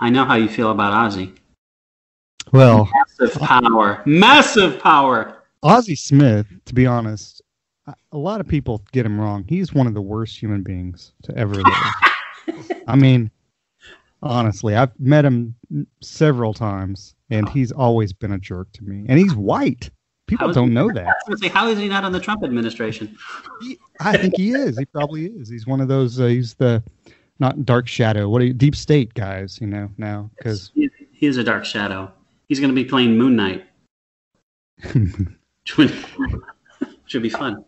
I 0.00 0.10
know 0.10 0.24
how 0.24 0.34
you 0.36 0.48
feel 0.48 0.70
about 0.70 0.92
Ozzie. 0.92 1.34
Well, 2.52 2.88
Massive 3.18 3.40
power. 3.40 4.02
Massive 4.06 4.78
power. 4.80 5.42
Ozzie 5.62 5.94
Smith, 5.94 6.46
to 6.64 6.74
be 6.74 6.86
honest, 6.86 7.42
a- 7.86 8.16
lot 8.16 8.40
of 8.40 8.48
people 8.48 8.82
get 8.92 9.04
him 9.06 9.20
wrong. 9.20 9.44
He's 9.48 9.72
one 9.74 9.86
of 9.86 9.94
the 9.94 10.00
worst 10.02 10.40
human 10.40 10.62
beings 10.62 11.12
to 11.24 11.36
ever 11.36 11.54
live. 11.56 12.72
I 12.88 12.96
mean, 12.96 13.30
honestly, 14.22 14.74
I've 14.74 14.98
met 14.98 15.24
him 15.24 15.54
several 16.00 16.54
times, 16.54 17.14
and 17.30 17.48
he's 17.50 17.72
always 17.72 18.12
been 18.12 18.32
a 18.32 18.38
jerk 18.38 18.72
to 18.72 18.84
me. 18.84 19.04
And 19.08 19.18
he's 19.18 19.34
white. 19.34 19.90
People 20.26 20.52
don't 20.52 20.68
he- 20.68 20.74
know 20.74 20.90
that. 20.92 21.14
say, 21.38 21.48
how 21.48 21.68
is 21.68 21.78
he 21.78 21.88
not 21.88 22.04
on 22.04 22.12
the 22.12 22.20
Trump 22.20 22.42
administration? 22.42 23.16
He, 23.60 23.78
I 24.00 24.16
think 24.16 24.34
he 24.36 24.52
is. 24.52 24.78
He 24.78 24.86
probably 24.86 25.26
is. 25.26 25.48
He's 25.48 25.66
one 25.66 25.80
of 25.80 25.88
those. 25.88 26.18
Uh, 26.18 26.26
he's 26.26 26.54
the 26.54 26.82
not 27.40 27.64
dark 27.64 27.88
shadow. 27.88 28.28
What 28.28 28.42
are 28.42 28.44
you, 28.44 28.52
deep 28.52 28.76
state 28.76 29.14
guys? 29.14 29.58
You 29.60 29.66
know 29.66 29.90
now 29.98 30.30
because 30.36 30.70
He, 30.74 30.88
he 31.12 31.26
is 31.26 31.36
a 31.36 31.44
dark 31.44 31.64
shadow. 31.64 32.12
He's 32.48 32.60
going 32.60 32.70
to 32.70 32.74
be 32.74 32.84
playing 32.84 33.16
Moon 33.16 33.36
Knight. 33.36 33.64
Which 35.76 35.92
should 37.06 37.22
be 37.22 37.28
fun. 37.28 37.64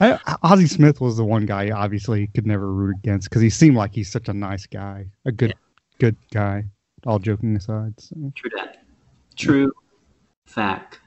I, 0.00 0.18
Ozzie 0.42 0.66
Smith 0.66 1.00
was 1.00 1.16
the 1.16 1.24
one 1.24 1.46
guy 1.46 1.70
obviously 1.70 2.28
could 2.28 2.46
never 2.46 2.72
root 2.72 2.96
against 2.96 3.28
because 3.28 3.42
he 3.42 3.50
seemed 3.50 3.76
like 3.76 3.94
he's 3.94 4.10
such 4.10 4.28
a 4.28 4.32
nice 4.32 4.66
guy, 4.66 5.06
a 5.26 5.32
good, 5.32 5.54
good 5.98 6.16
guy. 6.32 6.64
All 7.06 7.18
joking 7.18 7.56
aside, 7.56 7.94
so. 7.98 8.16
True 8.34 8.50
that. 8.56 8.84
True 9.36 9.72
fact. 10.46 11.00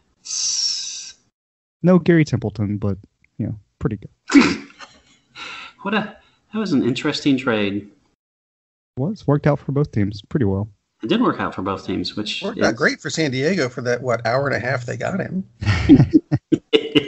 no 1.83 1.99
Gary 1.99 2.25
Templeton, 2.25 2.77
but 2.77 2.97
you 3.37 3.47
know, 3.47 3.59
pretty 3.79 3.97
good. 3.97 4.63
What 5.83 5.93
a 5.93 6.15
that 6.53 6.59
was 6.59 6.71
an 6.73 6.83
interesting 6.83 7.37
trade. 7.37 7.89
Was 8.97 9.25
worked 9.27 9.47
out 9.47 9.59
for 9.59 9.71
both 9.71 9.91
teams 9.91 10.21
pretty 10.29 10.45
well. 10.45 10.69
It 11.01 11.09
did 11.09 11.21
work 11.21 11.39
out 11.39 11.53
for 11.53 11.63
both 11.63 11.85
teams, 11.85 12.15
which 12.15 12.41
Worked 12.43 12.59
is- 12.59 12.65
out 12.65 12.75
great 12.75 13.01
for 13.01 13.09
San 13.09 13.31
Diego 13.31 13.67
for 13.67 13.81
that 13.81 14.01
what 14.01 14.25
hour 14.25 14.47
and 14.47 14.55
a 14.55 14.59
half 14.59 14.85
they 14.85 14.95
got 14.95 15.19
him. 15.19 15.43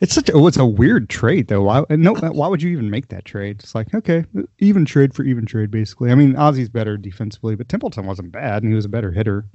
It's 0.00 0.14
such 0.14 0.28
a, 0.28 0.46
it's 0.46 0.58
a 0.58 0.66
weird 0.66 1.08
trade 1.08 1.48
though. 1.48 1.62
Why 1.62 1.82
no? 1.88 2.12
Why 2.14 2.48
would 2.48 2.60
you 2.60 2.70
even 2.70 2.90
make 2.90 3.08
that 3.08 3.24
trade? 3.24 3.60
It's 3.62 3.74
like 3.74 3.94
okay, 3.94 4.26
even 4.58 4.84
trade 4.84 5.14
for 5.14 5.22
even 5.24 5.46
trade 5.46 5.70
basically. 5.70 6.10
I 6.10 6.14
mean, 6.14 6.36
Ozzie's 6.36 6.68
better 6.68 6.98
defensively, 6.98 7.56
but 7.56 7.68
Templeton 7.70 8.04
wasn't 8.04 8.30
bad, 8.30 8.62
and 8.62 8.70
he 8.70 8.76
was 8.76 8.84
a 8.84 8.90
better 8.90 9.10
hitter 9.10 9.46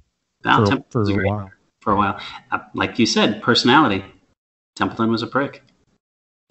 Val 0.43 0.65
for, 0.65 1.05
for 1.05 1.21
a 1.21 1.27
while. 1.27 1.51
for 1.81 1.93
a 1.93 1.95
while. 1.95 2.19
Uh, 2.51 2.57
like 2.73 2.97
you 2.97 3.05
said, 3.05 3.43
personality. 3.43 4.03
Templeton 4.75 5.11
was 5.11 5.21
a 5.21 5.27
prick. 5.27 5.61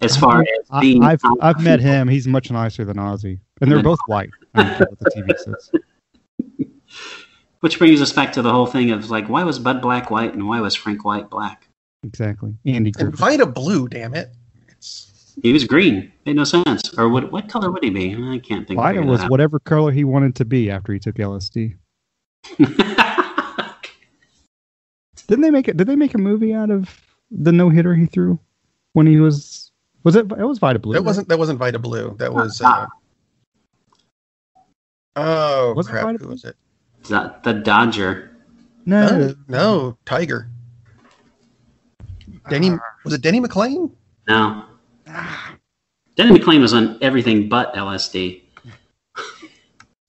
As 0.01 0.17
far 0.17 0.41
as 0.41 0.47
I, 0.71 0.81
being, 0.81 1.03
I've 1.03 1.21
I've 1.41 1.61
met 1.63 1.79
him. 1.79 2.07
He's 2.07 2.27
much 2.27 2.49
nicer 2.49 2.83
than 2.83 2.97
Ozzie, 2.97 3.39
and 3.61 3.71
they're 3.71 3.83
both 3.83 3.99
white. 4.07 4.29
I 4.55 4.63
don't 4.63 4.77
care 4.77 4.87
what 4.89 4.99
the 4.99 5.11
TV 5.11 5.37
says. 5.37 5.71
Which 7.59 7.77
brings 7.77 8.01
us 8.01 8.11
back 8.11 8.33
to 8.33 8.41
the 8.41 8.51
whole 8.51 8.65
thing 8.65 8.89
of 8.89 9.11
like, 9.11 9.29
why 9.29 9.43
was 9.43 9.59
Bud 9.59 9.81
Black 9.81 10.09
white 10.09 10.33
and 10.33 10.47
why 10.47 10.59
was 10.59 10.73
Frank 10.73 11.05
White 11.05 11.29
black? 11.29 11.67
Exactly, 12.03 12.55
Andy 12.65 12.91
And 12.97 13.11
Griffith. 13.11 13.19
Vida 13.19 13.45
Blue, 13.45 13.87
damn 13.87 14.15
it. 14.15 14.31
It's, 14.69 15.35
He 15.43 15.53
was 15.53 15.63
green. 15.65 16.11
Made 16.25 16.37
no 16.37 16.43
sense. 16.43 16.91
Or 16.97 17.07
what? 17.09 17.31
What 17.31 17.47
color 17.47 17.69
would 17.71 17.83
he 17.83 17.91
be? 17.91 18.15
I 18.15 18.39
can't 18.39 18.67
think. 18.67 18.79
Of 18.79 18.85
it. 18.85 18.95
Vida 18.95 19.03
was 19.03 19.21
whatever 19.25 19.59
color 19.59 19.91
he 19.91 20.03
wanted 20.03 20.35
to 20.37 20.45
be 20.45 20.71
after 20.71 20.91
he 20.91 20.97
took 20.99 21.15
LSD. 21.17 21.75
Didn't 25.27 25.43
they 25.43 25.51
make 25.51 25.67
it? 25.67 25.77
Did 25.77 25.85
they 25.85 25.95
make 25.95 26.15
a 26.15 26.17
movie 26.17 26.53
out 26.55 26.71
of 26.71 26.99
the 27.29 27.51
no 27.51 27.69
hitter 27.69 27.93
he 27.93 28.07
threw 28.07 28.39
when 28.93 29.05
he 29.05 29.17
was? 29.17 29.60
Was 30.03 30.15
it? 30.15 30.31
It 30.31 30.43
was 30.43 30.59
Vida 30.59 30.79
Blue. 30.79 30.93
that 30.93 30.99
right? 30.99 31.05
wasn't 31.05 31.27
that 31.29 31.37
wasn't 31.37 31.59
Vida 31.59 31.79
Blue. 31.79 32.15
That 32.17 32.29
uh, 32.29 32.33
was 32.33 32.61
uh, 32.61 32.67
uh 32.67 32.87
Oh 35.15 35.73
Was 35.75 35.87
it 35.87 35.91
crap, 35.91 36.19
who 36.19 36.27
was 36.27 36.45
it? 36.45 36.55
the, 37.03 37.35
the 37.43 37.53
Dodger. 37.53 38.31
No, 38.85 39.17
No, 39.17 39.35
no, 39.47 39.97
Tiger. 40.05 40.49
Denny 42.49 42.71
ah. 42.71 42.79
was 43.03 43.13
it 43.13 43.21
Denny 43.21 43.39
McLain? 43.39 43.91
No. 44.27 44.65
Ah. 45.07 45.55
Denny 46.15 46.37
McLain 46.37 46.61
was 46.61 46.73
on 46.73 46.97
everything 47.01 47.49
but 47.49 47.73
LSD. 47.73 48.41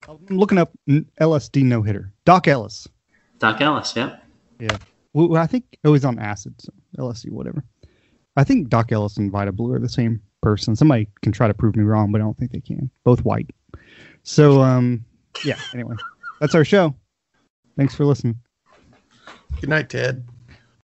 I'm 0.08 0.38
looking 0.38 0.58
up 0.58 0.72
LSD 0.88 1.62
no 1.64 1.82
hitter. 1.82 2.12
Doc 2.24 2.48
Ellis. 2.48 2.88
Doc 3.38 3.60
Ellis. 3.60 3.94
Yep. 3.96 4.22
Well, 5.12 5.28
well, 5.28 5.42
I 5.42 5.46
think 5.46 5.64
oh, 5.84 5.92
he's 5.92 6.04
on 6.04 6.18
acid. 6.18 6.54
So 6.58 6.72
LSD, 6.98 7.30
whatever. 7.30 7.64
I 8.36 8.44
think 8.44 8.68
Doc 8.68 8.92
Ellis 8.92 9.16
and 9.16 9.30
Vida 9.30 9.52
Blue 9.52 9.72
are 9.72 9.78
the 9.78 9.88
same 9.88 10.20
person. 10.42 10.74
Somebody 10.74 11.08
can 11.22 11.32
try 11.32 11.48
to 11.48 11.54
prove 11.54 11.76
me 11.76 11.84
wrong, 11.84 12.12
but 12.12 12.20
I 12.20 12.24
don't 12.24 12.36
think 12.38 12.52
they 12.52 12.60
can. 12.60 12.90
Both 13.04 13.24
white. 13.24 13.50
So, 14.22 14.62
um, 14.62 15.04
yeah. 15.44 15.58
Anyway, 15.74 15.96
that's 16.40 16.54
our 16.54 16.64
show. 16.64 16.94
Thanks 17.76 17.94
for 17.94 18.04
listening. 18.04 18.36
Good 19.60 19.70
night, 19.70 19.88
Ted. 19.90 20.26